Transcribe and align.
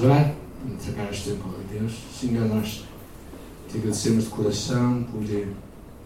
Orar? 0.00 0.34
Entregar 0.66 1.10
este 1.10 1.30
tempo 1.30 1.48
a 1.48 1.72
Deus. 1.72 1.92
Senhor, 2.18 2.46
nós 2.48 2.84
te 3.68 3.76
agradecemos 3.76 4.24
de 4.24 4.30
coração 4.30 5.04
por, 5.04 5.22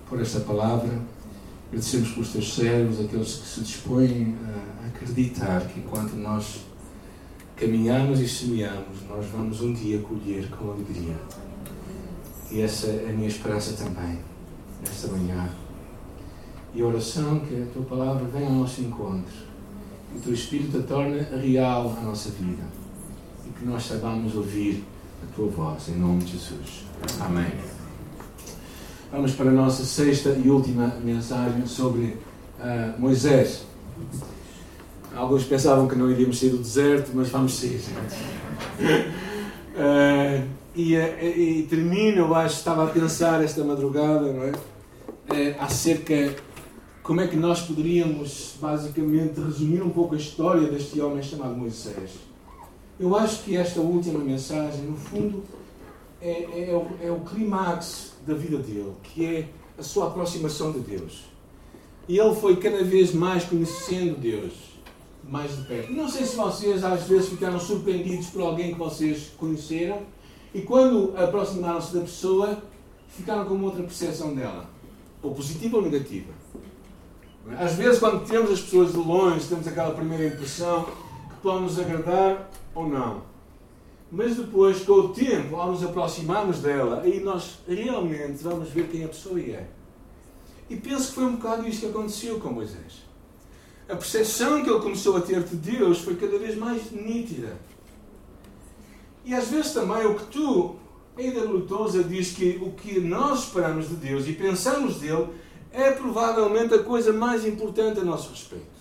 por 0.08 0.20
esta 0.20 0.40
palavra. 0.40 1.00
Agradecemos 1.68 2.10
pelos 2.10 2.32
teus 2.32 2.54
servos, 2.54 3.00
aqueles 3.00 3.36
que 3.36 3.46
se 3.46 3.60
dispõem 3.60 4.36
a 4.44 4.88
acreditar 4.88 5.60
que 5.68 5.78
enquanto 5.78 6.14
nós 6.16 6.62
caminhamos 7.54 8.18
e 8.20 8.28
semeamos, 8.28 9.02
nós 9.08 9.24
vamos 9.26 9.60
um 9.60 9.72
dia 9.72 10.00
colher 10.00 10.50
com 10.50 10.72
alegria. 10.72 11.16
E 12.50 12.60
essa 12.60 12.88
é 12.88 13.10
a 13.10 13.12
minha 13.12 13.28
esperança 13.28 13.72
também, 13.84 14.18
nesta 14.80 15.08
manhã. 15.08 15.48
E 16.74 16.82
a 16.82 16.84
oração 16.84 17.38
que 17.40 17.62
a 17.62 17.66
tua 17.72 17.84
palavra 17.84 18.26
venha 18.26 18.48
ao 18.48 18.54
nosso 18.54 18.80
encontro, 18.80 19.32
que 20.10 20.18
o 20.18 20.20
teu 20.22 20.34
Espírito 20.34 20.78
a 20.78 20.82
torne 20.82 21.20
real 21.20 21.96
à 21.98 22.02
nossa 22.02 22.30
vida 22.30 22.85
e 23.46 23.58
que 23.58 23.64
nós 23.64 23.84
saibamos 23.84 24.34
ouvir 24.34 24.84
a 25.22 25.34
tua 25.34 25.48
voz, 25.48 25.88
em 25.88 25.96
nome 25.96 26.24
de 26.24 26.32
Jesus. 26.32 26.84
Amém. 27.20 27.52
Vamos 29.10 29.32
para 29.32 29.50
a 29.50 29.52
nossa 29.52 29.84
sexta 29.84 30.30
e 30.30 30.50
última 30.50 30.88
mensagem 31.02 31.66
sobre 31.66 32.16
uh, 32.58 32.98
Moisés. 32.98 33.64
Alguns 35.14 35.44
pensavam 35.44 35.86
que 35.88 35.94
não 35.94 36.10
iríamos 36.10 36.38
sair 36.38 36.50
do 36.50 36.58
deserto, 36.58 37.12
mas 37.14 37.28
vamos 37.28 37.54
sair. 37.54 37.80
uh, 38.80 40.46
e, 40.74 40.94
e, 40.94 41.60
e 41.60 41.66
termino, 41.70 42.18
eu 42.18 42.34
acho, 42.34 42.56
estava 42.56 42.84
a 42.84 42.88
pensar 42.88 43.42
esta 43.42 43.64
madrugada, 43.64 44.32
não 44.32 44.42
é? 44.42 44.50
Uh, 44.50 45.56
acerca 45.60 46.34
como 47.02 47.20
é 47.20 47.28
que 47.28 47.36
nós 47.36 47.62
poderíamos, 47.62 48.56
basicamente, 48.60 49.40
resumir 49.40 49.80
um 49.80 49.90
pouco 49.90 50.16
a 50.16 50.18
história 50.18 50.68
deste 50.68 51.00
homem 51.00 51.22
chamado 51.22 51.54
Moisés. 51.56 52.25
Eu 52.98 53.14
acho 53.14 53.42
que 53.42 53.56
esta 53.56 53.80
última 53.80 54.18
mensagem, 54.18 54.82
no 54.82 54.96
fundo, 54.96 55.44
é, 56.20 56.30
é, 56.30 56.70
é, 56.70 56.74
o, 56.74 57.06
é 57.06 57.10
o 57.10 57.20
clímax 57.20 58.14
da 58.26 58.34
vida 58.34 58.56
dele, 58.56 58.92
que 59.02 59.24
é 59.24 59.48
a 59.78 59.82
sua 59.82 60.06
aproximação 60.08 60.72
de 60.72 60.80
Deus. 60.80 61.24
E 62.08 62.18
ele 62.18 62.34
foi 62.34 62.56
cada 62.56 62.82
vez 62.82 63.12
mais 63.12 63.44
conhecendo 63.44 64.18
Deus, 64.18 64.52
mais 65.22 65.54
de 65.54 65.64
perto. 65.64 65.92
Não 65.92 66.08
sei 66.08 66.24
se 66.24 66.36
vocês 66.36 66.82
às 66.84 67.02
vezes 67.02 67.28
ficaram 67.28 67.60
surpreendidos 67.60 68.28
por 68.28 68.42
alguém 68.42 68.72
que 68.72 68.78
vocês 68.78 69.32
conheceram 69.36 70.02
e 70.54 70.62
quando 70.62 71.12
aproximaram-se 71.16 71.94
da 71.94 72.00
pessoa 72.00 72.62
ficaram 73.08 73.44
com 73.44 73.60
outra 73.62 73.82
percepção 73.82 74.34
dela, 74.34 74.70
ou 75.22 75.34
positiva 75.34 75.76
ou 75.76 75.82
negativa. 75.82 76.32
Às 77.58 77.74
vezes, 77.74 77.98
quando 77.98 78.26
temos 78.26 78.50
as 78.50 78.60
pessoas 78.60 78.92
de 78.92 78.98
longe, 78.98 79.46
temos 79.46 79.68
aquela 79.68 79.94
primeira 79.94 80.26
impressão 80.26 80.84
que 80.84 81.36
podem 81.42 81.62
nos 81.62 81.78
agradar 81.78 82.50
ou 82.76 82.88
não. 82.88 83.22
Mas 84.12 84.36
depois, 84.36 84.84
com 84.84 84.92
o 84.92 85.08
tempo, 85.08 85.56
ao 85.56 85.72
nos 85.72 85.82
aproximarmos 85.82 86.60
dela, 86.60 87.00
aí 87.00 87.18
nós 87.20 87.58
realmente 87.66 88.42
vamos 88.42 88.68
ver 88.68 88.86
quem 88.88 89.04
a 89.04 89.08
pessoa 89.08 89.40
é. 89.40 89.66
E 90.70 90.76
penso 90.76 91.08
que 91.08 91.14
foi 91.14 91.24
um 91.24 91.36
bocado 91.36 91.66
isso 91.66 91.80
que 91.80 91.86
aconteceu 91.86 92.38
com 92.38 92.50
Moisés. 92.50 93.04
A 93.88 93.96
percepção 93.96 94.62
que 94.62 94.70
ele 94.70 94.80
começou 94.80 95.16
a 95.16 95.20
ter 95.20 95.42
de 95.42 95.56
Deus 95.56 95.98
foi 95.98 96.16
cada 96.16 96.38
vez 96.38 96.56
mais 96.56 96.90
nítida. 96.92 97.56
E 99.24 99.34
às 99.34 99.48
vezes 99.48 99.72
também 99.72 100.06
o 100.06 100.14
que 100.14 100.24
tu, 100.26 100.76
ainda 101.16 101.40
lutosa, 101.40 102.04
diz 102.04 102.32
que 102.32 102.60
o 102.62 102.72
que 102.72 103.00
nós 103.00 103.44
esperamos 103.44 103.88
de 103.88 103.96
Deus 103.96 104.28
e 104.28 104.32
pensamos 104.32 104.96
dele 104.96 105.28
é 105.72 105.90
provavelmente 105.90 106.74
a 106.74 106.82
coisa 106.82 107.12
mais 107.12 107.44
importante 107.44 108.00
a 108.00 108.04
nosso 108.04 108.30
respeito. 108.30 108.76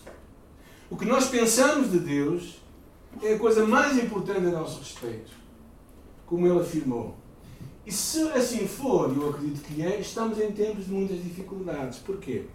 O 0.89 0.95
que 0.95 1.05
nós 1.05 1.27
pensamos 1.27 1.91
de 1.91 1.99
Deus 1.99 2.64
é 3.21 3.33
a 3.33 3.39
coisa 3.39 3.65
mais 3.65 3.97
importante 3.97 4.45
a 4.45 4.51
nosso 4.51 4.79
respeito, 4.79 5.31
como 6.25 6.45
ele 6.47 6.59
afirmou. 6.59 7.15
E 7.85 7.91
se 7.91 8.21
assim 8.29 8.67
for, 8.67 9.13
e 9.13 9.17
eu 9.17 9.29
acredito 9.29 9.61
que 9.63 9.81
é, 9.81 9.99
estamos 9.99 10.39
em 10.39 10.51
tempos 10.51 10.85
de 10.85 10.91
muitas 10.91 11.23
dificuldades. 11.23 11.99
Porquê? 11.99 12.45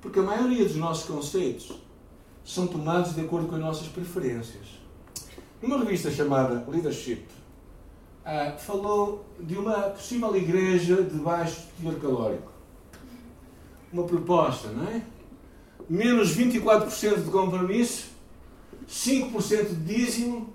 Porque 0.00 0.18
a 0.18 0.22
maioria 0.22 0.64
dos 0.64 0.76
nossos 0.76 1.04
conceitos 1.06 1.72
são 2.44 2.66
tomados 2.66 3.14
de 3.14 3.20
acordo 3.22 3.48
com 3.48 3.54
as 3.54 3.60
nossas 3.60 3.88
preferências. 3.88 4.66
Numa 5.62 5.78
revista 5.78 6.10
chamada 6.10 6.66
Leadership, 6.68 7.24
uh, 8.26 8.58
falou 8.58 9.24
de 9.40 9.56
uma 9.56 9.74
possível 9.90 10.34
igreja 10.36 11.02
de 11.02 11.16
baixo 11.18 11.68
teor 11.80 11.94
calórico. 11.96 12.52
Uma 13.92 14.04
proposta, 14.04 14.68
não 14.68 14.88
é? 14.88 15.02
Menos 15.88 16.36
24% 16.36 17.24
de 17.24 17.30
compromisso 17.30 18.11
5% 18.92 19.68
de 19.68 19.74
dízimo, 19.74 20.52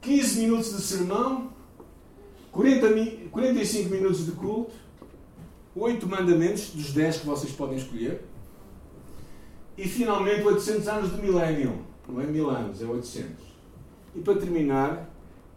15 0.00 0.40
minutos 0.40 0.76
de 0.76 0.82
sermão, 0.82 1.50
40, 2.52 3.28
45 3.30 3.90
minutos 3.90 4.24
de 4.24 4.32
culto, 4.32 4.72
8 5.74 6.06
mandamentos 6.06 6.70
dos 6.70 6.92
10 6.92 7.18
que 7.18 7.26
vocês 7.26 7.52
podem 7.52 7.76
escolher, 7.76 8.22
e 9.76 9.88
finalmente 9.88 10.44
800 10.44 10.86
anos 10.86 11.16
de 11.16 11.20
milénio. 11.20 11.84
Não 12.08 12.20
é 12.20 12.26
mil 12.26 12.48
anos, 12.48 12.80
é 12.80 12.84
800. 12.84 13.44
E 14.14 14.20
para 14.20 14.36
terminar, 14.36 15.10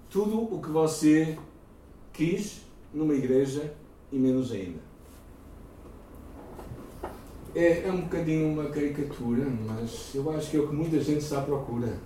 tudo 0.09 0.51
o 0.51 0.59
que 0.59 0.69
você 0.69 1.37
quis 2.11 2.61
numa 2.91 3.13
igreja 3.13 3.75
e 4.11 4.17
menos 4.17 4.51
ainda 4.51 4.87
é, 7.57 7.87
é 7.87 7.91
um 7.91 8.01
bocadinho 8.01 8.53
uma 8.53 8.65
caricatura, 8.65 9.43
mas 9.65 10.11
eu 10.13 10.29
acho 10.29 10.51
que 10.51 10.57
é 10.57 10.59
o 10.59 10.67
que 10.67 10.75
muita 10.75 11.01
gente 11.01 11.23
está 11.23 11.39
à 11.39 11.41
procura. 11.41 11.97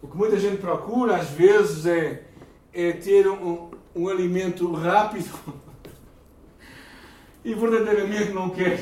O 0.00 0.06
que 0.06 0.16
muita 0.16 0.38
gente 0.38 0.58
procura, 0.58 1.16
às 1.16 1.30
vezes, 1.30 1.86
é, 1.86 2.28
é 2.72 2.92
ter 2.92 3.26
um, 3.26 3.70
um 3.96 4.08
alimento 4.08 4.72
rápido 4.72 5.28
e 7.44 7.52
verdadeiramente 7.52 8.30
não 8.30 8.50
quer, 8.50 8.80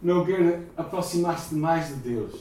não 0.00 0.24
quer 0.24 0.62
aproximar-se 0.76 1.52
mais 1.56 1.88
de 1.88 1.94
Deus. 1.94 2.40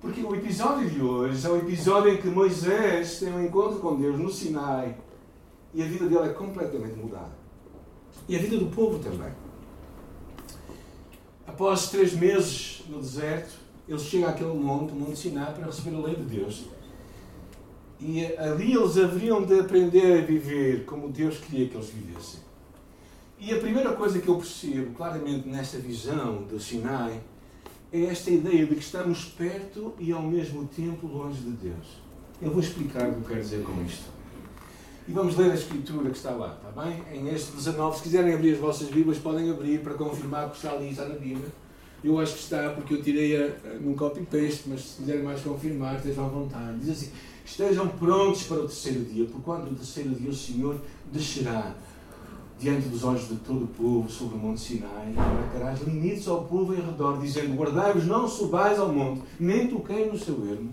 Porque 0.00 0.22
o 0.22 0.34
episódio 0.34 0.88
de 0.88 1.02
hoje 1.02 1.46
é 1.46 1.50
o 1.50 1.58
episódio 1.58 2.14
em 2.14 2.16
que 2.16 2.28
Moisés 2.28 3.18
tem 3.18 3.34
um 3.34 3.44
encontro 3.44 3.80
com 3.80 3.96
Deus 3.96 4.18
no 4.18 4.30
Sinai 4.30 4.96
e 5.74 5.82
a 5.82 5.86
vida 5.86 6.06
dele 6.06 6.30
é 6.30 6.32
completamente 6.32 6.96
mudada. 6.96 7.36
E 8.26 8.34
a 8.34 8.38
vida 8.38 8.56
do 8.56 8.66
povo 8.66 8.98
também. 8.98 9.45
Após 11.56 11.88
três 11.88 12.12
meses 12.12 12.82
no 12.86 13.00
deserto, 13.00 13.54
eles 13.88 14.02
chegam 14.02 14.28
àquele 14.28 14.52
monte, 14.52 14.92
o 14.92 14.94
Monte 14.94 15.16
Sinai, 15.16 15.54
para 15.54 15.64
receber 15.64 15.96
a 15.96 16.00
lei 16.00 16.14
de 16.14 16.24
Deus. 16.24 16.64
E 17.98 18.26
ali 18.36 18.74
eles 18.74 18.98
haveriam 18.98 19.42
de 19.42 19.60
aprender 19.60 20.18
a 20.18 20.26
viver 20.26 20.84
como 20.84 21.08
Deus 21.08 21.38
queria 21.38 21.66
que 21.66 21.74
eles 21.74 21.88
vivessem. 21.88 22.40
E 23.38 23.54
a 23.54 23.58
primeira 23.58 23.94
coisa 23.94 24.18
que 24.18 24.28
eu 24.28 24.36
percebo 24.36 24.92
claramente 24.92 25.48
nesta 25.48 25.78
visão 25.78 26.42
do 26.42 26.60
Sinai 26.60 27.22
é 27.90 28.02
esta 28.04 28.30
ideia 28.30 28.66
de 28.66 28.74
que 28.74 28.82
estamos 28.82 29.24
perto 29.24 29.94
e 29.98 30.12
ao 30.12 30.20
mesmo 30.20 30.66
tempo 30.66 31.06
longe 31.06 31.40
de 31.40 31.52
Deus. 31.52 31.86
Eu 32.42 32.50
vou 32.50 32.60
explicar 32.60 33.08
o 33.08 33.14
que 33.14 33.20
eu 33.20 33.28
quero 33.28 33.40
dizer 33.40 33.64
com 33.64 33.82
isto. 33.82 34.15
E 35.08 35.12
vamos 35.12 35.36
ler 35.36 35.52
a 35.52 35.54
escritura 35.54 36.10
que 36.10 36.16
está 36.16 36.32
lá, 36.32 36.56
está 36.56 36.82
bem? 36.82 37.00
Em 37.12 37.28
este 37.28 37.52
19, 37.52 37.96
se 37.96 38.02
quiserem 38.02 38.34
abrir 38.34 38.54
as 38.54 38.58
vossas 38.58 38.88
Bíblias, 38.88 39.18
podem 39.18 39.48
abrir 39.48 39.80
para 39.80 39.94
confirmar 39.94 40.50
que 40.50 40.56
está 40.56 40.72
ali, 40.72 40.90
está 40.90 41.04
na 41.04 41.14
Bíblia. 41.14 41.46
Eu 42.02 42.18
acho 42.18 42.32
que 42.32 42.40
está, 42.40 42.70
porque 42.70 42.94
eu 42.94 43.02
tirei-a 43.02 43.54
num 43.80 43.94
copy-paste, 43.94 44.64
mas 44.66 44.80
se 44.80 44.96
quiserem 44.96 45.22
mais 45.22 45.40
confirmar, 45.42 45.94
estejam 45.96 46.26
à 46.26 46.28
vontade. 46.28 46.80
Diz 46.80 46.88
assim: 46.90 47.12
Estejam 47.44 47.86
prontos 47.86 48.42
para 48.42 48.56
o 48.56 48.66
terceiro 48.66 49.04
dia, 49.04 49.26
porque 49.26 49.42
quando 49.44 49.70
o 49.70 49.74
terceiro 49.76 50.10
dia 50.10 50.28
o 50.28 50.34
Senhor 50.34 50.76
descerá 51.12 51.72
diante 52.58 52.88
dos 52.88 53.04
olhos 53.04 53.28
de 53.28 53.36
todo 53.36 53.62
o 53.64 53.68
povo 53.68 54.10
sobre 54.10 54.34
o 54.34 54.38
Monte 54.38 54.60
Sinai, 54.60 55.12
marcarás 55.14 55.82
limites 55.82 56.26
ao 56.26 56.44
povo 56.46 56.74
em 56.74 56.80
redor, 56.80 57.20
dizendo: 57.20 57.54
Guardai-vos, 57.54 58.06
não 58.06 58.26
subais 58.26 58.76
ao 58.76 58.92
monte, 58.92 59.22
nem 59.38 59.68
toquei 59.68 60.10
no 60.10 60.18
seu 60.18 60.34
ermo. 60.50 60.72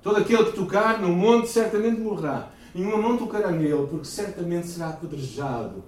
Todo 0.00 0.18
aquele 0.18 0.44
que 0.44 0.52
tocar 0.52 1.00
no 1.00 1.08
monte 1.08 1.48
certamente 1.48 2.00
morrerá. 2.00 2.53
Nenhuma 2.74 2.98
mão 2.98 3.16
tocará 3.16 3.50
nele, 3.52 3.86
porque 3.88 4.06
certamente 4.06 4.66
será 4.66 4.88
apedrejado. 4.88 5.82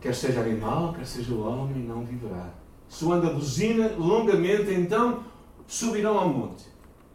Quer 0.00 0.14
seja 0.14 0.40
animal, 0.40 0.92
quer 0.92 1.06
seja 1.06 1.32
o 1.32 1.40
homem, 1.40 1.82
não 1.82 2.04
viverá. 2.04 2.50
Soando 2.88 3.28
a 3.28 3.32
buzina 3.32 3.92
longamente, 3.96 4.70
então 4.70 5.24
subirão 5.66 6.18
ao 6.18 6.28
monte. 6.28 6.64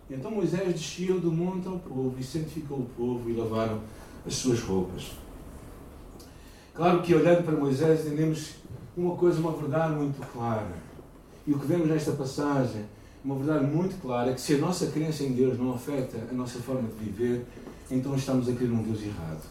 Então 0.10 0.32
Moisés 0.32 0.74
desceu 0.74 1.20
do 1.20 1.32
monte 1.32 1.68
ao 1.68 1.80
povo 1.80 2.16
e 2.20 2.24
santificou 2.24 2.80
o 2.80 2.90
povo 2.98 3.30
e 3.30 3.34
lavaram 3.34 3.80
as 4.26 4.34
suas 4.36 4.60
roupas. 4.62 5.12
Claro 6.74 7.02
que 7.02 7.14
olhando 7.14 7.44
para 7.44 7.56
Moisés 7.56 8.06
entendemos 8.06 8.56
uma 8.98 9.16
coisa, 9.16 9.40
uma 9.40 9.52
verdade 9.52 9.94
muito 9.94 10.20
clara. 10.32 10.74
E 11.46 11.54
o 11.54 11.60
que 11.60 11.66
vemos 11.66 11.88
nesta 11.88 12.12
passagem, 12.12 12.86
uma 13.24 13.36
verdade 13.36 13.66
muito 13.66 14.02
clara, 14.02 14.32
é 14.32 14.34
que 14.34 14.42
se 14.42 14.56
a 14.56 14.58
nossa 14.58 14.88
crença 14.88 15.24
em 15.24 15.32
Deus 15.32 15.58
não 15.58 15.74
afeta 15.74 16.18
a 16.30 16.34
nossa 16.34 16.60
forma 16.60 16.90
de 16.90 17.06
viver, 17.06 17.46
então 17.92 18.16
estamos 18.16 18.48
a 18.48 18.54
crer 18.54 18.70
num 18.70 18.82
Deus 18.82 19.04
errado. 19.04 19.44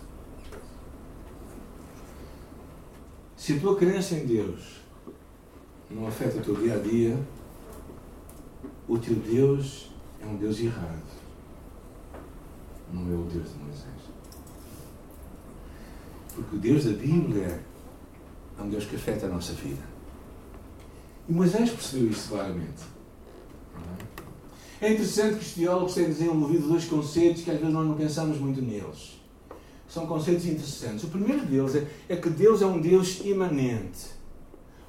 Se 3.36 3.54
a 3.54 3.60
tua 3.60 3.76
crença 3.76 4.14
em 4.14 4.26
Deus 4.26 4.80
não 5.90 6.06
afeta 6.06 6.38
o 6.38 6.42
teu 6.42 6.56
dia 6.56 6.74
a 6.74 6.78
dia, 6.78 7.18
o 8.88 8.98
teu 8.98 9.14
Deus 9.14 9.90
é 10.22 10.26
um 10.26 10.36
Deus 10.36 10.58
errado. 10.58 11.20
não 12.92 13.02
é 13.02 13.14
o 13.14 13.24
Deus 13.24 13.52
de 13.52 13.58
Moisés. 13.58 14.10
Porque 16.34 16.56
o 16.56 16.58
Deus 16.58 16.84
da 16.84 16.92
Bíblia 16.92 17.62
é 18.58 18.62
um 18.62 18.68
Deus 18.68 18.84
que 18.86 18.96
afeta 18.96 19.26
a 19.26 19.28
nossa 19.28 19.52
vida. 19.52 19.82
E 21.28 21.32
Moisés 21.32 21.70
percebeu 21.70 22.10
isso 22.10 22.30
claramente. 22.30 22.82
É 23.76 24.09
interessante 24.88 25.36
que 25.36 25.44
os 25.44 25.52
teólogos 25.52 25.94
têm 25.94 26.06
desenvolvido 26.06 26.68
dois 26.68 26.84
conceitos 26.84 27.42
que 27.42 27.50
às 27.50 27.58
vezes 27.58 27.74
nós 27.74 27.86
não 27.86 27.94
pensamos 27.94 28.38
muito 28.38 28.62
neles. 28.62 29.20
São 29.86 30.06
conceitos 30.06 30.46
interessantes. 30.46 31.04
O 31.04 31.08
primeiro 31.08 31.44
deles 31.44 31.74
é, 31.74 31.86
é 32.08 32.16
que 32.16 32.30
Deus 32.30 32.62
é 32.62 32.66
um 32.66 32.80
Deus 32.80 33.20
imanente. 33.24 34.06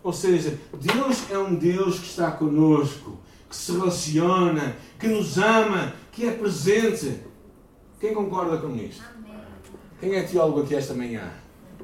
Ou 0.03 0.13
seja, 0.13 0.57
Deus 0.79 1.29
é 1.29 1.37
um 1.37 1.55
Deus 1.55 1.99
que 1.99 2.05
está 2.05 2.31
conosco, 2.31 3.19
que 3.49 3.55
se 3.55 3.71
relaciona, 3.73 4.77
que 4.97 5.07
nos 5.07 5.37
ama, 5.37 5.93
que 6.11 6.25
é 6.25 6.31
presente. 6.31 7.19
Quem 7.99 8.13
concorda 8.13 8.57
com 8.57 8.75
isto? 8.75 9.03
Quem 9.99 10.15
é 10.15 10.23
teólogo 10.23 10.61
aqui 10.61 10.75
esta 10.75 10.93
manhã? 10.93 11.31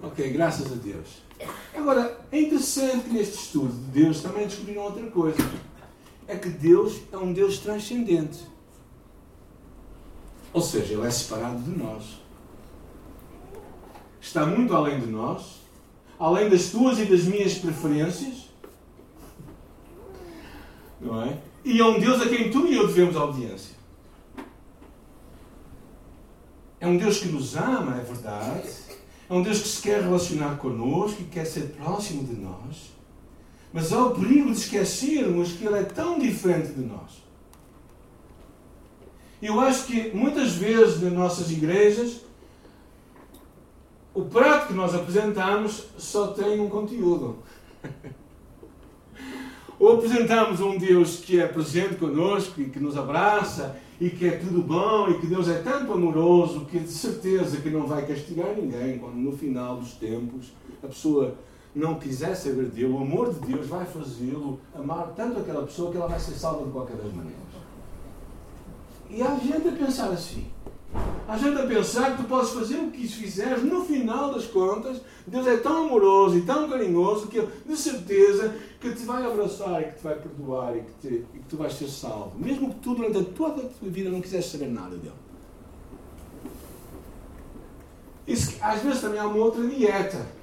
Ok, 0.02 0.32
graças 0.32 0.72
a 0.72 0.76
Deus. 0.76 1.22
Agora, 1.76 2.20
é 2.32 2.42
interessante 2.42 3.06
que 3.06 3.14
neste 3.14 3.36
estudo 3.36 3.74
de 3.74 4.02
Deus 4.02 4.22
também 4.22 4.48
descobriram 4.48 4.84
outra 4.84 5.06
coisa. 5.12 5.38
É 6.28 6.36
que 6.36 6.50
Deus 6.50 7.02
é 7.12 7.18
um 7.18 7.32
Deus 7.32 7.60
transcendente. 7.60 8.46
Ou 10.54 10.62
seja, 10.62 10.94
Ele 10.94 11.06
é 11.06 11.12
separado 11.12 11.62
de 11.62 11.78
nós. 11.78 12.22
Está 14.20 14.46
muito 14.46 14.76
além 14.76 15.00
de 15.00 15.08
nós, 15.08 15.62
além 16.20 16.50
das 16.50 16.70
tuas 16.70 17.00
e 17.00 17.06
das 17.06 17.24
minhas 17.24 17.56
preferências. 17.56 18.50
Não 21.00 21.22
é? 21.24 21.38
E 21.64 21.80
é 21.80 21.86
um 21.86 22.00
Deus 22.00 22.22
a 22.22 22.28
quem 22.28 22.52
tu 22.52 22.68
e 22.68 22.76
eu 22.76 22.88
devemos 22.88 23.16
audiência. 23.16 23.76
É 26.80 26.88
um 26.88 26.98
Deus 26.98 27.20
que 27.20 27.28
nos 27.30 27.56
ama, 27.56 27.98
é 27.98 28.04
verdade 28.04 28.88
é 29.30 29.34
um 29.34 29.42
Deus 29.42 29.62
que 29.62 29.68
se 29.68 29.82
quer 29.82 30.02
relacionar 30.02 30.56
connosco 30.58 31.22
e 31.22 31.26
quer 31.26 31.46
ser 31.46 31.76
próximo 31.76 32.24
de 32.24 32.34
nós. 32.34 32.97
Mas 33.74 33.92
há 33.92 34.06
o 34.06 34.16
perigo 34.16 34.52
de 34.52 34.58
esquecermos 34.58 35.54
que 35.54 35.66
Ele 35.66 35.80
é 35.80 35.84
tão 35.84 36.18
diferente 36.18 36.74
de 36.74 36.82
nós. 36.82 37.24
Eu 39.42 39.60
acho 39.60 39.86
que 39.86 40.12
muitas 40.16 40.54
vezes 40.56 41.02
nas 41.02 41.14
nossas 41.14 41.52
igrejas 41.52 42.22
o 44.14 44.26
prato 44.26 44.68
que 44.68 44.74
nós 44.74 44.96
apresentamos 44.96 45.86
só 45.98 46.28
tem 46.30 46.60
um 46.60 46.70
conteúdo. 46.70 47.38
Ou 49.80 49.94
apresentamos 49.94 50.60
um 50.60 50.76
Deus 50.76 51.18
que 51.18 51.40
é 51.40 51.48
presente 51.48 51.96
conosco 51.98 52.60
e 52.60 52.70
que 52.70 52.80
nos 52.80 52.98
abraça 52.98 53.80
e 54.02 54.10
que 54.10 54.26
é 54.28 54.32
tudo 54.32 54.64
bom 54.64 55.10
e 55.10 55.20
que 55.20 55.28
Deus 55.28 55.48
é 55.48 55.62
tanto 55.62 55.94
amoroso 55.94 56.66
que 56.66 56.80
de 56.80 56.92
certeza 56.92 57.62
que 57.62 57.70
não 57.70 57.86
vai 57.86 58.08
castigar 58.08 58.56
ninguém 58.56 58.98
quando 58.98 59.18
no 59.18 59.38
final 59.38 59.78
dos 59.78 59.92
tempos 59.92 60.52
a 60.84 60.88
pessoa 60.88 61.36
não 61.78 61.96
quiser 61.96 62.36
saber 62.36 62.66
dele, 62.66 62.92
o 62.92 62.98
amor 62.98 63.34
de 63.34 63.40
Deus 63.52 63.68
vai 63.68 63.86
fazê-lo 63.86 64.60
amar 64.74 65.14
tanto 65.16 65.40
aquela 65.40 65.64
pessoa 65.64 65.92
que 65.92 65.98
ela 65.98 66.08
vai 66.08 66.20
ser 66.20 66.34
salva 66.34 66.66
de 66.66 66.72
qualquer 66.72 66.96
das 66.98 67.14
maneiras. 67.14 67.38
E 69.10 69.22
há 69.22 69.36
gente 69.36 69.68
a 69.68 69.72
pensar 69.72 70.10
assim. 70.10 70.48
Há 71.28 71.38
gente 71.38 71.60
a 71.60 71.68
pensar 71.68 72.12
que 72.12 72.24
tu 72.24 72.28
podes 72.28 72.52
fazer 72.52 72.78
o 72.78 72.90
que 72.90 73.08
fizeres, 73.08 73.64
no 73.64 73.84
final 73.84 74.34
das 74.34 74.46
contas, 74.46 75.02
Deus 75.26 75.46
é 75.46 75.58
tão 75.58 75.86
amoroso 75.86 76.38
e 76.38 76.42
tão 76.42 76.70
carinhoso 76.70 77.28
que 77.28 77.42
de 77.42 77.78
certeza 77.78 78.56
que 78.80 78.94
te 78.94 79.04
vai 79.04 79.26
abraçar 79.26 79.82
e 79.82 79.86
que 79.86 79.98
te 79.98 80.04
vai 80.04 80.16
perdoar 80.16 80.76
e 80.76 80.82
que, 80.82 80.92
te, 81.02 81.26
e 81.34 81.40
que 81.40 81.46
tu 81.50 81.58
vais 81.58 81.74
ser 81.74 81.90
salvo. 81.90 82.34
Mesmo 82.40 82.74
que 82.74 82.80
tu 82.80 82.96
durante 82.96 83.24
toda 83.32 83.62
a 83.62 83.66
tua 83.66 83.90
vida 83.90 84.10
não 84.10 84.22
quiseres 84.22 84.46
saber 84.46 84.68
nada 84.68 84.96
dele. 84.96 85.14
Isso, 88.26 88.56
às 88.62 88.82
vezes 88.82 89.02
também 89.02 89.20
há 89.20 89.28
uma 89.28 89.38
outra 89.38 89.66
dieta. 89.68 90.37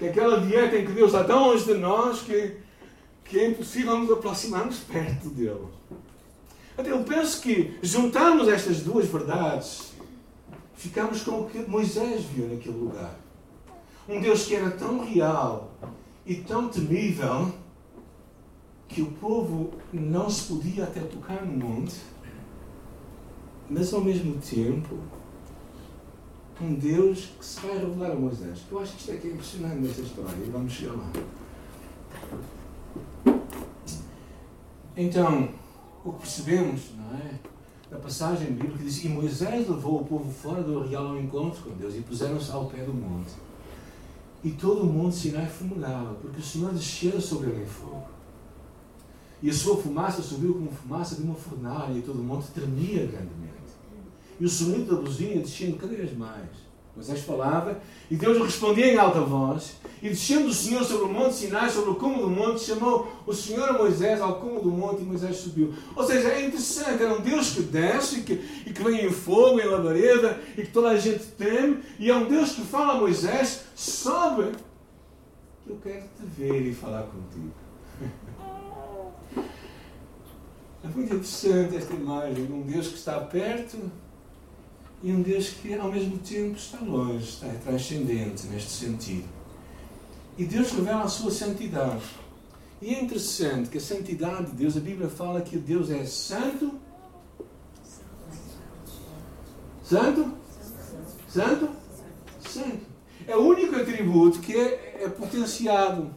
Que 0.00 0.08
aquela 0.08 0.40
dieta 0.40 0.78
em 0.78 0.86
que 0.86 0.92
Deus 0.92 1.12
está 1.12 1.24
tão 1.24 1.48
longe 1.48 1.66
de 1.66 1.74
nós 1.74 2.22
que, 2.22 2.56
que 3.22 3.38
é 3.38 3.48
impossível 3.48 3.98
nos 3.98 4.10
aproximarmos 4.10 4.78
perto 4.78 5.28
dele. 5.28 5.68
Eu 6.78 7.04
penso 7.04 7.42
que 7.42 7.78
juntarmos 7.82 8.48
estas 8.48 8.80
duas 8.80 9.06
verdades, 9.06 9.92
ficamos 10.74 11.22
com 11.22 11.42
o 11.42 11.50
que 11.50 11.58
Moisés 11.58 12.24
viu 12.24 12.48
naquele 12.48 12.78
lugar. 12.78 13.14
Um 14.08 14.22
Deus 14.22 14.46
que 14.46 14.56
era 14.56 14.70
tão 14.70 15.04
real 15.04 15.70
e 16.24 16.36
tão 16.36 16.70
temível 16.70 17.52
que 18.88 19.02
o 19.02 19.10
povo 19.12 19.74
não 19.92 20.30
se 20.30 20.44
podia 20.44 20.84
até 20.84 21.00
tocar 21.00 21.44
no 21.44 21.52
monte, 21.52 21.96
mas 23.68 23.92
ao 23.92 24.00
mesmo 24.00 24.40
tempo 24.40 24.98
um 26.60 26.74
Deus 26.74 27.30
que 27.38 27.44
se 27.44 27.60
vai 27.60 27.78
revelar 27.78 28.12
a 28.12 28.14
Moisés. 28.14 28.60
Eu 28.70 28.80
acho 28.80 28.92
que 28.92 29.00
isto 29.00 29.12
é 29.12 29.16
que 29.16 29.28
é 29.28 29.30
impressionante 29.32 29.76
nesta 29.76 30.02
história 30.02 30.36
e 30.36 30.50
vamos 30.50 30.72
chegar 30.72 30.92
lá. 30.92 31.10
Então, 34.96 35.48
o 36.04 36.12
que 36.12 36.20
percebemos, 36.20 36.90
não 36.96 37.16
é? 37.16 37.34
Da 37.90 37.98
passagem 37.98 38.52
bíblica 38.52 38.84
diz: 38.84 39.02
E 39.04 39.08
Moisés 39.08 39.68
levou 39.68 40.02
o 40.02 40.04
povo 40.04 40.30
fora 40.30 40.62
do 40.62 40.86
real 40.86 41.08
ao 41.08 41.18
encontro 41.18 41.62
com 41.62 41.70
Deus 41.70 41.94
e 41.96 42.00
puseram-se 42.00 42.50
ao 42.50 42.66
pé 42.66 42.84
do 42.84 42.92
monte. 42.92 43.32
E 44.44 44.50
todo 44.52 44.82
o 44.82 44.86
monte 44.86 45.16
Sinai 45.16 45.46
fumegava, 45.46 46.14
porque 46.14 46.40
o 46.40 46.42
Senhor 46.42 46.72
descera 46.72 47.20
sobre 47.20 47.50
ele 47.50 47.62
em 47.62 47.66
fogo. 47.66 48.08
E 49.42 49.48
a 49.48 49.52
sua 49.52 49.76
fumaça 49.76 50.22
subiu 50.22 50.54
como 50.54 50.70
fumaça 50.70 51.16
de 51.16 51.22
uma 51.22 51.34
fornalha, 51.34 51.98
e 51.98 52.02
todo 52.02 52.20
o 52.20 52.22
monte 52.22 52.48
tremia 52.48 53.06
grandemente. 53.06 53.59
E 54.40 54.44
o 54.44 54.48
sonido 54.48 54.96
da 54.96 55.02
buzina 55.02 55.42
descendo 55.42 55.76
cada 55.76 55.94
vez 55.94 56.16
mais. 56.16 56.70
Moisés 56.96 57.20
falava, 57.20 57.80
e 58.10 58.16
Deus 58.16 58.36
respondia 58.42 58.92
em 58.92 58.98
alta 58.98 59.20
voz, 59.20 59.76
e 60.02 60.08
descendo 60.08 60.48
o 60.48 60.52
Senhor 60.52 60.84
sobre 60.84 61.04
o 61.04 61.08
monte 61.08 61.36
Sinai, 61.36 61.70
sobre 61.70 61.90
o 61.90 61.94
cume 61.94 62.16
do 62.16 62.28
monte, 62.28 62.62
chamou 62.62 63.10
o 63.26 63.32
Senhor 63.32 63.68
a 63.68 63.72
Moisés 63.72 64.20
ao 64.20 64.40
cume 64.40 64.60
do 64.60 64.70
monte, 64.70 65.02
e 65.02 65.04
Moisés 65.04 65.36
subiu. 65.36 65.72
Ou 65.94 66.04
seja, 66.04 66.28
é 66.28 66.46
interessante, 66.46 67.02
era 67.02 67.14
um 67.14 67.20
Deus 67.20 67.52
que 67.52 67.62
desce, 67.62 68.20
e 68.20 68.22
que, 68.22 68.32
e 68.66 68.72
que 68.72 68.82
vem 68.82 69.06
em 69.06 69.10
fogo, 69.10 69.60
em 69.60 69.66
labareda, 69.66 70.40
e 70.58 70.62
que 70.62 70.72
toda 70.72 70.88
a 70.88 70.96
gente 70.96 71.24
teme, 71.38 71.78
e 71.98 72.10
é 72.10 72.14
um 72.14 72.28
Deus 72.28 72.52
que 72.52 72.62
fala 72.62 72.94
a 72.94 73.00
Moisés, 73.00 73.64
sobe, 73.74 74.52
que 75.64 75.70
eu 75.70 75.78
quero 75.82 76.02
te 76.02 76.26
ver 76.36 76.66
e 76.66 76.74
falar 76.74 77.04
contigo. 77.04 77.54
É 80.82 80.88
muito 80.88 81.12
interessante 81.12 81.76
esta 81.76 81.92
imagem 81.92 82.46
de 82.46 82.52
um 82.54 82.62
Deus 82.62 82.88
que 82.88 82.94
está 82.94 83.20
perto 83.20 83.76
e 85.02 85.12
um 85.12 85.22
Deus 85.22 85.48
que 85.48 85.74
ao 85.74 85.90
mesmo 85.90 86.18
tempo 86.18 86.56
está 86.56 86.78
longe, 86.80 87.24
está 87.24 87.48
transcendente 87.64 88.46
neste 88.46 88.70
sentido. 88.70 89.28
E 90.36 90.44
Deus 90.44 90.70
revela 90.72 91.02
a 91.02 91.08
sua 91.08 91.30
santidade. 91.30 92.02
E 92.82 92.94
é 92.94 93.02
interessante 93.02 93.68
que 93.68 93.78
a 93.78 93.80
santidade 93.80 94.46
de 94.46 94.56
Deus, 94.56 94.76
a 94.76 94.80
Bíblia 94.80 95.08
fala 95.08 95.40
que 95.40 95.58
Deus 95.58 95.90
é 95.90 96.04
santo. 96.04 96.72
Santo? 99.82 100.32
Santo? 101.28 101.68
Santo. 102.48 102.90
É 103.26 103.36
o 103.36 103.40
único 103.40 103.76
atributo 103.76 104.40
que 104.40 104.56
é, 104.56 105.02
é 105.04 105.08
potenciado. 105.08 106.10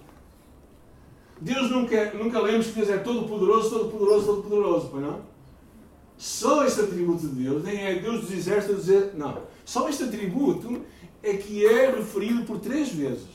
Deus 1.40 1.70
nunca, 1.70 2.14
nunca 2.14 2.40
lemos 2.40 2.68
que 2.68 2.74
Deus 2.74 2.90
é 2.90 2.98
todo 2.98 3.28
poderoso, 3.28 3.70
todo 3.70 3.92
poderoso, 3.92 4.26
todo 4.28 4.44
poderoso, 4.44 4.90
pois 4.90 5.04
não? 5.04 5.33
Só 6.24 6.64
este 6.64 6.80
atributo 6.80 7.28
de 7.28 7.44
Deus, 7.44 7.66
nem 7.66 7.84
é 7.84 8.00
Deus 8.00 8.22
dos 8.22 8.32
exércitos 8.32 8.86
dizer. 8.86 9.14
Não. 9.14 9.44
Só 9.66 9.90
este 9.90 10.04
atributo 10.04 10.82
é 11.22 11.36
que 11.36 11.66
é 11.66 11.92
referido 11.92 12.46
por 12.46 12.62
três 12.62 12.94
vezes. 12.94 13.28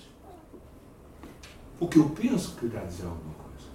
O 1.79 1.87
que 1.87 1.99
eu 1.99 2.09
penso 2.09 2.57
que 2.57 2.67
quer 2.67 2.87
dizer 2.87 3.05
alguma 3.05 3.35
coisa. 3.35 3.69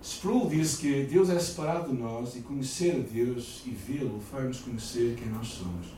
Sproul 0.00 0.48
diz 0.48 0.76
que 0.76 1.02
Deus 1.02 1.28
é 1.28 1.38
separado 1.40 1.90
de 1.90 2.00
nós 2.00 2.36
e 2.36 2.42
conhecer 2.42 2.92
a 2.94 3.12
Deus 3.12 3.62
e 3.66 3.70
vê-lo 3.70 4.20
faz-nos 4.20 4.60
conhecer 4.60 5.16
quem 5.16 5.30
nós 5.30 5.48
somos. 5.48 5.88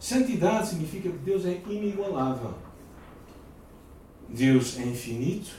Santidade 0.00 0.68
significa 0.68 1.10
que 1.10 1.18
Deus 1.18 1.44
é 1.44 1.62
inigualável. 1.68 2.54
Deus 4.26 4.78
é 4.78 4.86
infinito 4.86 5.50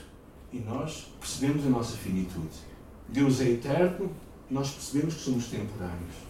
e 0.52 0.58
nós 0.58 1.06
percebemos 1.20 1.64
a 1.64 1.70
nossa 1.70 1.96
finitude. 1.96 2.65
Deus 3.08 3.40
é 3.40 3.50
eterno, 3.50 4.10
nós 4.50 4.70
percebemos 4.70 5.14
que 5.14 5.20
somos 5.20 5.46
temporários. 5.46 6.26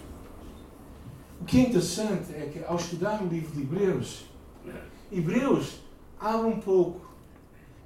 O 1.41 1.45
que 1.45 1.59
é 1.59 1.61
interessante 1.63 2.35
é 2.35 2.51
que 2.53 2.65
ao 2.65 2.77
estudar 2.77 3.23
o 3.23 3.27
livro 3.27 3.51
de 3.53 3.63
Hebreus, 3.63 4.25
Hebreus 5.13 5.81
abre 6.19 6.47
um 6.47 6.61
pouco. 6.61 7.07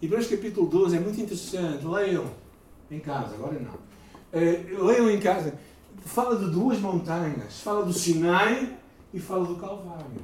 Hebreus 0.00 0.26
capítulo 0.26 0.68
12 0.68 0.96
é 0.96 1.00
muito 1.00 1.20
interessante. 1.20 1.84
Leiam 1.84 2.26
em 2.90 3.00
casa, 3.00 3.34
agora 3.34 3.58
não. 3.58 3.74
Uh, 3.74 4.84
leiam 4.84 5.10
em 5.10 5.20
casa. 5.20 5.54
Fala 6.04 6.36
de 6.36 6.50
duas 6.50 6.78
montanhas. 6.78 7.60
Fala 7.60 7.84
do 7.84 7.92
Sinai 7.92 8.76
e 9.12 9.20
fala 9.20 9.44
do 9.44 9.56
Calvário. 9.56 10.22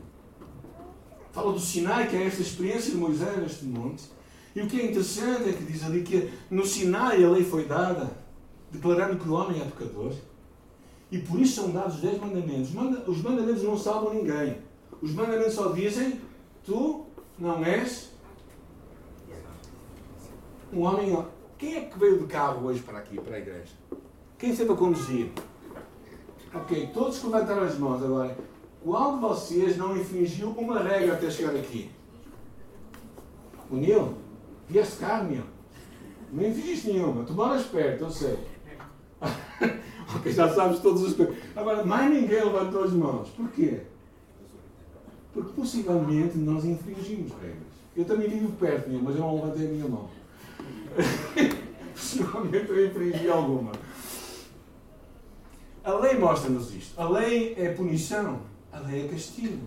Fala 1.33 1.53
do 1.53 1.61
Sinai, 1.61 2.09
que 2.09 2.17
é 2.17 2.27
esta 2.27 2.41
experiência 2.41 2.93
de 2.93 2.97
Moisés 2.97 3.37
neste 3.39 3.65
monte. 3.67 4.05
E 4.55 4.63
o 4.63 4.67
que 4.67 4.81
é 4.81 4.87
interessante 4.87 5.51
é 5.51 5.53
que 5.53 5.65
diz 5.65 5.85
ali 5.85 6.03
que 6.03 6.33
no 6.51 6.65
Sinai 6.65 7.23
a 7.23 7.29
lei 7.29 7.45
foi 7.45 7.67
dada 7.67 8.11
declarando 8.77 9.17
que 9.19 9.29
o 9.29 9.33
homem 9.33 9.61
é 9.61 9.65
pecador. 9.65 10.13
E 11.11 11.19
por 11.19 11.41
isso 11.41 11.63
são 11.63 11.71
dados 11.71 11.97
os 11.97 12.01
dez 12.01 12.21
mandamentos. 12.21 12.71
Os 13.07 13.23
mandamentos 13.23 13.63
não 13.63 13.77
salvam 13.77 14.15
ninguém. 14.15 14.59
Os 15.01 15.13
mandamentos 15.13 15.55
só 15.55 15.73
dizem: 15.73 16.21
tu 16.65 17.07
não 17.39 17.65
és 17.65 18.11
um 20.73 20.83
homem. 20.83 21.25
Quem 21.59 21.77
é 21.77 21.81
que 21.83 21.99
veio 21.99 22.19
de 22.19 22.27
carro 22.27 22.67
hoje 22.67 22.81
para 22.81 22.99
aqui, 22.99 23.19
para 23.21 23.37
a 23.37 23.39
igreja? 23.39 23.73
Quem 24.39 24.55
sempre 24.55 24.75
a 24.75 24.77
conduzir? 24.77 25.31
Ok, 26.53 26.91
todos 26.93 27.19
que 27.19 27.27
levantaram 27.27 27.63
as 27.63 27.79
mãos 27.79 28.03
agora. 28.03 28.37
Qual 28.83 29.15
de 29.15 29.21
vocês 29.21 29.77
não 29.77 29.97
infringiu 29.97 30.51
uma 30.51 30.81
regra 30.81 31.15
até 31.15 31.31
chegar 31.31 31.55
aqui? 31.57 31.91
O 33.71 33.77
Nil? 33.77 34.15
Vieste 34.69 34.97
cá, 34.97 35.23
Nil? 35.23 35.43
Não 36.33 36.47
infringiste 36.47 36.89
nenhuma. 36.89 37.25
Tu 37.25 37.33
moras 37.33 37.65
perto, 37.65 38.05
eu 38.05 38.11
sei. 38.11 38.39
ok, 40.17 40.33
já 40.33 40.49
sabes 40.55 40.81
todos 40.81 41.03
os 41.03 41.15
coisas. 41.15 41.37
Agora, 41.55 41.85
mais 41.85 42.11
ninguém 42.11 42.45
levantou 42.45 42.85
as 42.85 42.93
mãos. 42.93 43.29
Porquê? 43.31 43.81
Porque 45.33 45.53
possivelmente 45.53 46.39
nós 46.39 46.65
infringimos 46.65 47.33
regras. 47.33 47.77
Eu 47.97 48.05
também 48.05 48.29
vivo 48.29 48.53
perto, 48.53 48.89
Nil, 48.89 49.01
mas 49.03 49.15
eu 49.17 49.23
não 49.23 49.35
levantei 49.37 49.67
a 49.67 49.71
minha 49.71 49.89
mão. 49.89 50.09
possivelmente 51.95 52.69
eu 52.69 52.87
infringi 52.87 53.29
alguma. 53.29 53.73
A 55.83 55.93
lei 55.95 56.19
mostra-nos 56.19 56.75
isto. 56.75 57.01
A 57.01 57.09
lei 57.09 57.55
é 57.57 57.73
punição. 57.73 58.41
A 58.73 58.81
lei 58.81 59.07
é 59.07 59.09
castigo. 59.09 59.67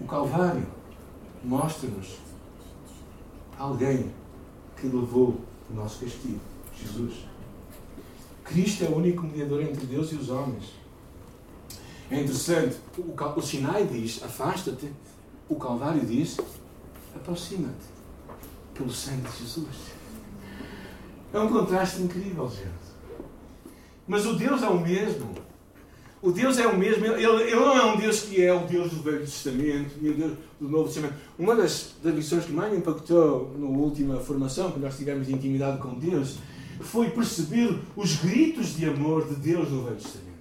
O 0.00 0.04
Calvário 0.04 0.66
mostra-nos 1.42 2.18
alguém 3.58 4.12
que 4.76 4.86
levou 4.86 5.40
o 5.70 5.74
nosso 5.74 6.04
castigo. 6.04 6.40
Jesus. 6.76 7.31
Cristo 8.52 8.84
é 8.84 8.88
o 8.88 8.96
único 8.96 9.22
mediador 9.22 9.62
entre 9.62 9.86
Deus 9.86 10.12
e 10.12 10.16
os 10.16 10.28
homens. 10.28 10.74
É 12.10 12.20
interessante, 12.20 12.76
o, 12.98 13.14
o 13.38 13.42
Sinai 13.42 13.86
diz, 13.86 14.22
afasta-te. 14.22 14.92
O 15.48 15.56
Calvário 15.56 16.04
diz, 16.04 16.36
aproxima-te. 17.16 17.92
Pelo 18.74 18.90
sangue 18.90 19.22
de 19.22 19.38
Jesus. 19.38 19.92
É 21.32 21.38
um 21.38 21.48
contraste 21.48 22.02
incrível, 22.02 22.48
gente. 22.50 22.92
Mas 24.06 24.26
o 24.26 24.34
Deus 24.34 24.62
é 24.62 24.68
o 24.68 24.78
mesmo. 24.78 25.30
O 26.20 26.30
Deus 26.30 26.58
é 26.58 26.66
o 26.66 26.76
mesmo. 26.76 27.06
Ele, 27.06 27.24
ele 27.24 27.56
não 27.56 27.76
é 27.76 27.84
um 27.86 27.96
Deus 27.96 28.20
que 28.20 28.42
é 28.42 28.52
o 28.52 28.66
Deus 28.66 28.90
do 28.90 29.02
Velho 29.02 29.20
Testamento 29.20 29.94
e 30.00 30.10
o 30.10 30.14
Deus 30.14 30.32
do 30.60 30.68
Novo 30.68 30.84
Testamento. 30.84 31.14
Uma 31.38 31.56
das, 31.56 31.94
das 32.02 32.14
lições 32.14 32.44
que 32.44 32.52
mais 32.52 32.70
me 32.70 32.78
impactou 32.78 33.54
na 33.58 33.66
última 33.66 34.20
formação, 34.20 34.70
que 34.70 34.78
nós 34.78 34.96
tivemos 34.96 35.26
de 35.26 35.32
intimidade 35.32 35.78
com 35.78 35.94
Deus, 35.94 36.38
foi 36.80 37.10
perceber 37.10 37.78
os 37.96 38.16
gritos 38.16 38.76
de 38.76 38.86
amor 38.86 39.26
de 39.28 39.34
Deus 39.36 39.70
no 39.70 39.84
Velho 39.84 39.96
Testamento. 39.96 40.32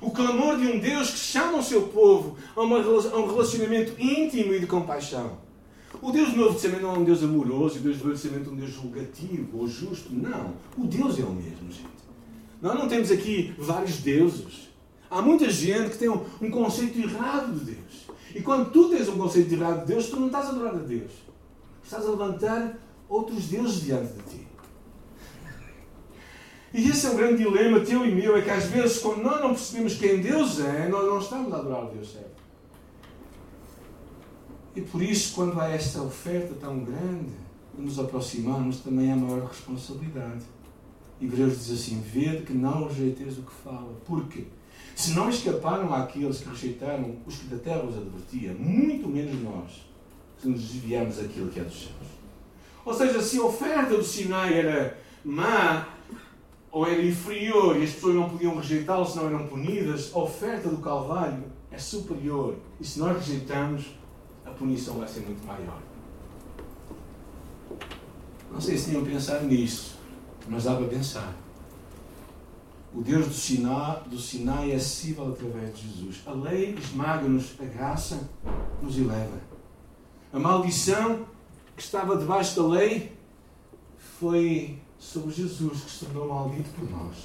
O 0.00 0.10
clamor 0.10 0.58
de 0.58 0.66
um 0.66 0.78
Deus 0.80 1.10
que 1.10 1.18
chama 1.18 1.58
o 1.58 1.62
seu 1.62 1.82
povo 1.82 2.36
a, 2.56 2.60
uma, 2.60 2.78
a 2.78 3.18
um 3.18 3.26
relacionamento 3.26 3.94
íntimo 4.00 4.52
e 4.52 4.60
de 4.60 4.66
compaixão. 4.66 5.38
O 6.00 6.10
Deus 6.10 6.30
do 6.30 6.36
Novo 6.36 6.54
Testamento 6.54 6.82
não 6.82 6.96
é 6.96 6.98
um 6.98 7.04
Deus 7.04 7.22
amoroso 7.22 7.78
o 7.78 7.82
Deus 7.82 7.98
do 7.98 8.04
Velho 8.04 8.16
Testamento 8.16 8.50
é 8.50 8.52
um 8.52 8.56
Deus 8.56 8.70
julgativo 8.72 9.58
ou 9.58 9.68
justo. 9.68 10.12
Não. 10.12 10.54
O 10.76 10.86
Deus 10.86 11.18
é 11.18 11.22
o 11.22 11.32
mesmo, 11.32 11.70
gente. 11.70 12.02
Nós 12.60 12.74
não 12.74 12.88
temos 12.88 13.10
aqui 13.10 13.54
vários 13.58 13.98
deuses. 13.98 14.70
Há 15.10 15.20
muita 15.20 15.50
gente 15.50 15.90
que 15.90 15.98
tem 15.98 16.08
um, 16.08 16.24
um, 16.40 16.50
conceito 16.50 16.98
errado 16.98 17.52
de 17.58 17.72
Deus. 17.72 18.06
E 18.34 18.40
quando 18.40 18.70
tu 18.70 18.88
tens 18.88 19.08
um 19.08 19.18
conceito 19.18 19.52
errado 19.52 19.80
de 19.80 19.86
Deus, 19.92 20.06
tu 20.08 20.16
não 20.16 20.26
estás 20.26 20.46
a 20.46 20.48
adorar 20.50 20.74
a 20.74 20.78
Deus. 20.78 21.12
Estás 21.84 22.06
a 22.06 22.10
levantar 22.10 22.78
outros 23.08 23.44
deuses 23.46 23.82
diante 23.82 24.12
de 24.14 24.22
ti. 24.22 24.41
E 26.74 26.88
esse 26.88 27.06
é 27.06 27.10
o 27.10 27.16
grande 27.16 27.42
dilema 27.42 27.80
teu 27.80 28.06
e 28.06 28.14
meu, 28.14 28.36
é 28.36 28.42
que 28.42 28.50
às 28.50 28.64
vezes 28.64 28.98
quando 28.98 29.22
nós 29.22 29.40
não 29.40 29.50
percebemos 29.50 29.94
quem 29.96 30.20
Deus 30.20 30.58
é, 30.60 30.88
nós 30.88 31.04
não 31.06 31.18
estamos 31.18 31.52
a 31.52 31.58
adorar 31.58 31.84
o 31.84 31.90
Deus 31.90 32.12
certo. 32.12 32.42
E 34.74 34.80
por 34.80 35.02
isso, 35.02 35.34
quando 35.34 35.60
há 35.60 35.68
esta 35.68 36.00
oferta 36.00 36.54
tão 36.58 36.80
grande, 36.80 37.32
nos 37.76 37.98
aproximamos, 37.98 38.80
também 38.80 39.12
há 39.12 39.16
maior 39.16 39.46
responsabilidade. 39.46 40.44
Hebreus 41.20 41.58
diz 41.58 41.70
assim: 41.70 42.00
Vede 42.00 42.42
que 42.42 42.54
não 42.54 42.88
rejeiteis 42.88 43.38
o 43.38 43.42
que 43.42 43.52
fala. 43.62 43.94
Porquê? 44.06 44.44
Se 44.96 45.12
não 45.12 45.28
escaparam 45.28 45.92
àqueles 45.92 46.40
que 46.40 46.48
rejeitaram 46.48 47.16
os 47.26 47.36
que 47.36 47.46
da 47.46 47.58
terra 47.58 47.84
os 47.84 47.96
advertia, 47.96 48.54
muito 48.54 49.08
menos 49.08 49.42
nós, 49.42 49.86
se 50.40 50.48
nos 50.48 50.60
desviamos 50.60 51.16
daquilo 51.16 51.50
que 51.50 51.60
é 51.60 51.64
dos 51.64 51.82
céus. 51.82 52.12
Ou 52.84 52.92
seja, 52.92 53.22
se 53.22 53.38
a 53.38 53.44
oferta 53.44 53.96
do 53.96 54.02
Sinai 54.02 54.54
era 54.54 54.98
má 55.24 55.88
ou 56.72 56.86
era 56.86 57.04
inferior 57.04 57.76
e 57.76 57.84
as 57.84 57.90
pessoas 57.90 58.14
não 58.14 58.30
podiam 58.30 58.56
rejeitá-lo 58.56 59.04
se 59.04 59.16
não 59.18 59.26
eram 59.26 59.46
punidas, 59.46 60.10
a 60.14 60.18
oferta 60.18 60.70
do 60.70 60.78
Calvário 60.78 61.44
é 61.70 61.76
superior. 61.76 62.56
E 62.80 62.84
se 62.84 62.98
nós 62.98 63.14
rejeitamos, 63.18 63.94
a 64.44 64.50
punição 64.50 64.94
vai 64.94 65.06
ser 65.06 65.20
muito 65.20 65.46
maior. 65.46 65.80
Não 68.50 68.60
sei 68.60 68.78
se 68.78 68.90
tinham 68.90 69.04
pensado 69.04 69.44
nisso. 69.46 69.98
Mas 70.48 70.64
dá 70.64 70.74
para 70.74 70.86
pensar. 70.86 71.34
O 72.94 73.00
Deus 73.00 73.26
do 73.26 73.32
Sinai, 73.32 74.02
do 74.06 74.18
Sinai 74.18 74.72
é 74.72 74.74
acessível 74.74 75.28
através 75.28 75.76
de 75.76 75.88
Jesus. 75.88 76.22
A 76.26 76.32
lei 76.32 76.74
esmaga-nos, 76.74 77.54
a 77.60 77.64
graça 77.64 78.28
nos 78.82 78.98
eleva. 78.98 79.40
A 80.32 80.38
maldição 80.38 81.26
que 81.76 81.82
estava 81.82 82.16
debaixo 82.16 82.56
da 82.56 82.66
lei 82.66 83.12
foi 84.18 84.78
sobre 85.02 85.34
Jesus 85.34 85.80
que 85.80 85.90
se 85.90 86.04
tornou 86.06 86.28
maldito 86.28 86.70
por 86.70 86.88
nós. 86.88 87.16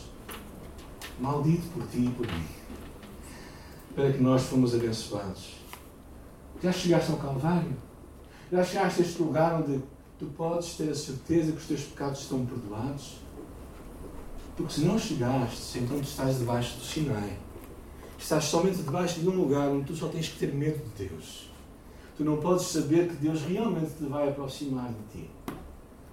Maldito 1.19 1.67
por 1.69 1.85
ti 1.87 2.05
e 2.05 2.09
por 2.09 2.25
mim. 2.25 2.45
Para 3.95 4.11
que 4.11 4.21
nós 4.21 4.43
fomos 4.43 4.73
abençoados. 4.73 5.57
Já 6.61 6.71
chegaste 6.71 7.11
ao 7.11 7.17
Calvário? 7.17 7.75
Já 8.51 8.63
chegaste 8.63 9.01
a 9.01 9.05
este 9.05 9.21
lugar 9.21 9.61
onde 9.61 9.81
tu 10.17 10.25
podes 10.35 10.75
ter 10.75 10.89
a 10.89 10.95
certeza 10.95 11.51
que 11.51 11.59
os 11.59 11.65
teus 11.65 11.83
pecados 11.83 12.21
estão 12.21 12.43
perdoados. 12.45 13.19
Porque 14.55 14.73
se 14.73 14.81
não 14.81 14.97
chegaste, 14.97 15.77
então 15.77 15.99
tu 15.99 16.03
estás 16.03 16.39
debaixo 16.39 16.77
do 16.77 16.83
Sinai. 16.83 17.37
Estás 18.17 18.45
somente 18.45 18.77
debaixo 18.77 19.19
de 19.19 19.29
um 19.29 19.35
lugar 19.35 19.69
onde 19.69 19.85
tu 19.85 19.95
só 19.95 20.07
tens 20.07 20.29
que 20.29 20.39
ter 20.39 20.51
medo 20.51 20.83
de 20.83 21.07
Deus. 21.07 21.51
Tu 22.17 22.23
não 22.23 22.37
podes 22.37 22.65
saber 22.65 23.07
que 23.07 23.15
Deus 23.17 23.43
realmente 23.43 23.91
te 23.91 24.05
vai 24.05 24.27
aproximar 24.27 24.91
de 24.91 25.19
ti. 25.19 25.36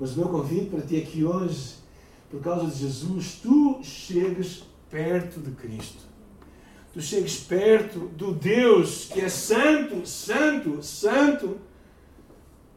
Mas 0.00 0.16
o 0.16 0.20
meu 0.20 0.28
convite 0.28 0.70
para 0.70 0.80
ti 0.80 0.96
é 0.96 1.00
que 1.00 1.24
hoje, 1.24 1.74
por 2.30 2.40
causa 2.40 2.66
de 2.66 2.78
Jesus, 2.78 3.38
tu 3.42 3.80
chegues 3.82 4.64
perto 4.90 5.40
de 5.40 5.50
Cristo. 5.52 6.02
Tu 6.92 7.00
chegues 7.00 7.40
perto 7.40 8.00
do 8.08 8.32
Deus 8.32 9.06
que 9.12 9.20
é 9.20 9.28
santo, 9.28 10.06
santo, 10.06 10.82
santo 10.82 11.58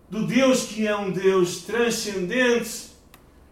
do 0.09 0.25
Deus 0.25 0.65
que 0.65 0.87
é 0.87 0.95
um 0.95 1.11
Deus 1.11 1.61
transcendente, 1.61 2.87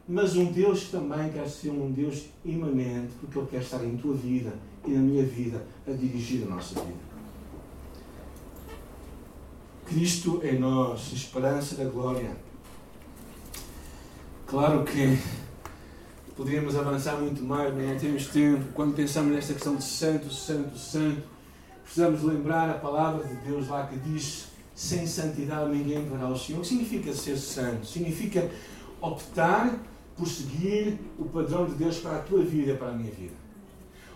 mas 0.08 0.36
um 0.36 0.52
Deus 0.52 0.84
que 0.84 0.92
também 0.92 1.32
quer 1.32 1.48
ser 1.48 1.70
um 1.70 1.92
Deus 1.92 2.26
imanente, 2.44 3.14
porque 3.20 3.38
Ele 3.38 3.48
quer 3.48 3.62
estar 3.62 3.84
em 3.84 3.98
tua 3.98 4.14
vida 4.16 4.54
e 4.86 4.92
na 4.92 5.00
minha 5.00 5.26
vida 5.26 5.66
a 5.88 5.92
dirigir 5.92 6.44
a 6.44 6.56
nossa 6.56 6.80
vida. 6.80 7.06
Cristo 9.86 10.42
é 10.44 10.54
nós, 10.54 11.12
esperança 11.14 11.76
da 11.76 11.86
glória. 11.86 12.36
Claro 14.56 14.86
que 14.86 15.20
poderíamos 16.34 16.78
avançar 16.78 17.18
muito 17.18 17.44
mais, 17.44 17.76
mas 17.76 17.90
não 17.90 17.98
temos 17.98 18.28
tempo. 18.28 18.64
Quando 18.74 18.96
pensamos 18.96 19.36
nesta 19.36 19.54
questão 19.54 19.76
de 19.76 19.84
santo, 19.84 20.32
santo, 20.32 20.78
santo, 20.78 21.24
precisamos 21.84 22.24
lembrar 22.24 22.70
a 22.70 22.76
palavra 22.76 23.28
de 23.28 23.36
Deus 23.46 23.68
lá 23.68 23.86
que 23.86 23.98
diz 23.98 24.48
sem 24.74 25.06
santidade 25.06 25.70
ninguém 25.72 26.08
verá 26.08 26.30
o 26.30 26.38
Senhor. 26.38 26.60
O 26.60 26.62
que 26.62 26.70
significa 26.70 27.12
ser 27.12 27.36
santo? 27.36 27.86
Significa 27.86 28.50
optar 29.02 29.78
por 30.16 30.26
seguir 30.26 31.02
o 31.20 31.26
padrão 31.26 31.66
de 31.66 31.74
Deus 31.74 31.98
para 31.98 32.16
a 32.16 32.22
tua 32.22 32.42
vida 32.42 32.76
para 32.76 32.92
a 32.92 32.94
minha 32.94 33.12
vida. 33.12 33.36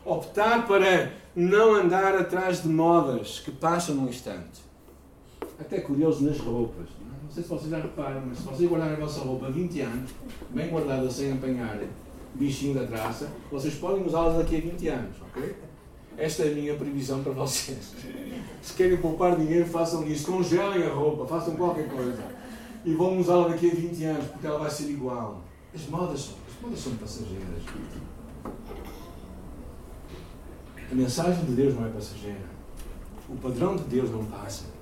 Optar 0.05 0.65
para 0.65 1.12
não 1.36 1.75
andar 1.75 2.15
atrás 2.15 2.63
de 2.63 2.69
modas 2.69 3.41
que 3.41 3.51
passam 3.51 3.93
num 3.93 4.08
instante. 4.08 4.62
Até 5.60 5.81
curioso 5.81 6.24
nas 6.24 6.39
roupas. 6.39 6.88
Não 7.01 7.09
sei 7.32 7.44
se 7.44 7.50
vocês 7.50 7.70
já 7.70 7.78
reparam, 7.78 8.24
mas 8.28 8.40
se 8.40 8.44
vocês 8.44 8.70
guardarem 8.70 8.96
a 8.96 9.00
vossa 9.00 9.22
roupa 9.22 9.50
20 9.50 9.82
anos, 9.82 10.12
bem 10.50 10.70
guardada 10.70 11.10
sem 11.10 11.34
apanhar 11.34 11.80
bichinho 12.36 12.74
da 12.74 12.86
traça, 12.86 13.30
vocês 13.52 13.76
podem 13.76 14.06
usá-las 14.06 14.38
daqui 14.38 14.58
a 14.58 14.62
20 14.62 14.88
anos, 14.88 15.16
ok? 15.22 15.56
Esta 16.18 16.44
é 16.44 16.52
a 16.52 16.56
minha 16.56 16.76
previsão 16.76 17.24
para 17.24 17.32
vocês. 17.32 17.94
Se 18.62 18.74
querem 18.74 18.98
poupar 18.98 19.38
dinheiro, 19.38 19.66
façam 19.66 20.06
isso. 20.06 20.30
Congelem 20.30 20.84
a 20.84 20.94
roupa, 20.94 21.26
façam 21.26 21.56
qualquer 21.56 21.88
coisa. 21.88 22.22
E 22.84 22.94
vão 22.94 23.20
usá-la 23.20 23.48
daqui 23.50 23.72
a 23.72 23.74
20 23.74 24.04
anos, 24.04 24.26
porque 24.26 24.46
ela 24.46 24.60
vai 24.60 24.70
ser 24.70 24.90
igual. 24.90 25.42
As 25.74 25.88
modas, 25.88 26.32
as 26.48 26.62
modas 26.62 26.80
são 26.80 26.94
passageiras. 26.96 27.64
A 30.92 30.96
mensagem 30.96 31.46
de 31.46 31.52
Deus 31.54 31.76
não 31.76 31.86
é 31.86 31.90
passageira. 31.90 32.50
O 33.30 33.36
padrão 33.38 33.76
de 33.76 33.84
Deus 33.84 34.12
não 34.12 34.26
passa. 34.26 34.79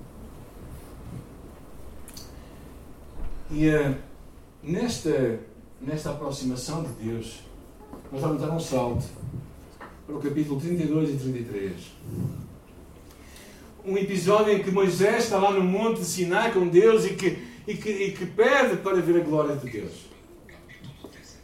E 3.50 3.66
uh, 3.70 3.94
nesta, 4.62 5.40
nesta 5.80 6.10
aproximação 6.10 6.82
de 6.82 6.90
Deus, 7.02 7.40
nós 8.12 8.20
vamos 8.20 8.42
dar 8.42 8.50
um 8.50 8.60
salto 8.60 9.06
para 10.06 10.14
o 10.14 10.20
capítulo 10.20 10.60
32 10.60 11.10
e 11.10 11.16
33. 11.16 11.74
Um 13.86 13.96
episódio 13.96 14.52
em 14.52 14.62
que 14.62 14.70
Moisés 14.70 15.24
está 15.24 15.38
lá 15.38 15.50
no 15.50 15.62
monte 15.62 16.00
de 16.00 16.04
Sinai 16.04 16.52
com 16.52 16.68
Deus 16.68 17.06
e 17.06 17.14
que, 17.14 17.38
e 17.66 17.74
que, 17.74 17.88
e 17.88 18.12
que 18.12 18.26
pede 18.26 18.76
para 18.78 19.00
ver 19.00 19.22
a 19.22 19.24
glória 19.24 19.56
de 19.56 19.70
Deus. 19.70 20.08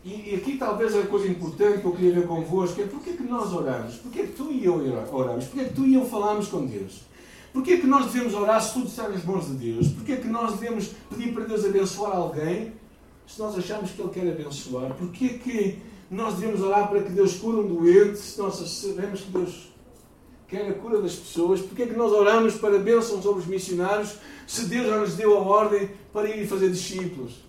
E, 0.04 0.32
e 0.32 0.34
aqui 0.34 0.58
talvez 0.58 0.94
a 0.94 1.06
coisa 1.06 1.26
importante 1.26 1.80
que 1.80 1.86
eu 1.86 1.92
queria 1.92 2.12
ver 2.12 2.26
convosco 2.26 2.82
é 2.82 2.84
porque 2.86 3.10
é 3.10 3.12
que 3.14 3.22
nós 3.22 3.50
oramos? 3.54 3.94
Porque 3.94 4.20
é 4.20 4.26
que 4.26 4.32
tu 4.32 4.52
e 4.52 4.62
eu 4.62 4.74
oramos? 5.10 5.46
Porque 5.46 5.60
é 5.60 5.64
que 5.64 5.74
tu 5.74 5.86
e 5.86 5.94
eu 5.94 6.04
falamos 6.04 6.48
com 6.48 6.66
Deus? 6.66 7.00
Porque 7.54 7.74
é 7.74 7.76
que 7.76 7.86
nós 7.86 8.06
devemos 8.10 8.34
orar 8.34 8.60
se 8.60 8.72
tudo 8.72 8.88
está 8.88 9.08
nas 9.08 9.24
mãos 9.24 9.46
de 9.46 9.52
Deus? 9.52 9.86
Porque 9.92 10.12
é 10.12 10.16
que 10.16 10.26
nós 10.26 10.58
devemos 10.58 10.90
pedir 11.08 11.32
para 11.32 11.44
Deus 11.44 11.64
abençoar 11.64 12.16
alguém 12.16 12.72
se 13.28 13.38
nós 13.38 13.56
achamos 13.56 13.92
que 13.92 14.02
Ele 14.02 14.10
quer 14.10 14.28
abençoar? 14.28 14.92
Porque 14.94 15.24
é 15.26 15.28
que 15.38 15.78
nós 16.10 16.34
devemos 16.34 16.60
orar 16.60 16.88
para 16.88 17.00
que 17.00 17.10
Deus 17.10 17.36
cure 17.36 17.58
um 17.58 17.68
doente 17.68 18.18
se 18.18 18.40
nós 18.40 18.56
sabemos 18.56 19.20
que 19.20 19.30
Deus 19.30 19.72
quer 20.48 20.68
a 20.68 20.74
cura 20.74 21.00
das 21.00 21.14
pessoas? 21.14 21.60
Porque 21.60 21.84
é 21.84 21.86
que 21.86 21.94
nós 21.94 22.10
oramos 22.10 22.56
para 22.56 22.76
bênçãos 22.76 23.22
sobre 23.22 23.42
os 23.42 23.46
missionários 23.46 24.16
se 24.48 24.64
Deus 24.64 24.88
já 24.88 24.98
nos 24.98 25.14
deu 25.14 25.38
a 25.38 25.40
ordem 25.40 25.90
para 26.12 26.28
ir 26.28 26.48
fazer 26.48 26.72
discípulos? 26.72 27.44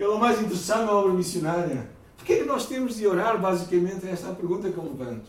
Ele 0.00 0.04
é 0.04 0.08
o 0.08 0.18
mais 0.18 0.40
interessado 0.40 0.86
na 0.86 0.92
obra 0.92 1.12
missionária. 1.12 1.86
Porquê 2.16 2.32
é 2.32 2.38
que 2.38 2.44
nós 2.46 2.64
temos 2.64 2.96
de 2.96 3.06
orar, 3.06 3.38
basicamente? 3.38 4.08
Esta 4.08 4.28
é 4.28 4.30
a 4.30 4.34
pergunta 4.34 4.70
que 4.70 4.78
eu 4.78 4.84
levanto. 4.84 5.28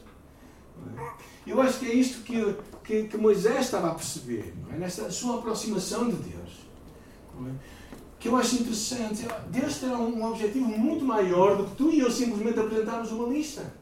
Eu 1.46 1.62
acho 1.62 1.80
que 1.80 1.86
é 1.86 1.94
isto 1.94 2.24
que, 2.24 2.56
que, 2.84 3.04
que 3.04 3.18
Moisés 3.18 3.66
estava 3.66 3.92
a 3.92 3.96
perceber, 3.96 4.54
é? 4.72 4.78
nesta 4.78 5.10
sua 5.10 5.40
aproximação 5.40 6.10
de 6.10 6.16
Deus. 6.16 6.52
É? 7.48 7.52
Que 8.20 8.28
eu 8.28 8.36
acho 8.36 8.56
interessante. 8.56 9.26
Deus 9.50 9.78
tem 9.78 9.90
um 9.90 10.24
objetivo 10.26 10.66
muito 10.66 11.04
maior 11.04 11.58
do 11.58 11.66
que 11.66 11.76
tu 11.76 11.92
e 11.92 12.00
eu 12.00 12.12
simplesmente 12.12 12.60
apresentarmos 12.60 13.12
uma 13.12 13.28
lista. 13.28 13.74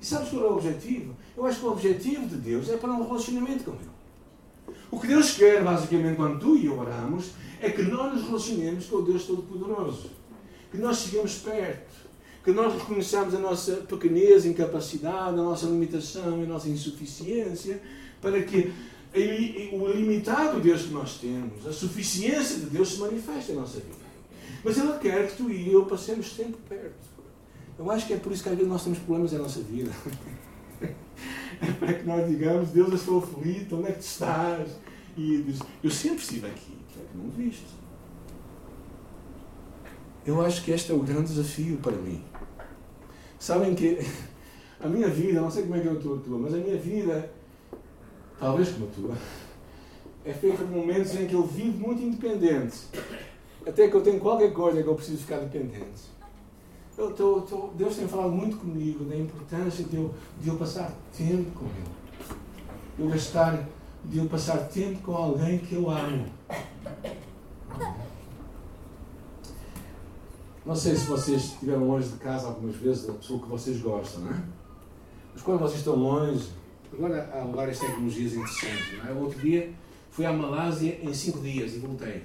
E 0.00 0.06
sabes 0.06 0.30
qual 0.30 0.42
é 0.42 0.46
o 0.48 0.54
objetivo? 0.54 1.14
Eu 1.36 1.46
acho 1.46 1.60
que 1.60 1.66
o 1.66 1.70
objetivo 1.70 2.26
de 2.26 2.36
Deus 2.36 2.68
é 2.68 2.76
para 2.76 2.90
um 2.90 3.06
relacionamento 3.06 3.64
com 3.64 3.70
Ele. 3.72 3.92
O 4.90 5.00
que 5.00 5.06
Deus 5.06 5.32
quer, 5.32 5.62
basicamente, 5.62 6.16
quando 6.16 6.38
tu 6.38 6.56
e 6.56 6.66
eu 6.66 6.78
oramos, 6.78 7.30
é 7.60 7.70
que 7.70 7.82
nós 7.82 8.12
nos 8.12 8.26
relacionemos 8.26 8.86
com 8.86 8.96
o 8.96 9.02
Deus 9.02 9.24
Todo-Poderoso. 9.24 10.10
Que 10.70 10.78
nós 10.78 10.98
cheguemos 10.98 11.36
perto. 11.36 12.02
Que 12.44 12.50
nós 12.50 12.74
reconheçamos 12.74 13.34
a 13.34 13.38
nossa 13.38 13.76
pequenez, 13.76 14.44
incapacidade, 14.44 15.38
a 15.38 15.42
nossa 15.42 15.66
limitação, 15.66 16.42
a 16.42 16.46
nossa 16.46 16.68
insuficiência, 16.68 17.80
para 18.22 18.40
que 18.42 18.72
o 19.72 19.88
limitado 19.88 20.60
Deus 20.60 20.82
que 20.82 20.92
nós 20.92 21.18
temos, 21.18 21.66
a 21.66 21.72
suficiência 21.72 22.56
de 22.60 22.66
Deus 22.66 22.94
se 22.94 23.00
manifeste 23.00 23.52
na 23.52 23.60
nossa 23.60 23.80
vida. 23.80 24.02
Mas 24.64 24.78
Ele 24.78 24.92
quer 24.98 25.28
que 25.28 25.36
tu 25.36 25.50
e 25.50 25.70
eu 25.70 25.84
passemos 25.84 26.30
tempo 26.32 26.56
perto. 26.68 27.12
Eu 27.78 27.90
acho 27.90 28.06
que 28.06 28.14
é 28.14 28.16
por 28.16 28.32
isso 28.32 28.42
que 28.42 28.48
às 28.48 28.54
vezes 28.54 28.70
nós 28.70 28.84
temos 28.84 28.98
problemas 29.00 29.32
na 29.32 29.40
nossa 29.40 29.60
vida. 29.60 29.90
é 31.60 31.72
para 31.78 31.94
que 31.94 32.06
nós 32.06 32.28
digamos, 32.30 32.70
Deus, 32.70 32.88
eu 32.88 32.94
estou 32.94 33.18
aflito, 33.18 33.76
onde 33.76 33.88
é 33.88 33.92
que 33.92 33.98
tu 33.98 34.06
estás? 34.06 34.70
E 35.16 35.42
diz, 35.42 35.58
eu 35.82 35.90
sempre 35.90 36.22
estive 36.22 36.46
aqui, 36.46 36.78
é 36.96 37.04
que 37.10 37.18
não 37.18 37.28
viste. 37.30 37.66
Eu 40.24 40.40
acho 40.40 40.64
que 40.64 40.70
este 40.70 40.92
é 40.92 40.94
o 40.94 41.00
grande 41.00 41.34
desafio 41.34 41.76
para 41.78 41.92
mim. 41.92 42.22
Sabem 43.38 43.74
que 43.74 43.98
a 44.80 44.86
minha 44.86 45.08
vida, 45.08 45.40
não 45.40 45.50
sei 45.50 45.64
como 45.64 45.74
é 45.74 45.80
que 45.80 45.88
é 45.88 45.90
a 45.90 45.96
tua, 45.96 46.38
mas 46.38 46.54
a 46.54 46.58
minha 46.58 46.76
vida, 46.76 47.30
talvez 48.42 48.70
como 48.70 48.86
a 48.86 48.90
tua, 48.90 49.16
é 50.24 50.32
feita 50.32 50.64
de 50.64 50.72
momentos 50.72 51.14
em 51.14 51.28
que 51.28 51.34
eu 51.34 51.46
vivo 51.46 51.78
muito 51.78 52.02
independente. 52.02 52.76
Até 53.64 53.86
que 53.86 53.94
eu 53.94 54.02
tenho 54.02 54.18
qualquer 54.18 54.52
coisa 54.52 54.82
que 54.82 54.88
eu 54.88 54.96
preciso 54.96 55.18
ficar 55.18 55.38
dependente. 55.38 56.10
Eu 56.98 57.12
tô, 57.12 57.42
tô, 57.42 57.68
Deus 57.68 57.96
tem 57.96 58.08
falado 58.08 58.32
muito 58.32 58.56
comigo 58.56 59.04
da 59.04 59.16
importância 59.16 59.84
de 59.84 59.96
eu, 59.96 60.12
de 60.40 60.48
eu 60.48 60.56
passar 60.56 60.92
tempo 61.16 61.50
com 61.52 61.66
Ele. 61.66 62.02
Eu 62.98 63.08
gastar, 63.08 63.64
de 64.04 64.18
eu 64.18 64.26
passar 64.26 64.58
tempo 64.68 65.00
com 65.02 65.14
alguém 65.14 65.58
que 65.58 65.76
eu 65.76 65.88
amo. 65.88 66.26
Não 70.66 70.74
sei 70.74 70.96
se 70.96 71.06
vocês 71.06 71.44
estiveram 71.44 71.86
longe 71.86 72.08
de 72.08 72.18
casa 72.18 72.48
algumas 72.48 72.74
vezes 72.74 73.06
da 73.06 73.12
pessoa 73.12 73.40
que 73.40 73.48
vocês 73.48 73.80
gostam, 73.80 74.22
não 74.22 74.32
é? 74.32 74.42
Mas 75.32 75.42
quando 75.42 75.60
vocês 75.60 75.78
estão 75.78 75.94
longe, 75.94 76.50
agora 76.92 77.30
há 77.32 77.44
várias 77.44 77.78
tecnologias 77.78 78.34
interessantes, 78.34 78.98
não 78.98 79.10
é? 79.10 79.12
Outro 79.12 79.40
dia 79.40 79.70
fui 80.10 80.26
à 80.26 80.32
Malásia 80.32 80.98
em 81.02 81.12
cinco 81.14 81.40
dias 81.40 81.74
e 81.74 81.78
voltei, 81.78 82.08
é? 82.08 82.22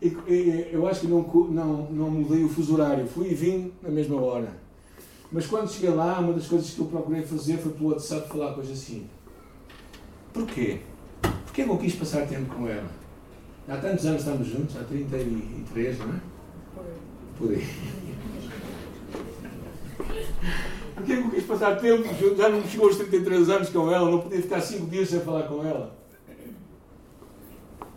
E, 0.00 0.16
e, 0.28 0.68
eu 0.72 0.86
acho 0.86 1.00
que 1.00 1.06
não, 1.08 1.22
não, 1.22 1.90
não 1.90 2.10
mudei 2.10 2.44
o 2.44 2.48
fuso 2.48 2.74
horário, 2.74 3.06
fui 3.06 3.30
e 3.30 3.34
vim 3.34 3.72
na 3.82 3.90
mesma 3.90 4.20
hora. 4.20 4.56
Mas 5.30 5.46
quando 5.46 5.70
cheguei 5.70 5.90
lá, 5.90 6.20
uma 6.20 6.32
das 6.32 6.46
coisas 6.46 6.70
que 6.70 6.78
eu 6.78 6.86
procurei 6.86 7.22
fazer 7.22 7.58
foi 7.58 7.72
pelo 7.72 7.90
WhatsApp 7.90 8.28
falar 8.28 8.54
coisas 8.54 8.78
assim. 8.78 9.06
Porquê? 10.32 10.78
Porquê 11.20 11.64
que 11.64 11.68
eu 11.68 11.76
quis 11.76 11.94
passar 11.96 12.26
tempo 12.26 12.54
com 12.54 12.68
ela? 12.68 12.88
Há 13.68 13.76
tantos 13.76 14.06
anos 14.06 14.20
estamos 14.20 14.46
juntos, 14.46 14.76
há 14.76 14.84
33, 14.84 15.98
não 15.98 16.14
é? 16.14 16.20
Por 17.36 17.50
aí. 17.50 17.66
Porquê 19.96 20.26
que 21.02 21.12
eu 21.12 21.30
quis 21.30 21.44
passar 21.44 21.76
tempo? 21.76 22.04
Já 22.36 22.48
não 22.48 22.62
chegou 22.66 22.86
aos 22.86 22.96
33 22.96 23.48
anos 23.50 23.68
com 23.70 23.90
ela, 23.90 24.10
não 24.10 24.20
podia 24.20 24.42
ficar 24.42 24.60
5 24.60 24.86
dias 24.86 25.08
sem 25.08 25.20
falar 25.20 25.44
com 25.44 25.64
ela. 25.64 25.96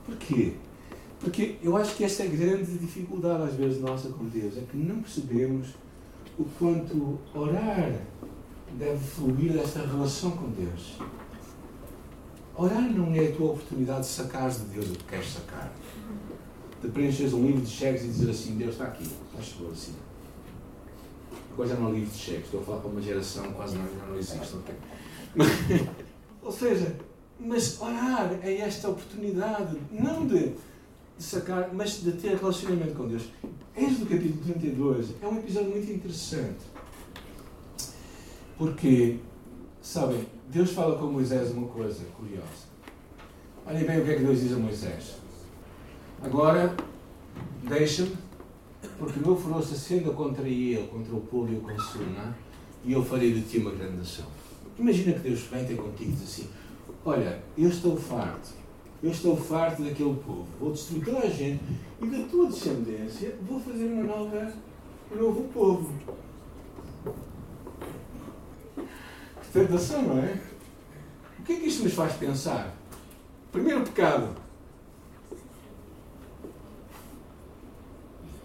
Porquê? 0.05 0.53
Porque 1.19 1.57
eu 1.61 1.77
acho 1.77 1.95
que 1.95 2.03
esta 2.03 2.23
é 2.23 2.27
a 2.27 2.29
grande 2.29 2.77
dificuldade, 2.77 3.43
às 3.43 3.53
vezes, 3.53 3.79
nossa 3.79 4.09
com 4.09 4.25
Deus, 4.25 4.57
é 4.57 4.61
que 4.61 4.75
não 4.75 5.01
percebemos 5.01 5.69
o 6.37 6.45
quanto 6.57 7.19
orar 7.33 8.01
deve 8.77 8.97
fluir 8.97 9.53
desta 9.53 9.85
relação 9.85 10.31
com 10.31 10.49
Deus. 10.49 10.97
Orar 12.55 12.81
não 12.81 13.13
é 13.13 13.27
a 13.27 13.31
tua 13.35 13.51
oportunidade 13.51 14.01
de 14.01 14.07
sacar 14.07 14.49
de 14.49 14.59
Deus 14.65 14.87
o 14.89 14.93
que 14.93 15.03
queres 15.03 15.33
sacar. 15.33 15.71
De 16.81 16.87
preencheres 16.89 17.33
um 17.33 17.45
livro 17.45 17.61
de 17.61 17.69
cheques 17.69 18.03
e 18.03 18.07
dizer 18.07 18.31
assim: 18.31 18.57
Deus 18.57 18.71
está 18.71 18.85
aqui, 18.85 19.07
faz 19.33 19.49
favor 19.49 19.71
assim. 19.71 19.93
Agora 21.53 21.69
já 21.69 21.75
não 21.75 21.93
livro 21.93 22.09
de 22.09 22.17
cheques, 22.17 22.45
estou 22.45 22.61
a 22.61 22.63
falar 22.63 22.79
para 22.79 22.89
uma 22.89 23.01
geração 23.01 23.51
quase 23.53 23.75
não, 23.77 23.85
já 23.85 24.05
não 24.05 24.17
existe. 24.17 24.55
Okay? 24.55 24.75
Ou 26.41 26.51
seja, 26.51 26.95
mas 27.39 27.79
orar 27.81 28.39
é 28.41 28.57
esta 28.57 28.89
oportunidade, 28.89 29.77
não 29.91 30.25
de 30.25 30.53
de 31.21 31.27
sacar, 31.27 31.69
mas 31.71 32.01
de 32.01 32.13
ter 32.13 32.35
relacionamento 32.35 32.95
com 32.95 33.07
Deus. 33.07 33.23
Este 33.77 33.99
do 33.99 34.05
capítulo 34.07 34.43
32 34.43 35.09
é 35.21 35.27
um 35.27 35.37
episódio 35.37 35.69
muito 35.69 35.91
interessante. 35.91 36.65
Porque, 38.57 39.19
sabem, 39.81 40.25
Deus 40.49 40.71
fala 40.71 40.97
com 40.97 41.05
Moisés 41.05 41.51
uma 41.51 41.67
coisa 41.67 42.03
curiosa. 42.17 42.71
Olhem 43.65 43.85
bem 43.85 44.01
o 44.01 44.03
que 44.03 44.11
é 44.11 44.15
que 44.15 44.23
Deus 44.23 44.39
diz 44.39 44.53
a 44.53 44.57
Moisés. 44.57 45.15
Agora, 46.23 46.75
deixa-me, 47.63 48.17
porque 48.97 49.19
o 49.19 49.27
meu 49.27 49.35
furor 49.35 49.63
se 49.63 49.73
acenda 49.73 50.11
contra 50.11 50.47
ele, 50.47 50.87
contra 50.87 51.15
o 51.15 51.21
povo 51.21 51.51
e 51.51 51.57
o 51.57 51.61
consuma, 51.61 52.35
e 52.83 52.93
eu 52.93 53.03
farei 53.03 53.33
de 53.33 53.41
ti 53.41 53.57
uma 53.59 53.71
grande 53.71 53.97
nação. 53.97 54.25
Imagina 54.77 55.13
que 55.13 55.19
Deus 55.19 55.41
vem 55.41 55.65
ter 55.65 55.75
contigo 55.75 56.11
e 56.11 56.13
diz 56.13 56.23
assim: 56.23 56.49
Olha, 57.05 57.43
eu 57.57 57.69
estou 57.69 57.95
farto 57.95 58.61
eu 59.03 59.09
estou 59.09 59.35
farto 59.35 59.81
daquele 59.81 60.15
povo. 60.15 60.47
Vou 60.59 60.71
destruir 60.71 61.03
toda 61.03 61.19
a 61.19 61.29
gente 61.29 61.59
e 62.01 62.05
da 62.05 62.27
tua 62.27 62.47
descendência 62.47 63.35
vou 63.41 63.59
fazer 63.59 63.85
uma 63.85 64.03
nova, 64.03 64.53
um 65.11 65.15
novo 65.15 65.43
povo. 65.49 65.91
Que 68.75 69.51
tentação, 69.51 70.03
não 70.03 70.19
é? 70.19 70.39
O 71.39 71.43
que 71.43 71.53
é 71.53 71.55
que 71.55 71.67
isto 71.67 71.83
nos 71.83 71.93
faz 71.93 72.13
pensar? 72.13 72.75
Primeiro 73.51 73.81
pecado. 73.81 74.35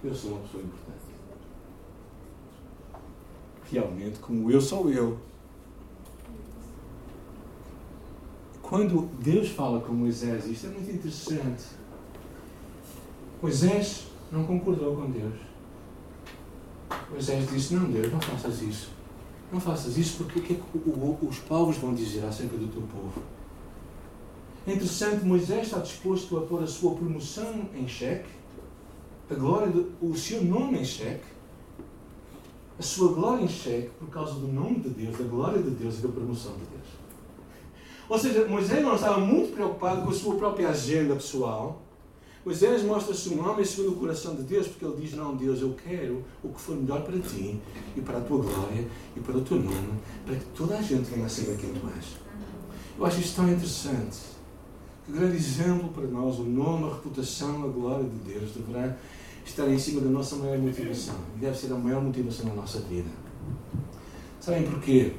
Eu 0.04 0.14
sou 0.14 0.32
uma 0.32 0.40
pessoa 0.40 0.62
importante. 0.62 0.96
Realmente, 3.70 4.18
como 4.20 4.50
eu 4.50 4.60
sou 4.60 4.90
eu. 4.90 5.18
quando 8.68 9.08
Deus 9.20 9.50
fala 9.50 9.80
com 9.80 9.92
Moisés, 9.92 10.44
isto 10.46 10.66
é 10.66 10.70
muito 10.70 10.90
interessante. 10.90 11.64
Moisés 13.40 14.06
não 14.32 14.44
concordou 14.44 14.96
com 14.96 15.10
Deus. 15.10 15.34
Moisés 17.08 17.48
disse: 17.48 17.74
Não, 17.74 17.84
Deus, 17.90 18.12
não 18.12 18.20
faças 18.20 18.60
isso. 18.62 18.90
Não 19.52 19.60
faças 19.60 19.96
isso 19.96 20.16
porque 20.16 20.40
o 20.40 20.42
que 20.42 20.54
é 20.54 20.56
que 20.56 21.26
os 21.26 21.38
povos 21.38 21.76
vão 21.76 21.94
dizer 21.94 22.24
acerca 22.24 22.56
do 22.56 22.66
teu 22.66 22.82
povo? 22.82 23.22
É 24.66 24.72
interessante, 24.72 25.24
Moisés 25.24 25.68
está 25.68 25.78
disposto 25.78 26.36
a 26.36 26.40
pôr 26.40 26.64
a 26.64 26.66
sua 26.66 26.96
promoção 26.96 27.68
em 27.72 27.86
xeque, 27.86 28.28
a 29.30 29.34
glória 29.34 29.68
de, 29.68 29.86
o 30.00 30.16
seu 30.16 30.42
nome 30.44 30.78
em 30.78 30.84
xeque, 30.84 31.24
a 32.78 32.82
sua 32.82 33.12
glória 33.12 33.44
em 33.44 33.48
xeque 33.48 33.90
por 33.98 34.08
causa 34.08 34.34
do 34.34 34.48
nome 34.48 34.80
de 34.80 34.90
Deus, 34.90 35.16
da 35.16 35.24
glória 35.24 35.62
de 35.62 35.70
Deus 35.70 35.98
e 35.98 36.02
da 36.02 36.08
promoção 36.08 36.52
de 36.52 36.66
Deus. 36.66 36.86
Ou 38.08 38.18
seja, 38.18 38.46
Moisés 38.46 38.82
não 38.82 38.94
estava 38.94 39.18
muito 39.18 39.52
preocupado 39.52 40.02
com 40.02 40.10
a 40.10 40.14
sua 40.14 40.36
própria 40.36 40.68
agenda 40.68 41.14
pessoal, 41.14 41.82
Moisés 42.46 42.84
mostra-se 42.84 43.28
um 43.30 43.44
homem 43.44 43.64
segundo 43.64 43.94
o 43.94 43.96
coração 43.96 44.36
de 44.36 44.42
Deus, 44.42 44.68
porque 44.68 44.84
ele 44.84 44.94
diz: 45.00 45.14
Não, 45.14 45.34
Deus, 45.34 45.60
eu 45.60 45.74
quero 45.84 46.24
o 46.44 46.48
que 46.50 46.60
for 46.60 46.76
melhor 46.76 47.02
para 47.02 47.18
ti 47.18 47.60
e 47.96 48.00
para 48.00 48.18
a 48.18 48.20
tua 48.20 48.40
glória 48.40 48.86
e 49.16 49.18
para 49.18 49.36
o 49.36 49.40
teu 49.40 49.56
nome, 49.56 49.98
para 50.24 50.36
que 50.36 50.44
toda 50.56 50.78
a 50.78 50.80
gente 50.80 51.10
venha 51.10 51.26
a 51.26 51.28
saber 51.28 51.56
quem 51.56 51.72
tu 51.72 51.84
és. 51.96 52.06
Eu 52.96 53.04
acho 53.04 53.18
isto 53.18 53.34
tão 53.34 53.48
interessante. 53.50 54.18
Que 55.04 55.10
grande 55.10 55.36
exemplo 55.36 55.88
para 55.88 56.06
nós, 56.06 56.38
o 56.38 56.44
nome, 56.44 56.88
a 56.88 56.94
reputação, 56.94 57.64
a 57.64 57.66
glória 57.66 58.04
de 58.04 58.32
Deus 58.32 58.52
deverá 58.52 58.96
estar 59.50 59.68
em 59.68 59.78
cima 59.78 60.00
da 60.00 60.08
nossa 60.08 60.36
maior 60.36 60.58
motivação. 60.58 61.14
E 61.36 61.40
deve 61.40 61.56
ser 61.56 61.72
a 61.72 61.76
maior 61.76 62.02
motivação 62.02 62.46
da 62.46 62.54
nossa 62.54 62.80
vida. 62.80 63.08
Sabem 64.40 64.64
porquê? 64.64 65.12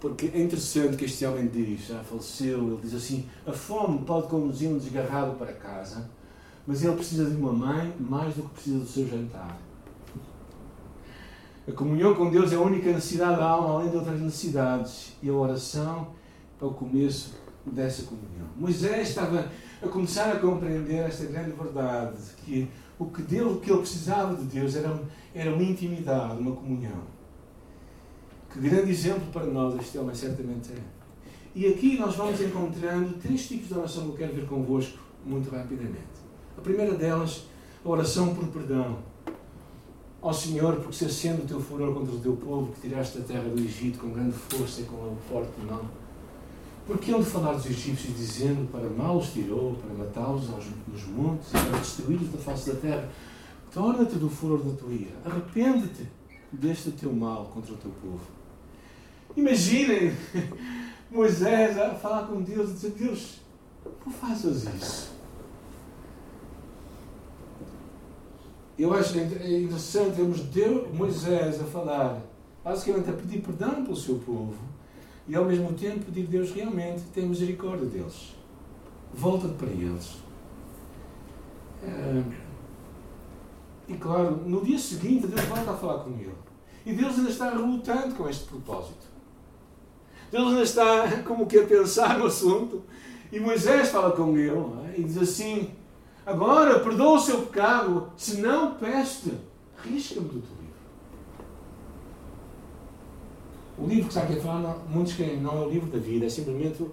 Porque 0.00 0.30
é 0.32 0.42
interessante 0.42 0.96
que 0.96 1.04
este 1.04 1.26
homem 1.26 1.48
diz, 1.48 1.86
já 1.86 2.02
faleceu, 2.04 2.68
ele 2.68 2.78
diz 2.82 2.94
assim: 2.94 3.26
a 3.46 3.52
fome 3.52 3.98
pode 4.04 4.28
conduzir 4.28 4.68
um 4.68 4.78
desgarrado 4.78 5.36
para 5.36 5.52
casa, 5.52 6.08
mas 6.66 6.84
ele 6.84 6.94
precisa 6.94 7.28
de 7.28 7.36
uma 7.36 7.52
mãe 7.52 7.92
mais 7.98 8.34
do 8.34 8.42
que 8.42 8.48
precisa 8.50 8.78
do 8.78 8.86
seu 8.86 9.08
jantar. 9.08 9.58
A 11.66 11.72
comunhão 11.72 12.14
com 12.14 12.30
Deus 12.30 12.52
é 12.52 12.56
a 12.56 12.60
única 12.60 12.90
necessidade 12.92 13.38
da 13.38 13.44
alma, 13.46 13.74
além 13.74 13.90
de 13.90 13.96
outras 13.96 14.20
necessidades, 14.20 15.12
e 15.22 15.28
a 15.28 15.32
oração 15.32 16.08
é 16.60 16.64
o 16.64 16.70
começo 16.70 17.34
dessa 17.70 18.02
comunhão. 18.04 18.48
Moisés 18.56 19.10
estava 19.10 19.50
a 19.82 19.88
começar 19.88 20.32
a 20.32 20.38
compreender 20.38 21.06
esta 21.06 21.24
grande 21.26 21.52
verdade, 21.52 22.16
que 22.44 22.68
o 22.98 23.06
que, 23.06 23.22
Deus, 23.22 23.56
o 23.56 23.60
que 23.60 23.70
ele 23.70 23.80
precisava 23.80 24.34
de 24.34 24.44
Deus 24.44 24.74
era, 24.74 25.00
era 25.34 25.54
uma 25.54 25.62
intimidade, 25.62 26.38
uma 26.38 26.56
comunhão. 26.56 27.02
Que 28.52 28.58
grande 28.60 28.90
exemplo 28.90 29.26
para 29.32 29.46
nós 29.46 29.78
este 29.80 29.98
homem 29.98 30.14
certamente 30.14 30.72
é. 30.72 30.98
E 31.54 31.66
aqui 31.66 31.98
nós 31.98 32.16
vamos 32.16 32.40
encontrando 32.40 33.14
três 33.14 33.46
tipos 33.46 33.68
de 33.68 33.74
oração 33.74 34.04
que 34.04 34.10
eu 34.10 34.16
quero 34.16 34.34
ver 34.34 34.46
convosco 34.46 34.98
muito 35.24 35.50
rapidamente. 35.50 36.18
A 36.56 36.60
primeira 36.60 36.94
delas, 36.94 37.44
a 37.84 37.88
oração 37.88 38.34
por 38.34 38.48
perdão. 38.48 38.98
Ó 40.20 40.32
Senhor, 40.32 40.76
porque 40.76 40.96
se 40.96 41.04
acende 41.04 41.42
o 41.42 41.44
teu 41.46 41.60
furor 41.60 41.94
contra 41.94 42.14
o 42.14 42.18
teu 42.18 42.36
povo, 42.36 42.72
que 42.72 42.88
tiraste 42.88 43.18
da 43.18 43.24
terra 43.24 43.48
do 43.48 43.60
Egito 43.60 44.00
com 44.00 44.10
grande 44.10 44.32
força 44.32 44.80
e 44.80 44.84
com 44.84 44.96
uma 44.96 45.16
forte 45.28 45.52
mão. 45.60 45.88
Porque 46.88 47.12
ele 47.12 47.22
falar 47.22 47.52
dos 47.52 47.66
egípcios, 47.66 48.16
dizendo 48.16 48.66
para 48.72 48.88
mal 48.88 49.18
os 49.18 49.30
tirou, 49.30 49.74
para 49.74 49.92
matá-los 49.92 50.48
nos 50.88 51.04
montes 51.04 51.50
e 51.50 51.52
para 51.52 51.78
destruí-los 51.80 52.32
da 52.32 52.38
face 52.38 52.72
da 52.72 52.80
terra. 52.80 53.08
Torna-te 53.70 54.14
do 54.14 54.30
furor 54.30 54.62
da 54.62 54.74
tua 54.74 54.90
ira. 54.90 55.14
Arrepende-te 55.22 56.08
deste 56.50 56.90
teu 56.92 57.12
mal 57.12 57.44
contra 57.52 57.74
o 57.74 57.76
teu 57.76 57.90
povo. 57.90 58.22
Imaginem 59.36 60.16
Moisés 61.12 61.76
a 61.76 61.90
falar 61.94 62.26
com 62.26 62.40
Deus 62.40 62.70
e 62.70 62.72
dizer: 62.72 62.90
Deus, 62.92 63.40
não 63.84 64.10
faças 64.10 64.64
isso. 64.64 65.12
Eu 68.78 68.94
acho 68.94 69.18
interessante 69.18 70.16
vermos 70.16 70.40
Deus, 70.40 70.90
Moisés 70.94 71.60
a 71.60 71.64
falar, 71.64 72.22
basicamente 72.64 73.10
a 73.10 73.12
pedir 73.12 73.42
perdão 73.42 73.84
pelo 73.84 73.96
seu 73.96 74.14
povo 74.20 74.77
e 75.28 75.36
ao 75.36 75.44
mesmo 75.44 75.72
tempo 75.74 76.06
pedir 76.06 76.26
a 76.26 76.30
Deus 76.30 76.52
realmente 76.52 77.02
tem 77.14 77.26
misericórdia 77.26 77.86
deles. 77.86 78.34
Volta 79.12 79.48
para 79.48 79.68
eles. 79.68 80.16
É, 81.82 82.22
e 83.88 83.94
claro, 83.94 84.42
no 84.44 84.64
dia 84.64 84.78
seguinte 84.78 85.26
Deus 85.26 85.40
volta 85.42 85.70
a 85.70 85.76
falar 85.76 86.04
com 86.04 86.10
ele. 86.10 86.34
E 86.84 86.92
Deus 86.92 87.18
ainda 87.18 87.30
está 87.30 87.50
relutante 87.50 88.14
com 88.14 88.28
este 88.28 88.46
propósito. 88.46 89.06
Deus 90.30 90.48
ainda 90.48 90.62
está 90.62 91.22
como 91.22 91.46
que 91.46 91.58
a 91.58 91.66
pensar 91.66 92.18
no 92.18 92.26
assunto. 92.26 92.82
E 93.30 93.38
Moisés 93.38 93.90
fala 93.90 94.12
com 94.12 94.36
ele 94.36 94.56
é? 94.94 95.00
e 95.00 95.04
diz 95.04 95.18
assim: 95.18 95.70
Agora 96.24 96.80
perdoa 96.80 97.16
o 97.16 97.20
seu 97.20 97.42
pecado, 97.42 98.10
se 98.16 98.40
não 98.40 98.74
peste, 98.74 99.32
risca-me 99.82 100.28
do 100.28 100.40
teu 100.40 100.56
livro. 100.60 100.68
O 103.80 103.86
livro 103.86 104.04
que 104.04 104.08
está 104.08 104.22
aqui 104.22 104.38
a 104.38 104.40
falar, 104.40 104.60
não, 104.60 104.78
muitos 104.88 105.14
querem, 105.14 105.40
não 105.40 105.62
é 105.62 105.66
o 105.66 105.70
livro 105.70 105.88
da 105.88 105.98
vida, 105.98 106.26
é 106.26 106.28
simplesmente 106.28 106.84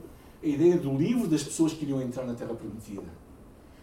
a 0.43 0.47
ideia 0.47 0.77
do 0.77 0.95
livro 0.95 1.27
das 1.27 1.43
pessoas 1.43 1.73
que 1.73 1.83
iriam 1.83 2.01
entrar 2.01 2.25
na 2.25 2.33
Terra 2.33 2.53
Prometida. 2.53 3.03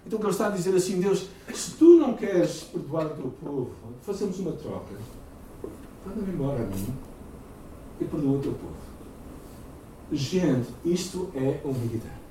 Então 0.06 0.18
o 0.18 0.20
que 0.20 0.26
ele 0.26 0.32
está 0.32 0.46
a 0.46 0.50
dizer 0.50 0.74
assim, 0.74 1.00
Deus, 1.00 1.28
se 1.52 1.72
tu 1.72 1.96
não 1.96 2.14
queres 2.14 2.64
perdoar 2.64 3.06
o 3.06 3.10
teu 3.10 3.30
povo, 3.42 3.70
façamos 4.02 4.38
uma 4.38 4.52
troca. 4.52 4.94
Manda-me 6.06 6.32
embora 6.32 6.62
a 6.62 6.66
mim 6.66 6.94
e 8.00 8.04
perdoa 8.04 8.38
o 8.38 8.42
teu 8.42 8.52
povo. 8.52 8.74
Gente, 10.12 10.68
isto 10.84 11.30
é 11.34 11.60
humildade. 11.64 12.22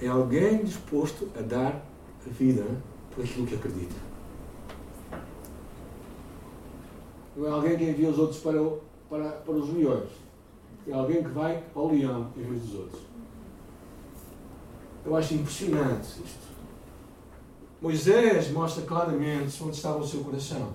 É 0.00 0.08
alguém 0.08 0.64
disposto 0.64 1.28
a 1.38 1.42
dar 1.42 1.84
a 2.26 2.30
vida 2.30 2.64
por 3.14 3.24
aquilo 3.24 3.46
que 3.46 3.54
acredita. 3.54 4.09
Não 7.40 7.48
é 7.48 7.50
alguém 7.50 7.76
que 7.76 7.84
envia 7.84 8.10
os 8.10 8.18
outros 8.18 8.40
para, 8.40 8.58
para, 9.08 9.30
para 9.38 9.54
os 9.54 9.72
leões. 9.72 10.10
É 10.86 10.92
alguém 10.92 11.22
que 11.22 11.30
vai 11.30 11.62
ao 11.74 11.90
leão 11.90 12.30
em 12.36 12.42
vez 12.42 12.62
dos 12.62 12.74
outros. 12.74 13.00
Eu 15.04 15.16
acho 15.16 15.34
impressionante 15.34 16.06
isto. 16.06 16.50
Moisés 17.80 18.50
mostra 18.52 18.84
claramente 18.84 19.62
onde 19.62 19.74
estava 19.74 19.98
o 19.98 20.06
seu 20.06 20.20
coração 20.20 20.70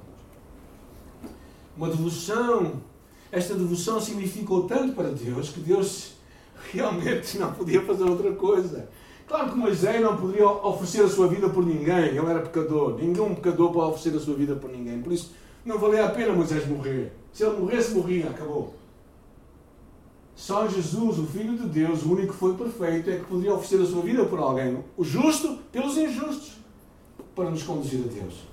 uma 1.78 1.90
devoção. 1.90 2.82
Esta 3.32 3.54
devoção 3.54 4.00
significou 4.00 4.64
tanto 4.64 4.94
para 4.94 5.10
Deus 5.10 5.50
que 5.50 5.60
Deus 5.60 6.14
realmente 6.72 7.38
não 7.38 7.54
podia 7.54 7.82
fazer 7.82 8.04
outra 8.04 8.32
coisa. 8.34 8.90
Claro 9.28 9.52
que 9.52 9.58
Moisés 9.58 10.02
não 10.02 10.16
poderia 10.16 10.48
oferecer 10.48 11.04
a 11.04 11.10
sua 11.10 11.28
vida 11.28 11.50
por 11.50 11.66
ninguém, 11.66 12.10
ele 12.10 12.20
era 12.20 12.40
pecador. 12.40 12.98
Nenhum 12.98 13.36
pecador 13.36 13.72
pode 13.72 13.92
oferecer 13.92 14.18
a 14.18 14.20
sua 14.20 14.36
vida 14.36 14.56
por 14.56 14.70
ninguém. 14.70 15.02
Por 15.02 15.12
isso, 15.12 15.32
não 15.66 15.80
valia 15.80 16.06
a 16.06 16.10
pena 16.10 16.34
Moisés 16.34 16.68
morrer. 16.68 17.12
Se 17.34 17.44
ele 17.44 17.60
morresse, 17.60 17.96
morria, 17.96 18.30
acabou. 18.30 18.76
Só 20.36 20.68
Jesus, 20.68 21.18
o 21.18 21.26
Filho 21.26 21.58
de 21.58 21.68
Deus, 21.68 22.04
o 22.04 22.12
único 22.12 22.34
que 22.34 22.40
foi 22.40 22.56
perfeito, 22.56 23.10
é 23.10 23.18
que 23.18 23.26
poderia 23.26 23.54
oferecer 23.54 23.82
a 23.82 23.86
sua 23.86 24.02
vida 24.02 24.26
por 24.26 24.38
alguém. 24.38 24.84
O 24.96 25.04
justo 25.04 25.58
pelos 25.72 25.98
injustos, 25.98 26.58
para 27.34 27.50
nos 27.50 27.64
conduzir 27.64 28.06
a 28.06 28.14
Deus. 28.14 28.44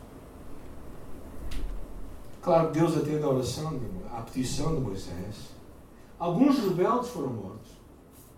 Claro, 2.40 2.72
Deus 2.72 2.96
atende 2.96 3.22
à 3.22 3.28
oração, 3.28 3.80
à 4.12 4.22
petição 4.22 4.74
de 4.74 4.80
Moisés. 4.80 5.52
Alguns 6.18 6.58
rebeldes 6.58 7.10
foram 7.10 7.30
mortos. 7.30 7.70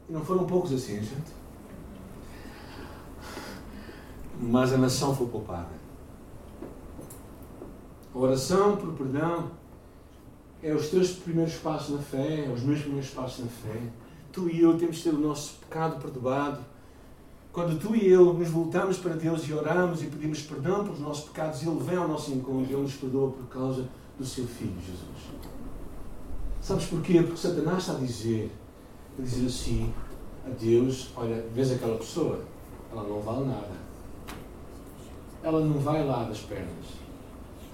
E 0.08 0.12
não 0.12 0.24
foram 0.24 0.46
poucos 0.46 0.72
assim, 0.72 0.96
gente. 0.96 1.32
Mas 4.40 4.72
a 4.72 4.78
nação 4.78 5.14
foi 5.14 5.26
poupada. 5.26 5.83
A 8.14 8.18
oração 8.18 8.77
por 8.77 8.92
perdão 8.92 9.50
é 10.62 10.72
os 10.72 10.88
teus 10.88 11.11
primeiros 11.11 11.55
passos 11.55 11.96
na 11.96 11.98
fé, 12.00 12.46
é 12.46 12.48
os 12.48 12.62
meus 12.62 12.81
primeiros 12.81 13.11
passos 13.11 13.44
na 13.44 13.50
fé. 13.50 13.81
Tu 14.33 14.48
e 14.50 14.61
eu 14.61 14.79
temos 14.79 14.96
de 14.96 15.03
ter 15.03 15.11
o 15.11 15.18
nosso 15.18 15.55
pecado 15.55 16.00
perdoado. 16.00 16.61
Quando 17.53 17.79
tu 17.79 17.94
e 17.96 18.09
eu 18.09 18.33
nos 18.33 18.48
voltamos 18.48 18.98
para 18.98 19.14
Deus 19.14 19.48
e 19.48 19.53
oramos 19.53 20.00
e 20.00 20.07
pedimos 20.07 20.42
perdão 20.42 20.85
pelos 20.85 21.00
nossos 21.00 21.24
pecados, 21.24 21.61
Ele 21.62 21.79
vem 21.81 21.96
ao 21.96 22.07
nosso 22.07 22.33
encontro 22.33 22.72
Ele 22.72 22.83
nos 22.83 22.94
perdoa 22.94 23.33
por 23.33 23.46
causa 23.46 23.88
do 24.16 24.24
seu 24.24 24.46
Filho 24.46 24.74
Jesus. 24.81 25.35
Sabes 26.61 26.87
porquê? 26.87 27.20
Porque 27.20 27.37
Satanás 27.37 27.79
está 27.79 27.94
a 27.94 27.98
dizer, 27.98 28.50
a 29.18 29.22
dizer 29.22 29.46
assim 29.46 29.92
a 30.46 30.50
Deus, 30.50 31.11
olha, 31.16 31.44
vês 31.53 31.72
aquela 31.72 31.96
pessoa, 31.96 32.40
ela 32.92 33.03
não 33.03 33.20
vale 33.20 33.44
nada. 33.46 33.72
Ela 35.42 35.61
não 35.61 35.79
vai 35.81 36.07
lá 36.07 36.24
das 36.24 36.40
pernas. 36.40 37.03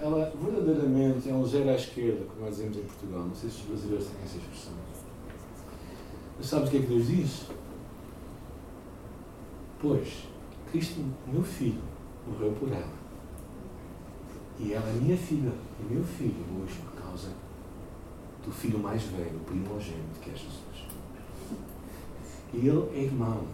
Ela 0.01 0.33
verdadeiramente 0.35 1.29
é 1.29 1.35
um 1.35 1.45
zero 1.45 1.69
à 1.69 1.75
esquerda, 1.75 2.25
como 2.25 2.41
nós 2.41 2.57
dizemos 2.57 2.79
em 2.79 2.83
Portugal. 2.85 3.21
Não 3.21 3.35
sei 3.35 3.51
se 3.51 3.57
os 3.59 3.67
brasileiros 3.67 4.07
têm 4.07 4.23
essa 4.25 4.39
expressão. 4.39 4.73
Mas 6.39 6.47
sabes 6.47 6.69
o 6.69 6.71
que 6.71 6.79
é 6.79 6.81
que 6.81 6.87
Deus 6.87 7.07
diz? 7.07 7.47
Pois, 9.79 10.27
Cristo, 10.71 11.05
meu 11.27 11.43
filho, 11.43 11.83
morreu 12.27 12.53
por 12.53 12.73
ela. 12.73 13.01
E 14.59 14.73
ela 14.73 14.89
é 14.89 14.93
minha 14.93 15.17
filha 15.17 15.53
e 15.81 15.93
meu 15.93 16.03
filho 16.03 16.45
hoje 16.63 16.79
por 16.81 17.03
causa 17.03 17.29
do 18.45 18.51
filho 18.51 18.79
mais 18.79 19.03
velho, 19.03 19.37
o 19.37 19.45
primogênito, 19.45 20.19
que 20.23 20.31
é 20.31 20.33
Jesus. 20.33 20.87
E 22.55 22.67
ele 22.67 22.91
é 22.95 23.05
irmão. 23.05 23.45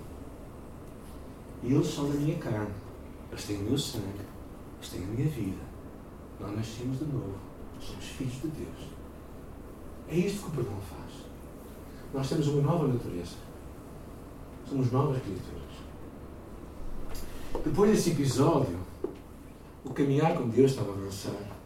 E 1.63 1.73
eles 1.73 1.89
são 1.89 2.09
da 2.09 2.15
minha 2.15 2.39
carne. 2.39 2.75
Eles 3.31 3.45
têm 3.45 3.57
o 3.59 3.63
meu 3.63 3.79
sangue. 3.79 4.25
Eles 4.79 4.89
têm 4.91 5.03
a 5.03 5.07
minha 5.07 5.29
vida. 5.29 5.66
Nós 6.41 6.57
nascemos 6.57 6.99
de 6.99 7.05
novo. 7.05 7.35
Somos 7.81 8.05
filhos 8.05 8.35
de 8.35 8.49
Deus. 8.49 8.89
É 10.09 10.17
isto 10.17 10.43
que 10.43 10.49
o 10.49 10.51
perdão 10.51 10.81
faz. 10.89 11.27
Nós 12.15 12.29
temos 12.29 12.49
uma 12.49 12.63
nova 12.63 12.89
natureza. 12.89 13.37
Somos 14.69 14.91
novas 14.91 15.23
criaturas. 15.23 15.67
Depois 17.65 17.91
desse 17.91 18.11
episódio, 18.11 18.79
o 19.85 19.91
caminhar 19.91 20.37
com 20.37 20.49
Deus 20.49 20.73
estava 20.73 20.93
a 20.93 20.95
avançar. 20.95 21.57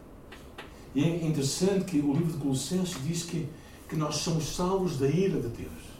E 0.93 1.03
é 1.03 1.25
interessante 1.25 1.85
que 1.85 1.99
o 1.99 2.13
livro 2.13 2.33
de 2.33 2.37
Colossenses 2.37 2.97
diz 3.03 3.23
que, 3.23 3.47
que 3.87 3.95
nós 3.95 4.15
somos 4.17 4.55
salvos 4.55 4.97
da 4.97 5.07
ira 5.07 5.39
de 5.39 5.47
Deus. 5.47 5.91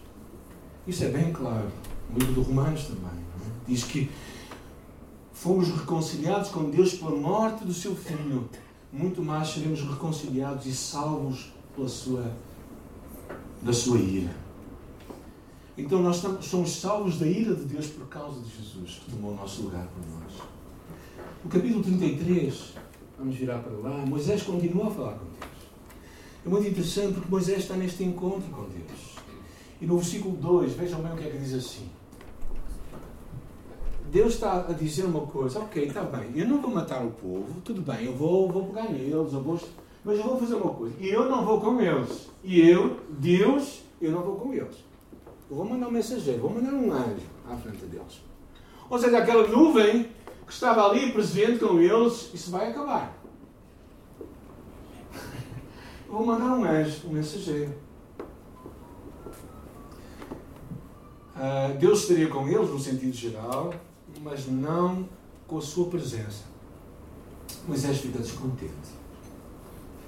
Isso 0.87 1.03
é 1.03 1.09
bem 1.09 1.31
claro. 1.31 1.71
No 2.09 2.19
livro 2.19 2.41
de 2.41 2.47
Romanos 2.49 2.85
também. 2.85 3.03
É? 3.05 3.67
Diz 3.67 3.83
que 3.83 4.09
fomos 5.33 5.69
reconciliados 5.69 6.49
com 6.49 6.69
Deus 6.69 6.93
pela 6.93 7.15
morte 7.15 7.63
do 7.63 7.73
seu 7.73 7.95
Filho. 7.95 8.49
Muito 8.91 9.21
mais 9.23 9.49
seremos 9.49 9.81
reconciliados 9.81 10.65
e 10.65 10.73
salvos 10.73 11.51
pela 11.75 11.87
sua, 11.87 12.31
da 13.61 13.73
sua 13.73 13.97
ira. 13.97 14.35
Então 15.77 16.01
nós 16.01 16.21
somos 16.41 16.71
salvos 16.75 17.17
da 17.17 17.25
ira 17.25 17.55
de 17.55 17.63
Deus 17.65 17.87
por 17.87 18.07
causa 18.07 18.41
de 18.41 18.49
Jesus, 18.49 19.01
que 19.03 19.11
tomou 19.11 19.31
o 19.31 19.35
nosso 19.35 19.63
lugar 19.63 19.87
por 19.87 20.05
nós. 20.19 20.33
O 21.43 21.49
capítulo 21.49 21.83
33, 21.83 22.73
vamos 23.17 23.35
virar 23.35 23.59
para 23.59 23.73
lá, 23.77 24.05
Moisés 24.05 24.43
continua 24.43 24.87
a 24.87 24.91
falar 24.91 25.13
com 25.13 25.25
Deus. 25.25 25.51
É 26.45 26.49
muito 26.49 26.67
interessante 26.67 27.13
porque 27.13 27.29
Moisés 27.29 27.59
está 27.59 27.75
neste 27.75 28.03
encontro 28.03 28.49
com 28.51 28.63
Deus. 28.63 29.15
E 29.79 29.85
no 29.85 29.97
versículo 29.97 30.35
2, 30.35 30.73
vejam 30.73 31.01
bem 31.01 31.13
o 31.13 31.15
que 31.15 31.23
é 31.23 31.29
que 31.31 31.37
diz 31.37 31.53
assim. 31.53 31.89
Deus 34.11 34.33
está 34.33 34.65
a 34.67 34.73
dizer 34.73 35.05
uma 35.05 35.21
coisa, 35.21 35.59
ok, 35.59 35.85
está 35.85 36.01
bem, 36.03 36.31
eu 36.35 36.45
não 36.45 36.61
vou 36.61 36.69
matar 36.69 37.01
o 37.01 37.11
povo, 37.11 37.61
tudo 37.63 37.81
bem, 37.81 38.07
eu 38.07 38.13
vou, 38.13 38.51
vou 38.51 38.65
pegar 38.65 38.89
neles, 38.89 39.11
eu 39.13 39.41
vou, 39.41 39.57
mas 40.03 40.17
eu 40.17 40.23
vou 40.23 40.37
fazer 40.37 40.55
uma 40.55 40.73
coisa, 40.73 40.93
e 40.99 41.07
eu 41.07 41.29
não 41.29 41.45
vou 41.45 41.61
com 41.61 41.79
eles. 41.79 42.29
E 42.43 42.59
eu, 42.59 42.99
Deus, 43.09 43.83
eu 44.01 44.11
não 44.11 44.21
vou 44.21 44.35
com 44.35 44.53
eles. 44.53 44.75
Eu 45.49 45.55
vou 45.55 45.65
mandar 45.65 45.87
um 45.87 45.91
mensageiro, 45.91 46.41
vou 46.41 46.49
mandar 46.49 46.73
um 46.73 46.91
anjo 46.91 47.25
à 47.49 47.55
frente 47.55 47.85
deles. 47.85 48.21
Ou 48.89 48.99
seja, 48.99 49.17
aquela 49.17 49.47
nuvem 49.47 50.09
que 50.45 50.51
estava 50.51 50.89
ali 50.89 51.13
presente 51.13 51.59
com 51.59 51.79
eles, 51.79 52.31
isso 52.33 52.51
vai 52.51 52.69
acabar. 52.69 53.17
Eu 56.05 56.11
vou 56.11 56.25
mandar 56.25 56.53
um 56.53 56.65
anjo, 56.65 57.07
um 57.07 57.13
mensageiro. 57.13 57.73
Uh, 61.33 61.77
Deus 61.79 62.01
estaria 62.01 62.27
com 62.27 62.45
eles 62.45 62.69
no 62.69 62.77
sentido 62.77 63.13
geral, 63.13 63.73
mas 64.21 64.47
não 64.47 65.07
com 65.47 65.57
a 65.57 65.61
sua 65.61 65.87
presença. 65.87 66.43
Moisés 67.67 67.97
fica 67.97 68.19
descontente. 68.19 68.71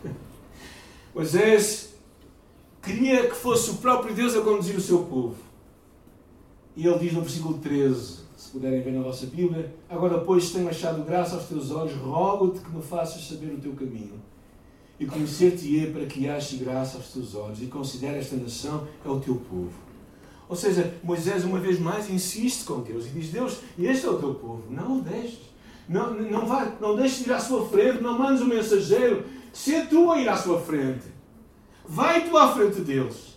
Moisés 1.13 1.93
queria 2.81 3.27
que 3.27 3.35
fosse 3.35 3.71
o 3.71 3.75
próprio 3.75 4.13
Deus 4.13 4.35
a 4.35 4.41
conduzir 4.41 4.75
o 4.75 4.81
seu 4.81 5.03
povo. 5.03 5.35
E 6.75 6.87
ele 6.87 6.99
diz 6.99 7.13
no 7.13 7.21
versículo 7.21 7.57
13, 7.59 8.19
se 8.35 8.49
puderem 8.51 8.81
ver 8.81 8.93
na 8.93 9.01
vossa 9.01 9.25
Bíblia: 9.25 9.73
Agora, 9.89 10.19
pois, 10.19 10.49
tenho 10.51 10.67
achado 10.67 11.03
graça 11.03 11.35
aos 11.35 11.45
teus 11.45 11.71
olhos, 11.71 11.93
rogo-te 11.95 12.59
que 12.59 12.71
me 12.71 12.81
faças 12.81 13.27
saber 13.27 13.53
o 13.53 13.59
teu 13.59 13.73
caminho. 13.73 14.21
E 14.99 15.05
conhecer-te-ei 15.05 15.91
para 15.91 16.05
que 16.05 16.29
ache 16.29 16.57
graça 16.57 16.97
aos 16.97 17.07
teus 17.07 17.35
olhos, 17.35 17.61
e 17.61 17.65
considere 17.65 18.19
esta 18.19 18.35
nação 18.35 18.87
é 19.03 19.09
o 19.09 19.19
teu 19.19 19.35
povo. 19.35 19.73
Ou 20.53 20.57
seja, 20.57 20.93
Moisés 21.03 21.43
uma 21.45 21.59
vez 21.59 21.79
mais 21.79 22.07
insiste 22.11 22.63
com 22.63 22.81
Deus 22.81 23.07
e 23.07 23.09
diz: 23.09 23.31
Deus, 23.31 23.57
este 23.75 24.05
é 24.05 24.09
o 24.11 24.19
teu 24.19 24.35
povo, 24.35 24.61
não 24.69 24.99
o 24.99 25.01
deixes. 25.01 25.39
Não, 25.89 26.13
não, 26.13 26.45
vai, 26.45 26.77
não 26.79 26.95
deixes 26.95 27.23
de 27.23 27.29
ir 27.31 27.33
à 27.33 27.39
sua 27.39 27.67
frente, 27.67 28.03
não 28.03 28.19
mandes 28.19 28.39
um 28.43 28.45
mensageiro, 28.45 29.25
se 29.51 29.87
tu 29.87 30.11
a 30.11 30.21
ir 30.21 30.29
à 30.29 30.37
sua 30.37 30.61
frente. 30.61 31.05
Vai 31.87 32.29
tu 32.29 32.37
à 32.37 32.53
frente 32.53 32.81
deles. 32.81 33.35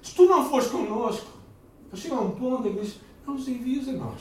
Se 0.00 0.14
tu 0.14 0.24
não 0.24 0.48
fores 0.48 0.68
connosco, 0.68 1.26
chega 1.92 2.14
a 2.14 2.20
um 2.22 2.30
ponto 2.30 2.66
em 2.66 2.72
que 2.74 2.80
diz: 2.80 2.94
Não 3.26 3.34
nos 3.34 3.46
envias 3.46 3.86
a 3.88 3.92
nós. 3.92 4.20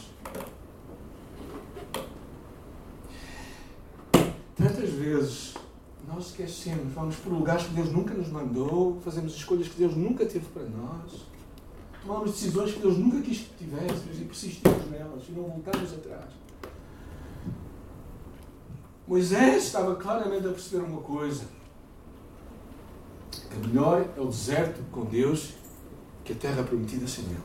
Tantas 4.58 4.90
vezes 4.90 5.54
nós 6.06 6.32
esquecemos, 6.32 6.94
vamos 6.94 7.16
por 7.16 7.32
lugares 7.32 7.66
que 7.66 7.74
Deus 7.76 7.94
nunca 7.94 8.14
nos 8.14 8.28
mandou, 8.28 9.00
fazemos 9.06 9.34
escolhas 9.38 9.70
que 9.70 9.78
Deus 9.78 9.96
nunca 9.96 10.26
teve 10.26 10.48
para 10.48 10.64
nós, 10.64 11.30
tomamos 12.10 12.32
decisões 12.32 12.74
que 12.74 12.80
Deus 12.80 12.98
nunca 12.98 13.22
quis 13.22 13.38
que 13.38 13.66
tivéssemos 13.66 14.20
e 14.20 14.26
persistimos 14.26 14.90
nelas 14.90 15.22
e 15.30 15.32
não 15.32 15.44
voltamos 15.44 15.94
atrás. 15.94 16.26
Moisés 19.08 19.66
estava 19.66 19.96
claramente 19.96 20.48
a 20.48 20.52
perceber 20.52 20.84
uma 20.84 21.02
coisa: 21.02 21.44
que 23.32 23.68
melhor 23.68 24.10
é 24.18 24.20
o 24.20 24.26
deserto 24.26 24.82
com 24.92 25.06
Deus 25.06 25.54
que 26.26 26.34
a 26.34 26.36
terra 26.36 26.64
prometida 26.64 27.08
sem 27.08 27.26
Ele. 27.26 27.38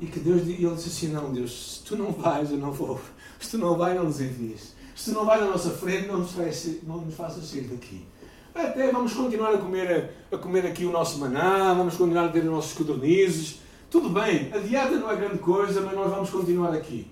E 0.00 0.06
que 0.06 0.20
Deus, 0.20 0.40
ele 0.40 0.74
disse 0.74 0.88
assim: 0.88 1.08
Não, 1.08 1.30
Deus, 1.30 1.76
se 1.76 1.84
tu 1.84 1.96
não 1.96 2.12
vais, 2.12 2.50
eu 2.50 2.56
não 2.56 2.72
vou. 2.72 2.98
Se 3.38 3.50
tu 3.50 3.58
não 3.58 3.76
vais, 3.76 3.94
não 3.94 4.04
nos 4.04 4.22
envies. 4.22 4.74
Se 4.96 5.10
tu 5.10 5.18
não 5.18 5.26
vais 5.26 5.42
à 5.42 5.46
nossa 5.46 5.70
frente, 5.70 6.08
não 6.08 6.18
nos 6.18 7.14
faças 7.14 7.44
sair 7.44 7.68
daqui. 7.68 8.06
Até 8.54 8.92
vamos 8.92 9.12
continuar 9.12 9.52
a 9.52 9.58
comer, 9.58 10.10
a 10.30 10.36
comer 10.38 10.64
aqui 10.66 10.84
o 10.84 10.92
nosso 10.92 11.18
maná, 11.18 11.74
vamos 11.74 11.96
continuar 11.96 12.26
a 12.26 12.28
ter 12.28 12.38
os 12.40 12.50
nossos 12.50 12.72
codornizes. 12.72 13.58
Tudo 13.90 14.08
bem, 14.08 14.52
a 14.52 14.58
dieta 14.58 14.92
não 14.92 15.10
é 15.10 15.16
grande 15.16 15.38
coisa, 15.38 15.80
mas 15.80 15.94
nós 15.94 16.08
vamos 16.08 16.30
continuar 16.30 16.72
aqui. 16.72 17.10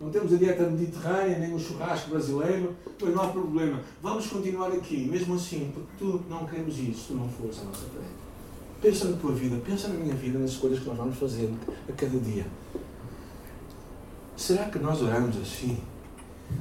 Não 0.00 0.10
temos 0.10 0.32
a 0.32 0.36
dieta 0.36 0.62
mediterrânea, 0.64 1.38
nem 1.38 1.54
o 1.54 1.58
churrasco 1.58 2.10
brasileiro, 2.10 2.76
mas 3.00 3.14
não 3.14 3.22
há 3.22 3.28
problema. 3.28 3.80
Vamos 4.00 4.26
continuar 4.26 4.68
aqui, 4.68 5.04
mesmo 5.04 5.34
assim, 5.34 5.70
porque 5.74 5.88
tu 5.98 6.20
não 6.28 6.46
queremos 6.46 6.78
isso, 6.78 7.06
tu 7.08 7.14
não 7.14 7.28
fores 7.28 7.60
à 7.60 7.64
nossa 7.64 7.86
frente. 7.86 8.22
Pensa 8.80 9.08
na 9.08 9.16
tua 9.16 9.32
vida, 9.32 9.60
pensa 9.64 9.88
na 9.88 9.94
minha 9.94 10.14
vida, 10.14 10.38
nas 10.38 10.50
escolhas 10.50 10.78
que 10.78 10.86
nós 10.86 10.96
vamos 10.96 11.16
fazer 11.16 11.52
a 11.88 11.92
cada 11.92 12.18
dia. 12.18 12.46
Será 14.36 14.64
que 14.64 14.78
nós 14.78 15.02
oramos 15.02 15.36
assim? 15.36 15.78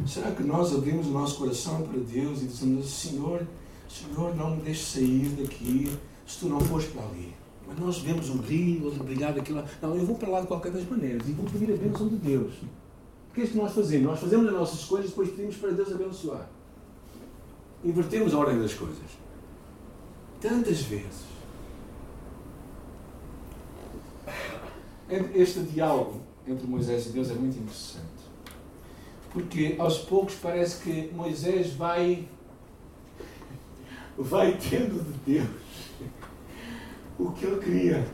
Será 0.07 0.31
que 0.31 0.43
nós 0.43 0.73
abrimos 0.73 1.07
o 1.07 1.11
nosso 1.11 1.37
coração 1.37 1.81
para 1.81 1.99
Deus 1.99 2.41
e 2.41 2.45
dizemos 2.45 2.91
Senhor, 2.91 3.45
Senhor, 3.91 4.33
não 4.35 4.55
me 4.55 4.61
deixes 4.61 4.87
sair 4.87 5.29
daqui 5.37 5.91
se 6.25 6.39
tu 6.39 6.47
não 6.47 6.61
fores 6.61 6.87
para 6.87 7.03
ali. 7.03 7.33
Mas 7.67 7.77
nós 7.77 7.97
vemos 7.99 8.29
o 8.29 8.37
rio, 8.37 8.87
o 8.87 9.03
brilhar 9.03 9.33
daquilo. 9.33 9.63
Não, 9.81 9.95
eu 9.95 10.05
vou 10.05 10.15
para 10.15 10.29
lá 10.29 10.41
de 10.41 10.47
qualquer 10.47 10.71
das 10.71 10.87
maneiras 10.87 11.27
e 11.27 11.33
vou 11.33 11.45
pedir 11.45 11.73
a 11.73 11.77
bênção 11.77 12.07
de 12.07 12.15
Deus. 12.15 12.53
O 13.29 13.33
que 13.33 13.41
é 13.41 13.47
que 13.47 13.57
nós 13.57 13.73
fazemos? 13.73 14.07
Nós 14.07 14.19
fazemos 14.19 14.47
as 14.47 14.53
nossas 14.53 14.79
escolhas 14.79 15.05
e 15.05 15.09
depois 15.09 15.29
pedimos 15.29 15.55
para 15.57 15.71
Deus 15.71 15.91
abençoar. 15.91 16.49
Invertemos 17.83 18.33
a 18.33 18.37
ordem 18.37 18.59
das 18.59 18.73
coisas. 18.73 18.97
Tantas 20.39 20.81
vezes. 20.81 21.31
Este 25.35 25.59
diálogo 25.61 26.21
entre 26.47 26.65
Moisés 26.65 27.07
e 27.07 27.09
Deus 27.09 27.29
é 27.29 27.33
muito 27.33 27.57
interessante. 27.57 28.05
Porque 29.31 29.75
aos 29.77 29.97
poucos 29.99 30.35
parece 30.35 30.81
que 30.81 31.13
Moisés 31.13 31.73
vai 31.73 32.27
vai 34.23 34.57
tendo 34.57 35.03
de 35.03 35.33
Deus 35.33 35.47
o 37.17 37.31
que 37.31 37.45
ele 37.45 37.59
queria. 37.59 38.07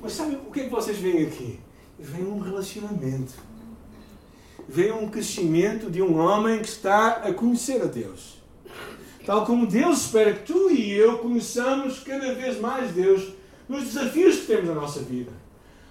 Mas 0.00 0.12
sabe 0.12 0.36
o 0.36 0.50
que 0.50 0.60
é 0.60 0.64
que 0.64 0.70
vocês 0.70 0.98
veem 0.98 1.26
aqui? 1.26 1.58
Vem 1.98 2.24
um 2.24 2.38
relacionamento 2.38 3.48
vem 4.68 4.92
um 4.92 5.08
crescimento 5.08 5.90
de 5.90 6.02
um 6.02 6.18
homem 6.18 6.60
que 6.60 6.68
está 6.68 7.22
a 7.24 7.32
conhecer 7.32 7.80
a 7.80 7.86
Deus. 7.86 8.36
Tal 9.24 9.46
como 9.46 9.66
Deus 9.66 10.02
espera 10.02 10.34
que 10.34 10.52
tu 10.52 10.70
e 10.70 10.92
eu 10.92 11.18
conheçamos 11.18 12.00
cada 12.00 12.34
vez 12.34 12.60
mais 12.60 12.92
Deus 12.92 13.32
nos 13.68 13.84
desafios 13.84 14.40
que 14.40 14.46
temos 14.46 14.68
na 14.68 14.74
nossa 14.74 15.00
vida, 15.00 15.32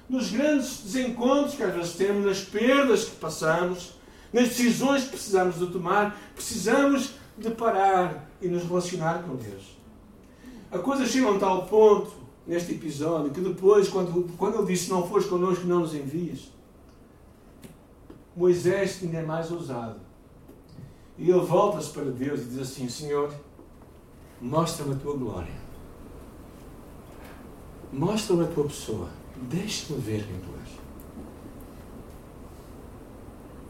nos 0.08 0.32
grandes 0.32 0.82
desencontros 0.84 1.56
que 1.56 1.64
às 1.64 1.74
vezes 1.74 1.94
temos, 1.94 2.26
nas 2.26 2.40
perdas 2.40 3.06
que 3.06 3.16
passamos, 3.18 3.94
nas 4.32 4.50
decisões 4.50 5.04
que 5.04 5.10
precisamos 5.10 5.60
de 5.60 5.68
tomar, 5.68 6.20
precisamos 6.34 7.12
de 7.38 7.50
parar 7.52 8.30
e 8.42 8.48
nos 8.48 8.64
relacionar 8.64 9.24
com 9.24 9.36
Deus. 9.36 9.78
A 10.72 10.80
coisa 10.80 11.06
chega 11.06 11.28
a 11.28 11.32
um 11.32 11.40
tal 11.40 11.66
ponto 11.66 12.12
neste 12.46 12.74
episódio 12.74 13.32
que 13.32 13.42
depois, 13.42 13.88
quando, 13.88 14.36
quando 14.38 14.58
ele 14.58 14.68
disse: 14.68 14.90
Não 14.90 15.08
fores 15.08 15.26
connosco, 15.26 15.66
não 15.66 15.80
nos 15.80 15.94
envias 15.94 16.58
Moisés 18.38 19.00
ainda 19.02 19.18
é 19.18 19.26
mais 19.26 19.52
ousado. 19.52 20.00
E 21.18 21.28
ele 21.28 21.40
volta-se 21.40 21.90
para 21.90 22.12
Deus 22.12 22.42
e 22.42 22.44
diz 22.44 22.60
assim: 22.60 22.88
Senhor, 22.88 23.34
mostra-me 24.40 24.94
a 24.94 24.98
tua 24.98 25.18
glória. 25.18 25.68
Mostra-me 27.92 28.44
a 28.44 28.48
tua 28.48 28.66
pessoa. 28.66 29.10
Deixa-me 29.36 30.00
ver 30.00 30.24
quem 30.24 30.40
tu 30.40 30.50
és. 30.62 30.78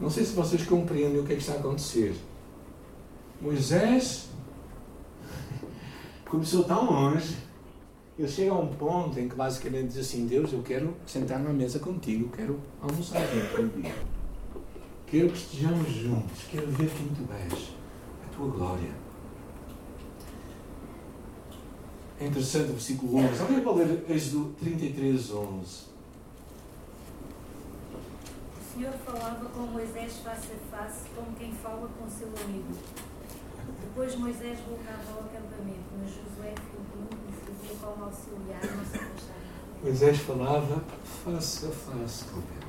Não 0.02 0.10
sei 0.10 0.26
se 0.26 0.36
vocês 0.36 0.66
compreendem 0.66 1.22
o 1.22 1.24
que 1.24 1.32
é 1.32 1.36
que 1.38 1.42
está 1.42 1.54
a 1.54 1.60
acontecer. 1.60 2.14
Moisés 3.42 4.30
começou 6.26 6.64
tão 6.64 6.86
longe. 6.86 7.38
Ele 8.18 8.28
chega 8.28 8.52
a 8.52 8.58
um 8.58 8.68
ponto 8.68 9.20
em 9.20 9.30
que 9.30 9.36
basicamente 9.36 9.90
diz 9.90 9.98
assim: 10.00 10.26
Deus, 10.26 10.52
eu 10.52 10.64
quero 10.64 10.96
sentar 11.06 11.40
na 11.40 11.54
mesa 11.54 11.78
contigo, 11.80 12.30
quero 12.36 12.60
almoçar 12.82 13.22
junto 13.28 13.56
contigo. 13.56 13.96
Quero 15.06 15.30
que 15.30 15.38
estejamos 15.38 15.90
juntos. 15.90 16.44
Quero 16.52 16.68
ver 16.68 16.90
quem 16.90 17.08
tu 17.10 17.32
és. 17.32 17.70
A 18.26 18.36
tua 18.36 18.50
glória. 18.50 19.08
É 22.20 22.26
interessante 22.26 22.72
o 22.72 22.74
versículo 22.74 23.18
11. 23.18 23.42
Alguém 23.42 23.62
pode 23.62 23.80
ler 23.80 24.06
Êxodo 24.10 24.56
33, 24.60 25.32
11. 25.32 25.88
O 28.60 28.74
Senhor 28.74 28.94
falava 29.06 29.46
com 29.46 29.60
Moisés 29.62 30.18
face 30.18 30.48
a 30.52 30.76
face, 30.76 31.06
como 31.16 31.36
quem 31.38 31.54
fala 31.54 31.88
com 31.88 32.10
seu 32.10 32.28
amigo. 32.28 32.74
Depois 33.82 34.16
Moisés 34.16 34.60
voltava 34.60 35.12
ao 35.12 35.20
acampamento, 35.26 35.90
mas 36.00 36.10
Josué, 36.10 36.54
filho 36.56 37.08
de 37.28 37.46
servia 37.46 37.78
como 37.82 38.06
auxiliar, 38.06 38.62
não 38.62 38.86
se 38.86 38.98
afastava. 38.98 39.38
Moisés 39.84 40.18
falava 40.20 40.84
face 41.24 41.66
a 41.66 41.70
face 41.70 42.24
com 42.26 42.40
Deus. 42.40 42.68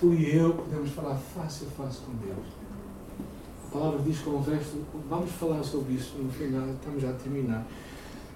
Tu 0.00 0.12
e 0.14 0.36
eu 0.36 0.52
podemos 0.52 0.90
falar 0.90 1.16
face 1.16 1.64
a 1.64 1.70
face 1.70 2.00
com 2.00 2.12
Deus. 2.16 2.46
A 3.66 3.70
palavra 3.70 4.02
diz 4.02 4.18
com 4.20 4.30
o 4.30 4.42
resto, 4.42 4.84
vamos 5.08 5.30
falar 5.32 5.62
sobre 5.62 5.94
isso 5.94 6.16
no 6.18 6.30
final, 6.30 6.68
estamos 6.70 7.02
já 7.02 7.10
a 7.10 7.14
terminar. 7.14 7.66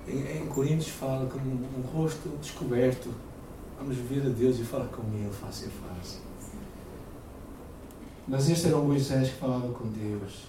Em, 0.07 0.39
em 0.39 0.47
Coríntios 0.47 0.89
fala 0.89 1.27
como 1.27 1.45
um, 1.45 1.79
um 1.79 1.83
rosto 1.83 2.29
descoberto. 2.41 3.11
Vamos 3.79 3.97
ver 3.97 4.27
a 4.27 4.29
Deus 4.29 4.59
e 4.59 4.65
falar 4.65 4.87
com 4.89 5.03
Ele 5.15 5.31
face 5.31 5.67
a 5.67 5.71
face. 5.71 6.30
Mas 8.31 8.49
este 8.49 8.69
era 8.69 8.77
o 8.77 8.85
Moisés 8.85 9.31
que 9.31 9.41
falava 9.41 9.67
com 9.73 9.89
Deus. 9.89 10.45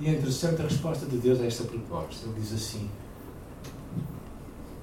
E 0.00 0.08
é 0.08 0.10
interessante 0.10 0.60
a 0.60 0.64
resposta 0.64 1.06
de 1.06 1.18
Deus 1.18 1.40
a 1.40 1.46
esta 1.46 1.62
proposta. 1.62 2.26
Ele 2.26 2.40
diz 2.40 2.52
assim: 2.52 2.90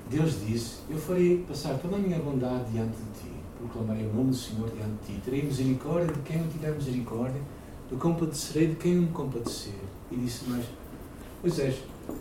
Deus 0.09 0.39
disse: 0.39 0.77
Eu 0.89 0.97
farei 0.97 1.39
passar 1.45 1.77
toda 1.79 1.97
a 1.97 1.99
minha 1.99 2.17
bondade 2.17 2.71
diante 2.71 2.95
de 2.95 3.19
ti, 3.19 3.31
proclamarei 3.57 4.07
o 4.07 4.13
nome 4.13 4.29
do 4.29 4.35
Senhor 4.37 4.69
diante 4.69 5.05
de 5.05 5.15
ti, 5.15 5.21
terei 5.25 5.43
misericórdia 5.43 6.13
de 6.13 6.21
quem 6.21 6.37
não 6.37 6.47
tiver 6.47 6.71
misericórdia, 6.71 7.41
do 7.89 7.97
compadecerei 7.97 8.67
de 8.67 8.75
quem 8.77 8.95
não 8.95 9.01
me 9.01 9.09
compadecer. 9.09 9.81
E 10.09 10.15
disse: 10.15 10.45
Mas, 10.47 10.63
Moisés, 11.43 11.75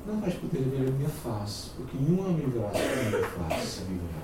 não 0.04 0.20
vais 0.20 0.34
poder 0.34 0.62
ver 0.62 0.88
a 0.88 0.90
minha 0.90 1.08
face, 1.08 1.70
porque 1.76 1.96
nenhum 1.96 2.28
homem 2.28 2.50
verá 2.50 2.70
a 2.70 3.08
minha 3.08 3.24
face 3.24 3.82
a 3.82 3.84
viverá. 3.84 4.22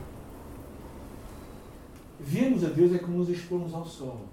Vermos 2.18 2.64
a 2.64 2.68
Deus 2.68 2.92
é 2.92 2.98
como 2.98 3.18
nos 3.18 3.28
expomos 3.28 3.72
ao 3.72 3.86
sol. 3.86 4.26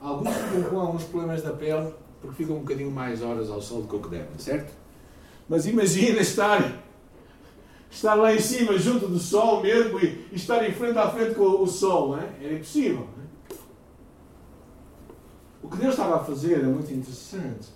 Alguns 0.00 0.34
ficam 0.34 0.62
com 0.70 0.80
alguns 0.80 1.04
problemas 1.04 1.42
da 1.42 1.52
pele 1.52 1.92
porque 2.20 2.36
ficam 2.36 2.56
um 2.56 2.60
bocadinho 2.60 2.90
mais 2.90 3.22
horas 3.22 3.50
ao 3.50 3.60
sol 3.60 3.82
do 3.82 3.88
que 3.88 3.96
o 3.96 4.00
que 4.00 4.10
devem, 4.10 4.38
certo? 4.38 4.72
Mas 5.48 5.66
imagina 5.66 6.18
estar, 6.20 6.82
estar 7.90 8.14
lá 8.14 8.34
em 8.34 8.40
cima, 8.40 8.76
junto 8.78 9.08
do 9.08 9.18
sol 9.18 9.62
mesmo, 9.62 9.98
e, 10.00 10.28
e 10.32 10.36
estar 10.36 10.68
em 10.68 10.72
frente 10.72 10.98
a 10.98 11.08
frente 11.08 11.34
com 11.34 11.62
o 11.62 11.66
sol, 11.66 12.10
não 12.10 12.18
é? 12.18 12.28
Era 12.42 12.54
impossível. 12.54 13.06
É? 13.24 13.54
O 15.62 15.68
que 15.68 15.76
Deus 15.76 15.90
estava 15.90 16.16
a 16.16 16.24
fazer 16.24 16.60
é 16.60 16.62
muito 16.62 16.92
interessante. 16.92 17.68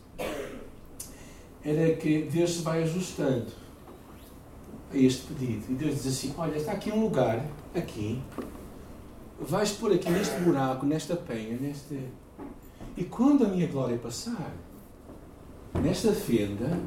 Era 1.64 1.94
que 1.94 2.22
Deus 2.22 2.54
se 2.54 2.62
vai 2.62 2.82
ajustando 2.82 3.46
a 4.92 4.96
este 4.96 5.26
pedido. 5.26 5.64
E 5.70 5.74
Deus 5.74 5.94
diz 5.94 6.06
assim: 6.06 6.34
Olha, 6.36 6.56
está 6.56 6.72
aqui 6.72 6.90
um 6.90 7.02
lugar, 7.02 7.44
aqui, 7.74 8.20
vais 9.40 9.72
pôr 9.72 9.92
aqui 9.92 10.10
neste 10.10 10.38
buraco, 10.40 10.86
nesta 10.86 11.16
penha, 11.16 11.56
neste. 11.60 11.98
E 12.96 13.04
quando 13.04 13.44
a 13.44 13.48
minha 13.48 13.66
glória 13.66 13.96
passar, 13.98 14.52
nesta 15.74 16.12
fenda, 16.12 16.78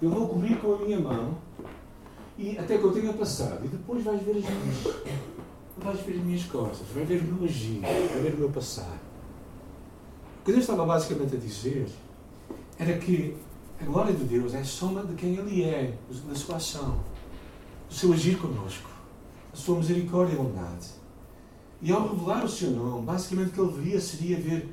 eu 0.00 0.10
vou 0.10 0.28
cobrir 0.28 0.58
com 0.60 0.74
a 0.74 0.78
minha 0.78 0.98
mão 0.98 1.38
e 2.38 2.56
até 2.58 2.78
que 2.78 2.84
eu 2.84 2.92
tenha 2.92 3.12
passado. 3.12 3.64
E 3.64 3.68
depois 3.68 4.02
vais 4.02 4.22
ver 4.22 4.36
as 4.36 4.44
minhas. 4.44 4.96
Vais 5.78 6.00
ver 6.00 6.12
as 6.12 6.24
minhas 6.24 6.44
costas, 6.44 6.86
vais 6.94 7.08
ver 7.08 7.20
o 7.20 7.24
meu 7.24 7.44
agir, 7.44 7.80
vais 7.80 8.22
ver 8.22 8.34
o 8.34 8.38
meu 8.38 8.50
passar. 8.50 8.98
O 10.40 10.44
que 10.44 10.52
Deus 10.52 10.64
estava 10.64 10.84
basicamente 10.84 11.36
a 11.36 11.38
dizer 11.38 11.88
era 12.78 12.98
que 12.98 13.36
a 13.80 13.84
glória 13.84 14.12
de 14.12 14.24
Deus 14.24 14.54
é 14.54 14.60
a 14.60 14.64
soma 14.64 15.02
de 15.04 15.14
quem 15.14 15.36
Ele 15.36 15.64
é, 15.64 15.94
da 16.28 16.34
sua 16.34 16.56
ação, 16.56 17.00
do 17.88 17.94
seu 17.94 18.12
agir 18.12 18.38
conosco, 18.38 18.90
da 19.52 19.56
sua 19.58 19.78
misericórdia 19.78 20.34
e 20.34 20.36
bondade. 20.36 20.99
E 21.82 21.90
ao 21.90 22.08
revelar 22.08 22.44
o 22.44 22.48
seu 22.48 22.70
nome, 22.70 23.06
basicamente 23.06 23.50
o 23.50 23.52
que 23.52 23.60
ele 23.60 23.82
veria 23.82 24.00
seria 24.00 24.36
ver 24.36 24.68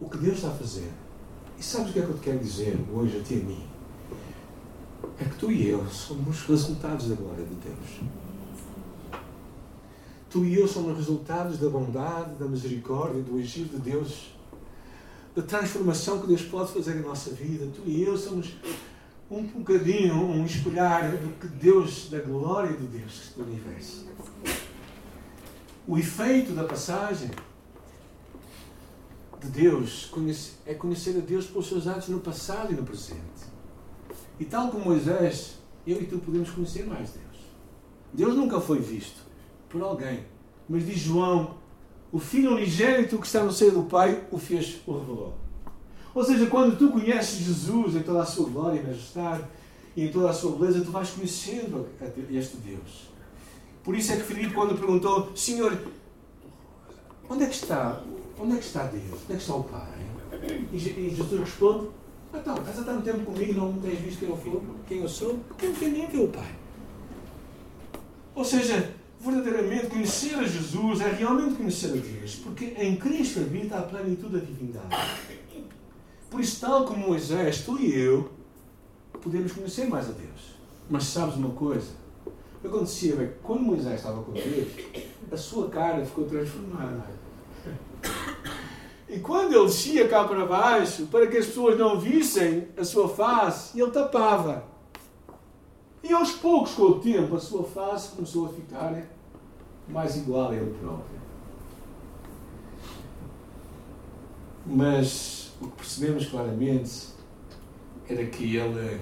o 0.00 0.08
que 0.08 0.18
Deus 0.18 0.36
está 0.36 0.48
a 0.48 0.54
fazer. 0.54 0.90
E 1.58 1.62
sabes 1.62 1.90
o 1.90 1.92
que 1.92 1.98
é 1.98 2.02
que 2.02 2.10
eu 2.10 2.18
te 2.18 2.20
quero 2.20 2.38
dizer 2.38 2.78
hoje 2.92 3.18
a 3.18 3.22
ti 3.22 3.34
e 3.34 3.40
a 3.40 3.44
mim? 3.44 3.64
É 5.18 5.24
que 5.24 5.36
tu 5.36 5.50
e 5.50 5.68
eu 5.68 5.84
somos 5.88 6.42
resultados 6.42 7.08
da 7.08 7.14
glória 7.14 7.44
de 7.44 7.54
Deus. 7.54 8.00
Tu 10.30 10.44
e 10.44 10.54
eu 10.54 10.66
somos 10.66 10.96
resultados 10.96 11.58
da 11.58 11.68
bondade, 11.68 12.36
da 12.36 12.46
misericórdia, 12.46 13.20
do 13.20 13.38
agir 13.38 13.64
de 13.64 13.76
Deus, 13.76 14.32
da 15.36 15.42
transformação 15.42 16.20
que 16.20 16.26
Deus 16.28 16.42
pode 16.42 16.72
fazer 16.72 16.96
em 16.96 17.02
nossa 17.02 17.30
vida. 17.30 17.68
Tu 17.74 17.82
e 17.84 18.02
eu 18.02 18.16
somos 18.16 18.54
um 19.30 19.42
bocadinho, 19.42 20.14
um 20.14 20.44
espelhar 20.44 21.10
do 21.16 21.38
que 21.38 21.48
Deus, 21.48 22.08
da 22.10 22.20
glória 22.20 22.76
de 22.76 22.86
Deus 22.86 23.32
do 23.36 23.42
universo. 23.42 24.06
O 25.86 25.98
efeito 25.98 26.52
da 26.52 26.62
passagem 26.62 27.30
de 29.40 29.48
Deus 29.48 30.12
é 30.64 30.74
conhecer 30.74 31.16
a 31.16 31.20
Deus 31.20 31.46
pelos 31.46 31.66
seus 31.66 31.88
atos 31.88 32.08
no 32.08 32.20
passado 32.20 32.72
e 32.72 32.76
no 32.76 32.84
presente. 32.84 33.20
E 34.38 34.44
tal 34.44 34.70
como 34.70 34.84
Moisés, 34.84 35.58
eu 35.84 36.00
e 36.00 36.06
tu 36.06 36.18
podemos 36.18 36.50
conhecer 36.50 36.86
mais 36.86 37.10
Deus. 37.10 37.42
Deus 38.12 38.36
nunca 38.36 38.60
foi 38.60 38.78
visto 38.78 39.20
por 39.68 39.82
alguém. 39.82 40.24
Mas 40.68 40.86
diz 40.86 40.98
João, 40.98 41.56
o 42.12 42.20
Filho 42.20 42.52
unigênito 42.52 43.18
que 43.18 43.26
está 43.26 43.42
no 43.42 43.52
seio 43.52 43.72
do 43.72 43.82
Pai 43.82 44.24
o 44.30 44.38
fez, 44.38 44.80
o 44.86 44.96
revelou. 44.96 45.34
Ou 46.14 46.22
seja, 46.22 46.46
quando 46.46 46.78
tu 46.78 46.90
conheces 46.90 47.40
Jesus 47.40 47.96
em 47.96 48.02
toda 48.02 48.22
a 48.22 48.26
sua 48.26 48.48
glória 48.48 48.78
e 48.78 48.86
majestade 48.86 49.44
e 49.96 50.04
em 50.04 50.12
toda 50.12 50.30
a 50.30 50.32
sua 50.32 50.56
beleza, 50.56 50.84
tu 50.84 50.92
vais 50.92 51.10
conhecendo 51.10 51.88
este 52.30 52.58
Deus. 52.58 53.11
Por 53.82 53.96
isso 53.96 54.12
é 54.12 54.16
que 54.16 54.22
Filipe, 54.22 54.54
quando 54.54 54.78
perguntou, 54.78 55.32
Senhor, 55.34 55.76
onde 57.28 57.44
é 57.44 57.46
que 57.46 57.54
está? 57.54 58.00
Onde 58.38 58.54
é 58.54 58.56
que 58.56 58.64
está 58.64 58.84
Deus? 58.84 59.04
Onde 59.24 59.32
é 59.32 59.36
que 59.36 59.42
está 59.42 59.54
o 59.54 59.64
Pai? 59.64 60.02
E 60.72 60.78
Jesus 60.78 61.40
responde, 61.40 61.88
então, 62.34 62.54
estás 62.56 62.78
a 62.78 62.84
tanto 62.84 63.02
tempo 63.02 63.24
comigo 63.24 63.52
e 63.52 63.54
não 63.54 63.72
tens 63.74 63.98
visto 63.98 64.20
quem 64.20 64.28
eu, 64.28 64.36
sou? 64.36 64.62
quem 64.88 64.98
eu 64.98 65.08
sou? 65.08 65.34
Porque 65.48 65.66
não 65.66 65.74
quem 65.74 66.06
ver 66.06 66.20
o 66.20 66.28
Pai. 66.28 66.54
Ou 68.34 68.44
seja, 68.44 68.94
verdadeiramente 69.20 69.88
conhecer 69.88 70.34
a 70.36 70.44
Jesus 70.44 71.00
é 71.00 71.10
realmente 71.10 71.54
conhecer 71.56 71.88
a 71.88 71.96
Deus, 71.96 72.36
porque 72.36 72.74
em 72.78 72.96
Cristo 72.96 73.40
habita 73.40 73.78
a 73.78 73.82
plenitude 73.82 74.38
da 74.38 74.44
divindade. 74.44 74.88
Por 76.30 76.40
isso, 76.40 76.60
tal 76.60 76.86
como 76.86 77.08
Moisés, 77.08 77.62
tu 77.62 77.78
e 77.78 77.94
eu 77.94 78.32
podemos 79.20 79.52
conhecer 79.52 79.86
mais 79.86 80.08
a 80.08 80.12
Deus. 80.12 80.56
Mas 80.88 81.04
sabes 81.04 81.36
uma 81.36 81.50
coisa? 81.50 81.92
O 82.62 82.68
que 82.68 82.68
acontecia 82.68 83.16
que 83.16 83.26
quando 83.42 83.62
Moisés 83.62 83.96
estava 83.96 84.22
com 84.22 84.30
Deus, 84.30 84.68
a 85.32 85.36
sua 85.36 85.68
cara 85.68 86.04
ficou 86.06 86.26
transformada. 86.26 87.06
E 89.08 89.18
quando 89.18 89.52
ele 89.52 89.64
descia 89.64 90.06
cá 90.06 90.22
para 90.22 90.46
baixo, 90.46 91.06
para 91.06 91.26
que 91.26 91.38
as 91.38 91.46
pessoas 91.46 91.76
não 91.76 91.98
vissem 91.98 92.68
a 92.76 92.84
sua 92.84 93.08
face, 93.08 93.80
ele 93.80 93.90
tapava. 93.90 94.64
E 96.04 96.12
aos 96.12 96.30
poucos, 96.30 96.72
com 96.74 96.82
o 96.82 97.00
tempo, 97.00 97.34
a 97.34 97.40
sua 97.40 97.64
face 97.64 98.14
começou 98.14 98.46
a 98.46 98.48
ficar 98.50 99.02
mais 99.88 100.16
igual 100.16 100.50
a 100.50 100.54
ele 100.54 100.72
próprio. 100.78 101.20
Mas 104.64 105.50
o 105.60 105.66
que 105.66 105.76
percebemos 105.78 106.26
claramente 106.26 107.08
era 108.08 108.24
que 108.26 108.56
ele 108.56 109.00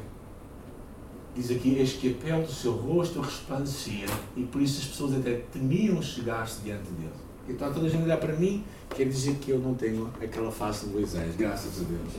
diz 1.34 1.50
aqui, 1.50 1.76
eis 1.76 1.92
que 1.94 2.10
a 2.10 2.14
pele 2.14 2.42
do 2.42 2.52
seu 2.52 2.72
rosto 2.72 3.20
resplandecia 3.20 4.06
e 4.36 4.42
por 4.42 4.60
isso 4.60 4.80
as 4.80 4.88
pessoas 4.88 5.14
até 5.14 5.34
temiam 5.52 6.00
chegar-se 6.02 6.62
diante 6.62 6.90
dele. 6.92 7.12
Então 7.48 7.72
toda 7.72 7.86
a 7.86 7.88
gente 7.88 8.04
olhar 8.04 8.18
para 8.18 8.34
mim, 8.34 8.64
quer 8.94 9.08
dizer 9.08 9.36
que 9.36 9.50
eu 9.50 9.58
não 9.58 9.74
tenho 9.74 10.10
aquela 10.22 10.50
face 10.50 10.86
de 10.86 10.92
Moisés, 10.92 11.34
graças 11.36 11.80
a 11.80 11.84
Deus. 11.84 12.12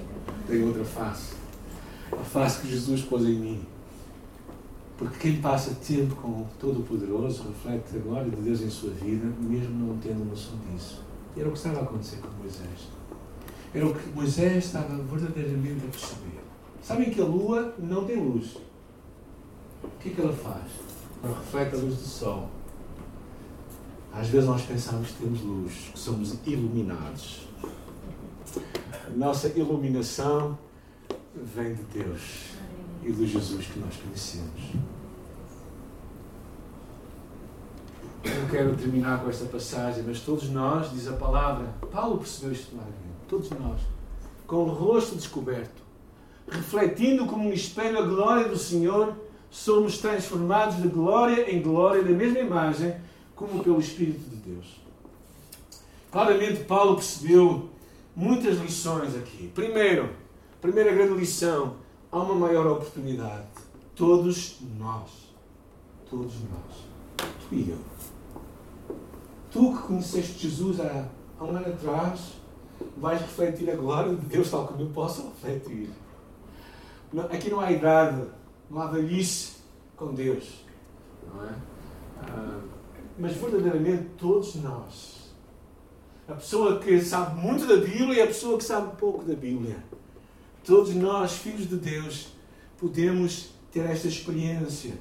Tenho 0.48 0.68
outra 0.68 0.84
face. 0.84 1.34
A 2.12 2.24
face 2.24 2.62
que 2.62 2.70
Jesus 2.70 3.02
pôs 3.04 3.24
em 3.24 3.36
mim. 3.36 3.62
Porque 4.98 5.18
quem 5.18 5.42
passa 5.42 5.74
tempo 5.76 6.16
com 6.16 6.28
o 6.28 6.48
Todo-Poderoso 6.60 7.44
reflete 7.48 7.96
a 7.96 8.00
glória 8.00 8.30
de 8.30 8.36
Deus 8.36 8.62
em 8.62 8.70
sua 8.70 8.92
vida, 8.92 9.26
mesmo 9.40 9.88
não 9.88 9.98
tendo 9.98 10.24
noção 10.26 10.54
disso. 10.70 11.02
Era 11.36 11.48
o 11.48 11.52
que 11.52 11.58
estava 11.58 11.80
a 11.80 11.84
acontecer 11.84 12.18
com 12.18 12.28
Moisés. 12.38 12.90
Era 13.74 13.88
o 13.88 13.96
que 13.96 14.10
Moisés 14.10 14.66
estava 14.66 15.02
verdadeiramente 15.04 15.86
a 15.88 15.90
perceber. 15.90 16.42
Sabem 16.84 17.10
que 17.10 17.22
a 17.22 17.26
lua 17.26 17.74
não 17.80 18.06
tem 18.06 18.18
luz. 18.18 18.58
O 19.84 19.90
que 20.00 20.10
é 20.10 20.14
que 20.14 20.22
ela 20.22 20.34
faz? 20.34 20.64
Ela 21.24 21.38
reflete 21.38 21.76
a 21.76 21.78
luz 21.78 21.96
do 21.96 22.08
sol. 22.08 22.50
Às 24.14 24.28
vezes 24.28 24.48
nós 24.48 24.62
pensamos 24.64 25.10
que 25.10 25.24
temos 25.24 25.42
luz, 25.42 25.74
que 25.94 26.00
somos 26.00 26.36
iluminados. 26.46 27.48
A 29.08 29.10
nossa 29.16 29.48
iluminação 29.50 30.58
vem 31.36 31.76
de 31.76 31.84
Deus 31.84 32.52
e 33.04 33.12
do 33.12 33.26
Jesus 33.26 33.66
que 33.68 33.80
nós 33.80 33.96
conhecemos. 33.96 34.62
Eu 38.24 38.48
quero 38.50 38.76
terminar 38.76 39.24
com 39.24 39.30
esta 39.30 39.46
passagem, 39.46 40.04
mas 40.06 40.20
todos 40.20 40.50
nós, 40.50 40.92
diz 40.92 41.08
a 41.08 41.14
palavra, 41.14 41.66
Paulo 41.92 42.18
percebeu 42.18 42.52
isto 42.52 42.72
claramente, 42.72 42.98
todos 43.28 43.50
nós, 43.52 43.82
com 44.46 44.58
o 44.58 44.70
rosto 44.70 45.16
descoberto, 45.16 45.82
refletindo 46.48 47.26
como 47.26 47.50
um 47.50 47.54
espelho 47.54 47.98
a 47.98 48.02
glória 48.04 48.48
do 48.48 48.58
Senhor, 48.58 49.16
somos 49.52 49.98
transformados 49.98 50.78
de 50.82 50.88
glória 50.88 51.54
em 51.54 51.62
glória, 51.62 52.02
na 52.02 52.12
mesma 52.12 52.40
imagem, 52.40 52.96
como 53.36 53.62
pelo 53.62 53.80
Espírito 53.80 54.30
de 54.30 54.38
Deus. 54.38 54.82
Claramente, 56.10 56.64
Paulo 56.64 56.96
percebeu 56.96 57.70
muitas 58.16 58.58
lições 58.58 59.16
aqui. 59.16 59.52
Primeiro, 59.54 60.10
primeira 60.62 60.94
grande 60.94 61.20
lição, 61.20 61.76
há 62.10 62.20
uma 62.20 62.36
maior 62.36 62.66
oportunidade. 62.66 63.46
Todos 63.94 64.58
nós, 64.80 65.10
todos 66.10 66.34
nós, 66.36 67.28
tu 67.50 67.56
e 67.56 67.70
eu. 67.70 67.78
Tu 69.52 69.76
que 69.76 69.88
conheceste 69.88 70.48
Jesus 70.48 70.80
há, 70.80 71.08
há 71.38 71.44
um 71.44 71.50
ano 71.50 71.68
atrás, 71.68 72.34
vais 72.98 73.20
refletir 73.20 73.70
a 73.70 73.76
glória 73.76 74.16
de 74.16 74.26
Deus 74.28 74.50
tal 74.50 74.66
como 74.66 74.82
eu 74.82 74.90
posso 74.90 75.30
refletir. 75.30 75.90
Aqui 77.30 77.50
não 77.50 77.60
há 77.60 77.70
idade, 77.72 78.22
não 78.72 78.82
há 78.82 78.88
velhice 78.88 79.58
com 79.98 80.14
Deus. 80.14 80.64
Não 81.28 81.44
é? 81.44 81.54
Ah, 82.22 82.62
mas 83.20 83.34
verdadeiramente 83.34 84.06
todos 84.18 84.56
nós. 84.56 85.34
A 86.28 86.34
pessoa 86.34 86.80
que 86.80 87.02
sabe 87.02 87.40
muito 87.42 87.68
da 87.68 87.76
Bíblia 87.76 88.14
e 88.14 88.22
a 88.22 88.28
pessoa 88.28 88.58
que 88.58 88.64
sabe 88.64 88.96
pouco 88.96 89.26
da 89.26 89.36
Bíblia. 89.36 89.84
Todos 90.64 90.96
nós, 90.96 91.34
filhos 91.34 91.68
de 91.68 91.76
Deus, 91.76 92.30
podemos 92.78 93.50
ter 93.72 93.82
esta 93.82 94.08
experiência. 94.08 94.94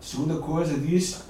A 0.00 0.02
segunda 0.02 0.38
coisa 0.38 0.78
diz: 0.78 1.22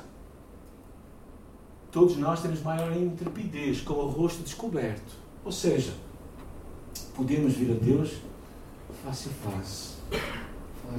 todos 1.91 2.17
nós 2.17 2.41
temos 2.41 2.63
maior 2.63 2.97
intrepidez, 2.97 3.81
com 3.81 3.95
o 3.95 4.09
rosto 4.09 4.43
descoberto. 4.43 5.17
Ou 5.45 5.51
seja, 5.51 5.93
podemos 7.17 7.55
vir 7.55 7.73
a 7.73 7.75
Deus 7.75 8.13
face 9.05 9.29
a 9.29 9.51
face, 9.51 9.95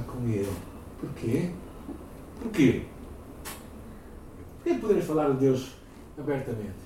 com 0.00 0.26
Ele. 0.28 0.52
Porquê? 1.00 1.50
Porquê? 2.40 2.82
Porquê 4.62 4.78
podemos 4.78 5.04
falar 5.04 5.26
a 5.26 5.30
Deus 5.30 5.72
abertamente? 6.18 6.82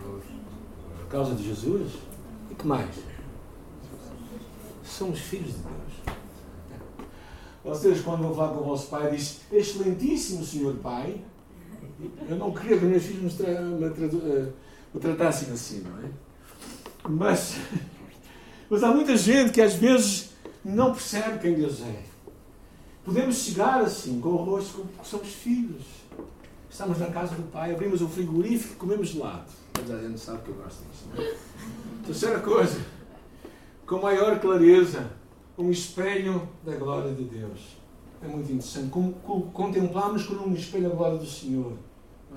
Por 0.00 1.08
causa 1.08 1.34
de 1.34 1.44
Jesus? 1.44 1.92
E 2.50 2.54
que 2.54 2.66
mais? 2.66 2.94
Somos 4.84 5.20
filhos 5.20 5.54
de 5.54 5.62
Deus. 5.62 6.16
Vocês, 7.64 8.00
quando 8.00 8.22
vão 8.22 8.34
falar 8.34 8.54
com 8.54 8.60
o 8.60 8.64
vosso 8.64 8.88
pai, 8.88 9.10
dizem: 9.10 9.36
Excelentíssimo 9.52 10.44
Senhor 10.44 10.74
Pai. 10.76 11.20
Eu 12.28 12.36
não 12.36 12.52
queria 12.52 12.78
que 12.78 12.84
meus 12.84 13.02
filhos 13.02 13.22
me, 13.22 13.44
tra 13.44 13.60
me, 13.60 13.90
tra 13.90 14.06
uh, 14.06 14.52
me 14.94 15.00
tratassem 15.00 15.52
assim, 15.52 15.80
não 15.80 15.98
é? 15.98 16.10
Mas, 17.08 17.56
mas 18.70 18.82
há 18.82 18.92
muita 18.92 19.16
gente 19.16 19.52
que 19.52 19.60
às 19.60 19.74
vezes 19.74 20.30
não 20.64 20.92
percebe 20.92 21.38
quem 21.38 21.54
Deus 21.54 21.80
é. 21.82 22.07
Podemos 23.08 23.36
chegar 23.36 23.80
assim, 23.80 24.20
com 24.20 24.28
o 24.28 24.36
rosto, 24.36 24.86
porque 24.94 25.08
somos 25.08 25.28
filhos. 25.28 25.82
Estamos 26.68 26.98
na 26.98 27.06
casa 27.06 27.34
do 27.34 27.50
Pai, 27.50 27.72
abrimos 27.72 28.02
o 28.02 28.08
frigorífico 28.08 28.74
e 28.74 28.76
comemos 28.76 29.08
gelado. 29.08 29.46
Mas 29.80 29.90
a 29.90 30.02
gente 30.02 30.20
sabe 30.20 30.42
que 30.42 30.50
eu 30.50 30.56
gosto 30.56 30.82
disso. 30.84 31.08
É? 31.16 32.04
Terceira 32.04 32.40
coisa, 32.40 32.78
com 33.86 34.02
maior 34.02 34.38
clareza, 34.38 35.10
um 35.56 35.70
espelho 35.70 36.46
da 36.62 36.76
glória 36.76 37.14
de 37.14 37.24
Deus. 37.24 37.78
É 38.22 38.28
muito 38.28 38.52
interessante. 38.52 38.90
Contemplamos 39.54 40.26
como 40.26 40.46
um 40.46 40.52
espelho 40.52 40.92
a 40.92 40.94
glória 40.94 41.16
do 41.16 41.26
Senhor. 41.26 41.72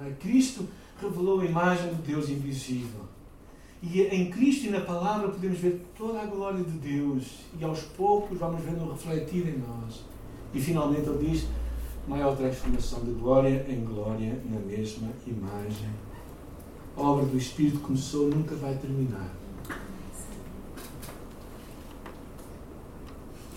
É? 0.07 0.11
Cristo 0.11 0.65
revelou 1.01 1.41
a 1.41 1.45
imagem 1.45 1.93
de 1.95 2.01
Deus 2.01 2.30
invisível. 2.30 3.01
E 3.84 4.03
em 4.03 4.32
Cristo 4.32 4.67
e 4.67 4.69
na 4.69 4.80
palavra 4.80 5.28
podemos 5.28 5.59
ver 5.59 5.86
toda 5.97 6.22
a 6.22 6.26
glória 6.26 6.63
de 6.63 6.78
Deus. 6.78 7.39
E 7.59 7.63
aos 7.65 7.82
poucos 7.82 8.39
vamos 8.39 8.63
vendo 8.63 8.89
refletido 8.89 9.49
em 9.49 9.57
nós. 9.57 10.11
E 10.53 10.59
finalmente 10.59 11.07
ele 11.07 11.29
diz: 11.31 11.47
maior 12.07 12.35
transformação 12.35 13.03
de 13.03 13.11
glória 13.11 13.65
em 13.69 13.83
glória 13.85 14.41
na 14.49 14.59
mesma 14.59 15.09
imagem. 15.25 15.89
A 16.97 17.01
obra 17.01 17.25
do 17.25 17.37
Espírito 17.37 17.79
começou, 17.79 18.29
nunca 18.29 18.55
vai 18.55 18.75
terminar. 18.75 19.33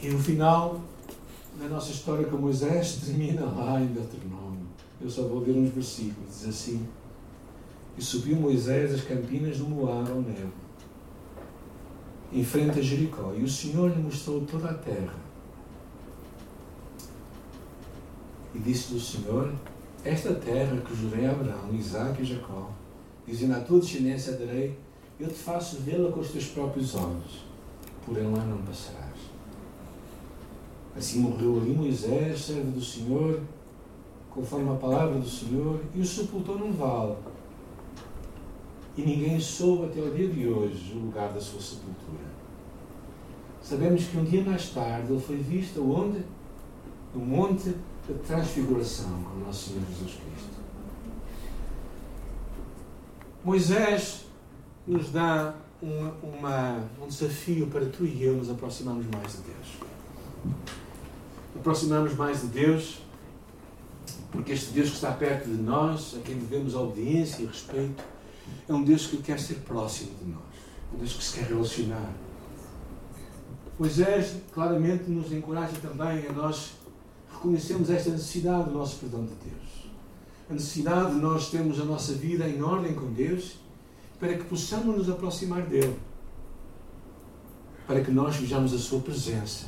E 0.00 0.08
no 0.08 0.18
final 0.18 0.80
da 1.58 1.68
nossa 1.68 1.90
história 1.90 2.26
com 2.26 2.36
Moisés 2.36 2.96
termina 2.96 3.46
lá 3.46 3.80
em 3.80 3.86
Deuteronômio. 3.86 4.66
Eu 5.00 5.10
só 5.10 5.22
vou 5.22 5.40
ler 5.40 5.56
uns 5.56 5.70
versículos. 5.70 6.40
Diz 6.40 6.48
assim: 6.48 6.86
E 7.98 8.02
subiu 8.02 8.36
Moisés 8.36 8.94
as 8.94 9.02
campinas 9.02 9.58
do 9.58 9.64
Moab 9.64 10.10
ao 10.10 10.20
Nebo, 10.20 10.52
em 12.32 12.44
frente 12.44 12.78
a 12.78 12.82
Jericó, 12.82 13.32
e 13.36 13.42
o 13.42 13.48
Senhor 13.48 13.90
lhe 13.90 14.02
mostrou 14.02 14.42
toda 14.42 14.70
a 14.70 14.74
terra 14.74 15.23
E 18.54 18.58
disse-lhe 18.58 18.98
o 18.98 19.02
Senhor: 19.02 19.52
Esta 20.04 20.34
terra 20.34 20.80
que 20.80 20.94
jurei 20.94 21.26
a 21.26 21.32
Abraão, 21.32 21.74
Isaac 21.74 22.22
e 22.22 22.24
Jacó, 22.24 22.70
dizendo 23.26 23.54
à 23.54 23.60
tua 23.60 23.80
descendência 23.80 24.34
darei, 24.34 24.78
eu 25.18 25.28
te 25.28 25.34
faço 25.34 25.78
vê-la 25.78 26.10
com 26.12 26.20
os 26.20 26.30
teus 26.30 26.46
próprios 26.46 26.94
olhos, 26.94 27.44
por 28.04 28.16
ela 28.16 28.44
não 28.44 28.58
passarás. 28.58 29.14
Assim 30.96 31.20
morreu 31.20 31.60
ali 31.60 31.74
Moisés, 31.74 32.40
servo 32.40 32.70
do 32.70 32.80
Senhor, 32.80 33.40
conforme 34.30 34.70
a 34.70 34.74
palavra 34.74 35.18
do 35.18 35.28
Senhor, 35.28 35.80
e 35.94 36.00
o 36.00 36.06
sepultou 36.06 36.58
num 36.58 36.72
vale. 36.72 37.16
E 38.96 39.02
ninguém 39.02 39.40
soube 39.40 39.86
até 39.86 40.00
o 40.00 40.14
dia 40.14 40.28
de 40.28 40.46
hoje 40.46 40.92
o 40.94 41.06
lugar 41.06 41.32
da 41.32 41.40
sua 41.40 41.60
sepultura. 41.60 42.34
Sabemos 43.60 44.04
que 44.04 44.16
um 44.16 44.24
dia 44.24 44.44
mais 44.44 44.68
tarde 44.70 45.10
ele 45.10 45.20
foi 45.20 45.36
visto 45.36 45.82
onde? 45.82 46.22
No 47.12 47.24
monte 47.24 47.74
a 48.08 48.26
transfiguração 48.26 49.22
com 49.22 49.36
o 49.36 49.46
nosso 49.46 49.70
Senhor 49.70 49.82
Jesus 49.88 50.12
Cristo. 50.12 50.54
Moisés 53.42 54.24
nos 54.86 55.10
dá 55.10 55.54
uma, 55.80 56.14
uma, 56.22 56.84
um 57.02 57.06
desafio 57.06 57.66
para 57.68 57.86
tu 57.86 58.04
e 58.04 58.22
eu 58.22 58.36
nos 58.36 58.50
aproximarmos 58.50 59.06
mais 59.06 59.32
de 59.32 59.38
Deus. 59.38 60.54
Aproximarmos 61.56 62.14
mais 62.14 62.42
de 62.42 62.48
Deus, 62.48 63.02
porque 64.30 64.52
este 64.52 64.72
Deus 64.72 64.90
que 64.90 64.94
está 64.96 65.12
perto 65.12 65.48
de 65.48 65.56
nós, 65.56 66.14
a 66.18 66.20
quem 66.20 66.36
devemos 66.36 66.74
obediência 66.74 67.42
e 67.42 67.46
respeito, 67.46 68.02
é 68.68 68.72
um 68.72 68.82
Deus 68.82 69.06
que 69.06 69.18
quer 69.18 69.38
ser 69.38 69.56
próximo 69.60 70.10
de 70.22 70.30
nós, 70.30 70.42
um 70.92 70.98
Deus 70.98 71.14
que 71.14 71.24
se 71.24 71.38
quer 71.38 71.48
relacionar. 71.48 72.10
Moisés 73.78 74.36
claramente 74.52 75.10
nos 75.10 75.32
encoraja 75.32 75.74
também 75.82 76.26
a 76.26 76.32
nós 76.32 76.72
reconhecemos 77.44 77.90
esta 77.90 78.10
necessidade 78.10 78.70
do 78.70 78.78
nosso 78.78 78.96
perdão 78.96 79.22
de 79.22 79.34
Deus. 79.34 79.90
A 80.48 80.54
necessidade 80.54 81.14
de 81.14 81.20
nós 81.20 81.50
termos 81.50 81.78
a 81.78 81.84
nossa 81.84 82.14
vida 82.14 82.48
em 82.48 82.62
ordem 82.62 82.94
com 82.94 83.12
Deus 83.12 83.56
para 84.18 84.34
que 84.34 84.44
possamos 84.44 84.96
nos 84.96 85.10
aproximar 85.10 85.62
dele. 85.62 85.94
Para 87.86 88.00
que 88.00 88.10
nós 88.10 88.36
vejamos 88.36 88.72
a 88.72 88.78
sua 88.78 89.00
presença. 89.00 89.66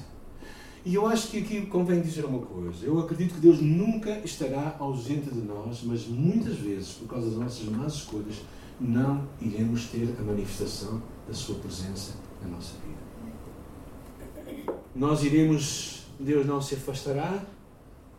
E 0.87 0.95
eu 0.95 1.07
acho 1.07 1.29
que 1.29 1.39
aqui 1.39 1.67
convém 1.67 2.01
dizer 2.01 2.25
uma 2.25 2.39
coisa. 2.39 2.87
Eu 2.87 2.99
acredito 2.99 3.35
que 3.35 3.41
Deus 3.41 3.61
nunca 3.61 4.21
estará 4.21 4.77
ausente 4.79 5.29
de 5.29 5.41
nós, 5.41 5.83
mas 5.83 6.07
muitas 6.07 6.57
vezes, 6.57 6.93
por 6.93 7.09
causa 7.09 7.29
das 7.29 7.39
nossas 7.39 7.65
más 7.65 7.95
escolhas, 7.95 8.37
não 8.81 9.29
iremos 9.41 9.87
ter 9.87 10.15
a 10.19 10.23
manifestação 10.23 11.03
da 11.27 11.35
sua 11.35 11.57
presença 11.57 12.15
na 12.41 12.49
nossa 12.49 12.73
vida. 12.87 14.73
Nós 14.95 15.25
iremos, 15.25 16.07
Deus 16.19 16.47
não 16.47 16.63
se 16.63 16.77
afastará, 16.77 17.45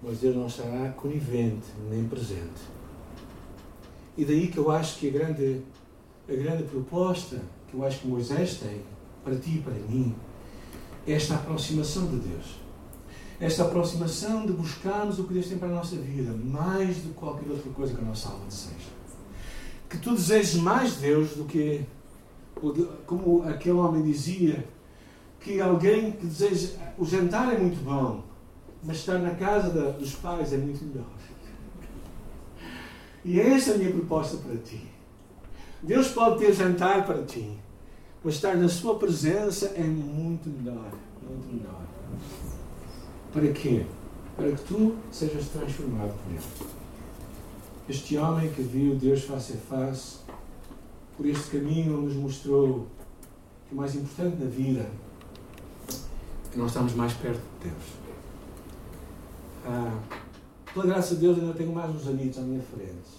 mas 0.01 0.19
Deus 0.19 0.35
não 0.35 0.47
estará 0.47 0.89
conivente 0.91 1.67
nem 1.89 2.07
presente. 2.07 2.61
E 4.17 4.25
daí 4.25 4.47
que 4.47 4.57
eu 4.57 4.71
acho 4.71 4.97
que 4.99 5.09
a 5.09 5.11
grande, 5.11 5.61
a 6.27 6.33
grande 6.33 6.63
proposta 6.63 7.39
que 7.67 7.75
eu 7.75 7.85
acho 7.85 7.99
que 7.99 8.07
Moisés 8.07 8.55
tem 8.55 8.81
para 9.23 9.35
ti 9.35 9.57
e 9.57 9.61
para 9.61 9.73
mim 9.73 10.15
é 11.05 11.13
esta 11.13 11.35
aproximação 11.35 12.07
de 12.07 12.17
Deus. 12.17 12.57
Esta 13.39 13.63
aproximação 13.63 14.45
de 14.47 14.53
buscarmos 14.53 15.19
o 15.19 15.25
que 15.25 15.33
Deus 15.33 15.47
tem 15.47 15.59
para 15.59 15.67
a 15.67 15.75
nossa 15.75 15.95
vida, 15.95 16.33
mais 16.33 16.97
do 16.97 17.09
que 17.09 17.13
qualquer 17.13 17.49
outra 17.49 17.71
coisa 17.71 17.93
que 17.93 18.01
a 18.01 18.05
nossa 18.05 18.29
alma 18.29 18.45
deseja. 18.45 18.89
Que 19.87 19.97
tu 19.99 20.15
desejes 20.15 20.55
mais 20.55 20.95
Deus 20.95 21.29
do 21.35 21.45
que, 21.45 21.85
como 23.05 23.43
aquele 23.43 23.77
homem 23.77 24.01
dizia, 24.01 24.67
que 25.39 25.61
alguém 25.61 26.13
que 26.13 26.25
deseja. 26.25 26.69
O 26.97 27.05
jantar 27.05 27.53
é 27.53 27.59
muito 27.59 27.81
bom, 27.83 28.23
mas 28.87 28.97
estar 28.99 29.19
na 29.19 29.31
casa 29.31 29.69
da, 29.69 29.91
dos 29.91 30.13
pais 30.15 30.53
é 30.53 30.57
muito 30.57 30.83
melhor. 30.85 31.05
E 33.25 33.37
essa 33.37 33.71
é 33.71 33.75
a 33.75 33.77
minha 33.77 33.91
proposta 33.91 34.37
para 34.37 34.55
ti. 34.55 34.87
Deus 35.83 36.07
pode 36.07 36.39
ter 36.39 36.53
jantar 36.53 37.05
para 37.05 37.21
ti, 37.23 37.59
mas 38.23 38.35
estar 38.35 38.55
na 38.55 38.69
sua 38.69 38.97
presença 38.97 39.73
é 39.75 39.83
muito 39.83 40.49
melhor. 40.49 40.89
Muito 41.21 41.53
melhor. 41.53 41.81
Para 43.33 43.51
quê? 43.51 43.85
Para 44.37 44.53
que 44.53 44.63
tu 44.63 44.95
sejas 45.11 45.49
transformado 45.49 46.13
por 46.23 46.31
Ele. 46.31 46.71
Este 47.89 48.17
homem 48.17 48.49
que 48.49 48.61
viu 48.61 48.95
Deus 48.95 49.23
face 49.25 49.53
a 49.53 49.57
face, 49.57 50.19
por 51.17 51.25
este 51.25 51.57
caminho 51.57 52.03
nos 52.03 52.15
mostrou 52.15 52.87
que 53.67 53.75
o 53.75 53.77
mais 53.77 53.93
importante 53.95 54.41
na 54.41 54.49
vida 54.49 54.79
é 54.79 56.51
que 56.51 56.57
nós 56.57 56.69
estamos 56.69 56.93
mais 56.93 57.11
perto 57.13 57.41
de 57.59 57.69
Deus. 57.69 57.96
Ah, 59.69 59.99
pela 60.73 60.85
graça 60.85 61.15
de 61.15 61.21
Deus, 61.21 61.37
ainda 61.37 61.53
tenho 61.53 61.73
mais 61.73 61.93
uns 61.93 62.07
anitos 62.07 62.39
à 62.39 62.41
minha 62.41 62.61
frente. 62.61 63.17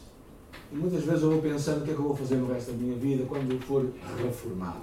E 0.73 0.77
muitas 0.77 1.05
vezes 1.05 1.23
eu 1.23 1.31
vou 1.31 1.43
pensando 1.43 1.83
o 1.83 1.85
que 1.85 1.91
é 1.91 1.95
que 1.95 2.01
eu 2.01 2.07
vou 2.07 2.17
fazer 2.17 2.37
no 2.37 2.51
resto 2.51 2.73
da 2.73 2.79
minha 2.79 2.97
vida 2.97 3.25
quando 3.27 3.53
eu 3.53 3.61
for 3.61 3.87
reformado. 4.23 4.81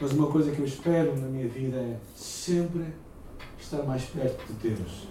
Mas 0.00 0.12
uma 0.12 0.28
coisa 0.28 0.52
que 0.52 0.60
eu 0.60 0.64
espero 0.64 1.16
na 1.20 1.26
minha 1.26 1.48
vida 1.48 1.76
é 1.76 1.98
sempre 2.14 2.84
estar 3.58 3.82
mais 3.82 4.04
perto 4.04 4.46
de 4.46 4.68
Deus. 4.68 5.08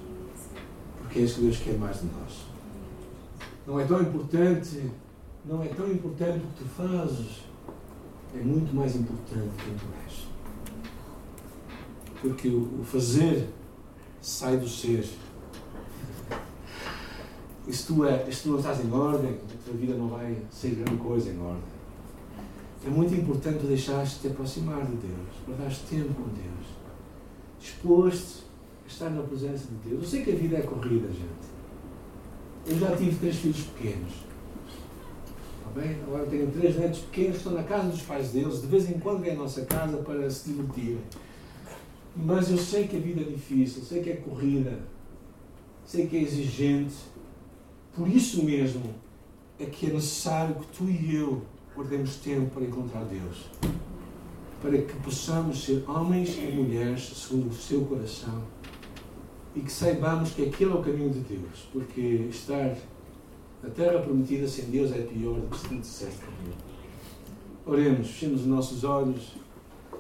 Porque 1.00 1.20
é 1.20 1.22
isso 1.24 1.36
que 1.36 1.42
Deus 1.42 1.58
quer 1.58 1.78
mais 1.78 2.00
de 2.00 2.06
nós. 2.06 2.46
Não 3.66 3.78
é 3.78 3.86
tão 3.86 4.02
importante, 4.02 4.90
não 5.46 5.62
é 5.62 5.68
tão 5.68 5.92
importante 5.92 6.38
o 6.38 6.42
que 6.42 6.64
tu 6.64 6.66
fazes, 6.70 7.44
é 8.34 8.42
muito 8.42 8.74
mais 8.74 8.96
importante 8.96 9.52
quem 9.66 9.76
tu 9.76 9.86
és. 10.06 10.28
Porque 12.22 12.48
o 12.48 12.84
fazer 12.86 13.50
sai 14.22 14.58
do 14.58 14.68
ser. 14.68 15.08
E 17.68 17.74
se 17.74 17.86
tu, 17.86 18.06
é, 18.06 18.32
se 18.32 18.44
tu 18.44 18.50
não 18.50 18.60
estás 18.60 18.84
em 18.84 18.92
ordem, 18.92 19.32
a 19.32 19.66
tua 19.66 19.74
vida 19.74 19.94
não 19.96 20.08
vai 20.08 20.38
ser 20.52 20.70
grande 20.70 20.98
coisa 20.98 21.30
em 21.30 21.40
ordem. 21.40 21.78
É 22.86 22.90
muito 22.90 23.14
importante 23.14 23.60
tu 23.60 23.68
deixares 23.68 24.14
te 24.14 24.28
aproximar 24.28 24.86
de 24.86 24.96
Deus, 24.96 25.28
guardares 25.46 25.80
tempo 25.80 26.14
com 26.14 26.30
Deus, 26.30 26.68
disposto 27.60 28.46
a 28.86 28.88
estar 28.88 29.10
na 29.10 29.24
presença 29.24 29.66
de 29.68 29.90
Deus. 29.90 30.04
Eu 30.04 30.10
sei 30.10 30.24
que 30.24 30.32
a 30.32 30.36
vida 30.36 30.58
é 30.58 30.62
corrida, 30.62 31.08
gente. 31.10 31.58
Eu 32.66 32.80
já 32.80 32.96
tive 32.96 33.16
três 33.18 33.36
filhos 33.36 33.62
pequenos. 33.62 34.14
Está 35.58 35.82
bem? 35.82 35.98
Agora 36.04 36.26
tenho 36.28 36.50
três 36.52 36.78
netos 36.78 37.00
pequenos 37.00 37.32
que 37.32 37.38
estão 37.38 37.54
na 37.54 37.64
casa 37.64 37.90
dos 37.90 38.02
pais 38.04 38.30
deles, 38.30 38.62
de 38.62 38.68
vez 38.68 38.90
em 38.90 39.00
quando 39.00 39.22
vêm 39.22 39.34
à 39.34 39.36
nossa 39.36 39.66
casa 39.66 39.98
para 39.98 40.30
se 40.30 40.50
divertirem. 40.50 41.00
Mas 42.18 42.50
eu 42.50 42.58
sei 42.58 42.88
que 42.88 42.98
a 42.98 43.00
vida 43.00 43.22
é 43.22 43.26
difícil, 43.26 43.84
sei 43.84 44.02
que 44.02 44.10
é 44.10 44.16
corrida, 44.16 44.80
sei 45.86 46.08
que 46.08 46.18
é 46.18 46.22
exigente. 46.22 46.96
Por 47.96 48.08
isso 48.08 48.44
mesmo 48.44 48.96
é 49.60 49.66
que 49.66 49.88
é 49.88 49.94
necessário 49.94 50.56
que 50.56 50.66
tu 50.78 50.90
e 50.90 51.16
eu 51.16 51.44
guardemos 51.76 52.16
tempo 52.18 52.50
para 52.52 52.64
encontrar 52.64 53.04
Deus. 53.06 53.46
Para 54.62 54.78
que 54.82 54.94
possamos 55.02 55.64
ser 55.64 55.88
homens 55.88 56.36
e 56.38 56.52
mulheres 56.52 57.14
segundo 57.16 57.52
o 57.52 57.54
seu 57.54 57.86
coração 57.86 58.44
e 59.56 59.62
que 59.62 59.72
saibamos 59.72 60.32
que 60.32 60.46
aquele 60.46 60.72
é 60.72 60.74
o 60.74 60.82
caminho 60.82 61.10
de 61.12 61.20
Deus. 61.20 61.68
Porque 61.72 62.02
estar 62.30 62.76
na 63.62 63.70
terra 63.70 64.00
prometida 64.00 64.48
sem 64.48 64.66
Deus 64.66 64.92
é 64.92 65.02
pior 65.02 65.40
do 65.40 65.48
que 65.48 65.58
se 65.58 65.76
dissesse 65.76 66.18
caminho. 66.18 66.56
Oremos, 67.66 68.08
fechemos 68.08 68.42
os 68.42 68.48
nossos 68.48 68.84
olhos. 68.84 69.34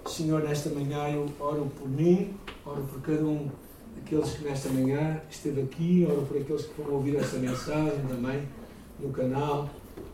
Senhor, 0.07 0.41
nesta 0.41 0.69
manhã 0.69 1.09
eu 1.09 1.27
oro 1.37 1.69
por 1.77 1.87
mim, 1.87 2.33
oro 2.65 2.81
por 2.83 3.01
cada 3.01 3.23
um 3.25 3.49
daqueles 3.95 4.31
que 4.31 4.43
nesta 4.45 4.69
manhã 4.69 5.21
esteve 5.29 5.61
aqui, 5.61 6.07
oro 6.09 6.21
por 6.21 6.37
aqueles 6.37 6.65
que 6.65 6.81
vão 6.81 6.93
ouvir 6.93 7.17
esta 7.17 7.37
mensagem 7.37 7.99
também 8.07 8.47
no 8.99 9.09
canal. 9.09 9.69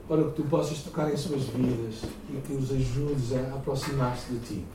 Oro 0.10 0.32
que 0.32 0.42
tu 0.42 0.44
possas 0.50 0.80
tocar 0.80 1.14
em 1.14 1.16
suas 1.16 1.44
vidas 1.44 2.04
e 2.30 2.42
que 2.42 2.54
os 2.54 2.72
ajudes 2.72 3.34
a 3.34 3.56
aproximar-se 3.56 4.34
de 4.34 4.40
ti. 4.40 4.66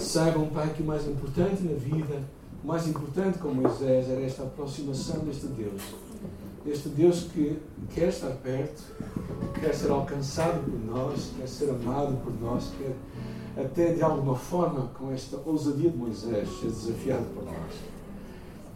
Saibam, 0.00 0.48
Pai, 0.48 0.74
que 0.74 0.82
o 0.82 0.86
mais 0.86 1.06
importante 1.06 1.62
na 1.62 1.74
vida, 1.74 2.20
o 2.62 2.66
mais 2.66 2.88
importante 2.88 3.38
com 3.38 3.48
Moisés 3.48 4.10
era 4.10 4.20
esta 4.20 4.42
aproximação 4.42 5.20
deste 5.20 5.46
Deus. 5.46 5.80
Este 6.66 6.88
Deus 6.88 7.28
que 7.32 7.58
quer 7.94 8.08
estar 8.08 8.30
perto, 8.30 8.82
quer 9.60 9.74
ser 9.74 9.90
alcançado 9.90 10.64
por 10.64 10.80
nós, 10.80 11.30
quer 11.38 11.46
ser 11.46 11.70
amado 11.70 12.16
por 12.24 12.32
nós, 12.40 12.70
quer 12.78 12.94
até 13.56 13.92
de 13.92 14.02
alguma 14.02 14.34
forma, 14.34 14.90
com 14.98 15.12
esta 15.12 15.40
ousadia 15.44 15.90
de 15.90 15.96
Moisés, 15.96 16.48
ser 16.60 16.66
desafiado 16.66 17.24
por 17.34 17.44
nós. 17.44 17.74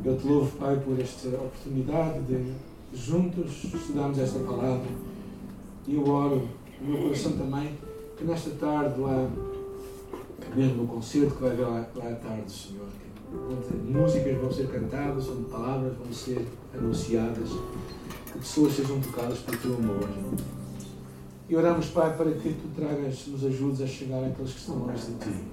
Eu 0.05 0.17
te 0.17 0.27
louvo, 0.27 0.57
Pai, 0.57 0.77
por 0.77 0.99
esta 1.01 1.29
oportunidade 1.29 2.21
de 2.23 2.55
juntos 2.95 3.65
estudarmos 3.65 4.19
esta 4.19 4.39
palavra. 4.41 4.87
E 5.87 5.97
eu 5.97 6.07
oro 6.09 6.49
no 6.81 6.93
meu 6.93 7.03
coração 7.03 7.33
também 7.33 7.77
que 8.17 8.25
nesta 8.25 8.51
tarde, 8.51 9.01
lá, 9.01 9.29
mesmo 10.55 10.83
no 10.83 10.89
concerto 10.89 11.35
que 11.35 11.43
vai 11.43 11.53
haver 11.53 11.67
lá, 11.67 11.87
lá 11.97 12.11
à 12.11 12.15
tarde, 12.15 12.51
Senhor, 12.51 12.87
onde 13.33 13.93
músicas 13.93 14.37
vão 14.39 14.53
ser 14.53 14.69
cantadas, 14.69 15.29
onde 15.29 15.51
palavras 15.51 15.93
vão 15.97 16.13
ser 16.13 16.47
anunciadas, 16.75 17.51
que 18.33 18.39
pessoas 18.39 18.75
sejam 18.75 19.01
tocadas 19.01 19.39
pelo 19.39 19.59
teu 19.59 19.75
amor. 19.75 20.09
E 21.49 21.57
oramos, 21.57 21.87
Pai, 21.87 22.15
para 22.15 22.31
que 22.33 22.51
tu 22.51 22.69
tragas, 22.77 23.27
nos 23.27 23.43
ajudes 23.43 23.81
a 23.81 23.87
chegar 23.87 24.23
àqueles 24.23 24.53
que 24.53 24.59
estão 24.59 24.77
longe 24.77 25.07
de 25.07 25.15
ti. 25.15 25.45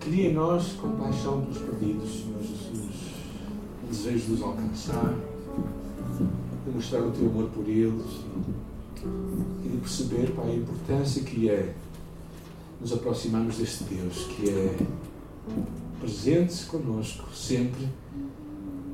Cria 0.00 0.30
em 0.30 0.34
nós 0.34 0.72
compaixão 0.72 1.42
pelos 1.42 1.58
perdidos, 1.58 2.10
Senhor 2.10 2.40
Jesus, 2.40 3.12
o 3.84 3.86
desejo 3.86 4.26
de 4.26 4.32
os 4.32 4.42
alcançar, 4.42 5.14
de 6.64 6.70
mostrar 6.74 7.02
o 7.02 7.10
teu 7.10 7.28
amor 7.28 7.50
por 7.50 7.68
eles 7.68 8.24
e 9.62 9.68
de 9.68 9.76
perceber, 9.76 10.30
Pai, 10.34 10.52
a 10.52 10.54
importância 10.54 11.22
que 11.22 11.50
é 11.50 11.74
nos 12.80 12.94
aproximarmos 12.94 13.58
deste 13.58 13.84
Deus, 13.84 14.24
que 14.24 14.48
é 14.48 14.78
presente 16.00 16.64
connosco 16.64 17.28
sempre, 17.34 17.86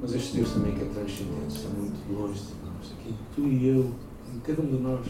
mas 0.03 0.13
este 0.13 0.39
Deus 0.39 0.51
também 0.51 0.75
que 0.75 0.83
é 0.83 0.87
transcendente, 0.87 1.57
está 1.57 1.69
muito 1.69 2.13
longe 2.13 2.41
de 2.41 2.55
nós. 2.65 2.93
Aqui, 2.99 3.15
tu 3.37 3.43
e 3.43 3.69
eu, 3.69 3.93
e 4.35 4.41
cada 4.41 4.61
um 4.61 4.67
de 4.67 4.83
nós, 4.83 5.07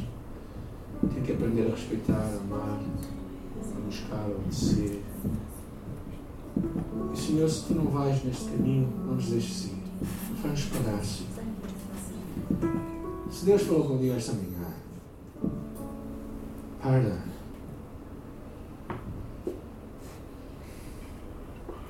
tem 1.12 1.22
que 1.22 1.32
aprender 1.32 1.66
a 1.66 1.70
respeitar, 1.70 2.14
a 2.14 2.38
amar, 2.38 2.80
a 2.80 3.80
buscar, 3.86 4.24
a 4.24 4.26
obedecer. 4.28 5.02
E 7.12 7.16
Senhor, 7.16 7.48
se 7.48 7.66
tu 7.66 7.74
não 7.74 7.86
vais 7.86 8.24
neste 8.24 8.44
caminho, 8.44 8.88
não 9.04 9.14
nos 9.14 9.26
deixes 9.26 9.66
ir. 9.66 9.76
Faz-nos 10.42 10.64
parar, 10.66 11.04
Senhor. 11.04 11.30
Se 13.30 13.44
Deus 13.44 13.62
falou 13.62 13.84
contigo 13.88 14.14
esta 14.14 14.32
manhã, 14.32 14.56
para. 16.86 17.24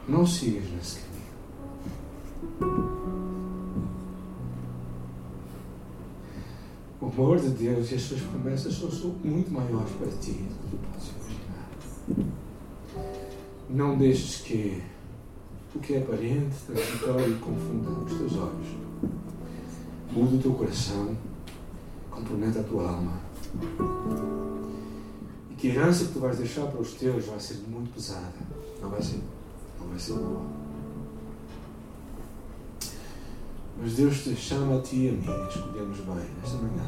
Não 0.09 0.25
sigas 0.25 0.71
nesse 0.71 1.01
caminho. 1.01 1.17
O 7.01 7.06
amor 7.17 7.41
de 7.41 7.49
Deus 7.49 7.91
e 7.91 7.95
as 7.95 8.03
suas 8.03 8.21
promessas 8.21 8.75
são, 8.75 8.91
são 8.91 9.11
muito 9.25 9.51
maiores 9.51 9.91
para 9.93 10.09
ti 10.19 10.33
do 10.33 10.69
que 10.69 10.77
podes 10.77 11.11
imaginar. 11.17 12.27
Não 13.71 13.97
deixes 13.97 14.43
que 14.43 14.83
o 15.75 15.79
que 15.79 15.95
é 15.95 15.99
aparente, 15.99 16.55
transitório, 16.67 17.39
confunda 17.39 17.91
os 17.91 18.19
teus 18.19 18.37
olhos. 18.37 18.69
Muda 20.13 20.37
o 20.37 20.39
teu 20.39 20.53
coração, 20.53 21.17
comprometa 22.11 22.61
a 22.61 22.65
tua 22.65 22.91
alma. 22.91 23.21
E 25.51 25.55
que 25.55 25.71
a 25.71 25.75
herança 25.75 26.05
que 26.05 26.13
tu 26.13 26.21
vais 26.21 26.39
deixar 26.39 26.67
para 26.67 26.81
os 26.81 26.93
teus 26.93 27.27
vai 27.27 27.41
ser 27.41 27.63
muito 27.69 27.95
pesada. 27.95 28.35
Não 28.81 28.91
vai 28.91 29.03
ser, 29.03 29.21
não 29.81 29.89
vai 29.89 29.99
ser 29.99 30.13
boa. 30.13 30.56
Mas 33.79 33.93
Deus 33.93 34.25
te 34.25 34.35
chama 34.35 34.79
a 34.79 34.81
ti 34.81 34.97
e 34.97 35.09
a 35.11 35.13
mim 35.13 35.29
a 35.29 35.49
escolhermos 35.49 35.99
bem 35.99 36.27
esta 36.43 36.57
manhã. 36.57 36.83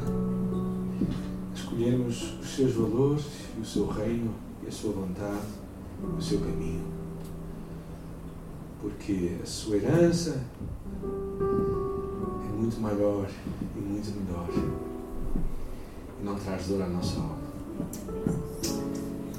A 1.51 1.53
escolhermos 1.53 2.39
os 2.39 2.55
seus 2.55 2.73
valores 2.73 3.25
e 3.57 3.61
o 3.61 3.65
seu 3.65 3.87
reino 3.87 4.33
e 4.63 4.67
a 4.67 4.71
sua 4.71 4.93
vontade, 4.93 5.45
o 6.17 6.21
seu 6.21 6.39
caminho. 6.39 6.85
Porque 8.81 9.37
a 9.41 9.45
sua 9.45 9.75
herança 9.75 10.43
é 11.03 12.51
muito 12.57 12.81
maior 12.81 13.29
e 13.75 13.79
muito 13.79 14.11
melhor. 14.19 14.47
E 16.19 16.25
não 16.25 16.35
traz 16.35 16.67
dor 16.67 16.81
à 16.81 16.87
nossa 16.87 17.19
alma. 17.19 17.37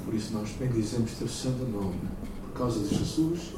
Por 0.05 0.13
isso 0.13 0.33
nós 0.33 0.49
bendizemos 0.51 1.11
teu 1.11 1.27
santo 1.27 1.63
nome, 1.65 1.99
por 2.43 2.53
causa 2.57 2.79
de 2.79 2.95
Jesus, 2.95 3.53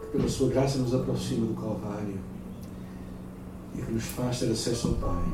que 0.00 0.18
pela 0.18 0.28
sua 0.28 0.48
graça 0.48 0.78
nos 0.78 0.94
aproxima 0.94 1.46
do 1.46 1.54
Calvário 1.54 2.18
e 3.78 3.82
que 3.82 3.92
nos 3.92 4.04
faz 4.04 4.40
ter 4.40 4.50
acesso 4.50 4.88
ao 4.88 4.94
Pai 4.94 5.24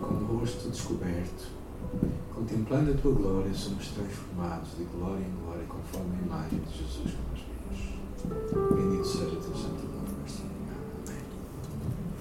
com 0.00 0.14
o 0.14 0.38
rosto 0.38 0.68
descoberto. 0.68 1.48
Contemplando 2.34 2.92
a 2.92 2.94
tua 2.94 3.12
glória, 3.12 3.52
somos 3.52 3.88
transformados 3.88 4.70
de 4.78 4.84
glória 4.84 5.24
em 5.24 5.44
glória 5.44 5.64
conforme 5.66 6.16
a 6.16 6.26
imagem 6.26 6.60
de 6.60 6.78
Jesus 6.78 7.14
que 7.14 7.18
nós 7.30 7.44
vimos. 7.44 8.74
Bendito 8.74 9.06
seja 9.06 9.36
o 9.36 9.42
teu 9.42 9.54
santo 9.54 9.89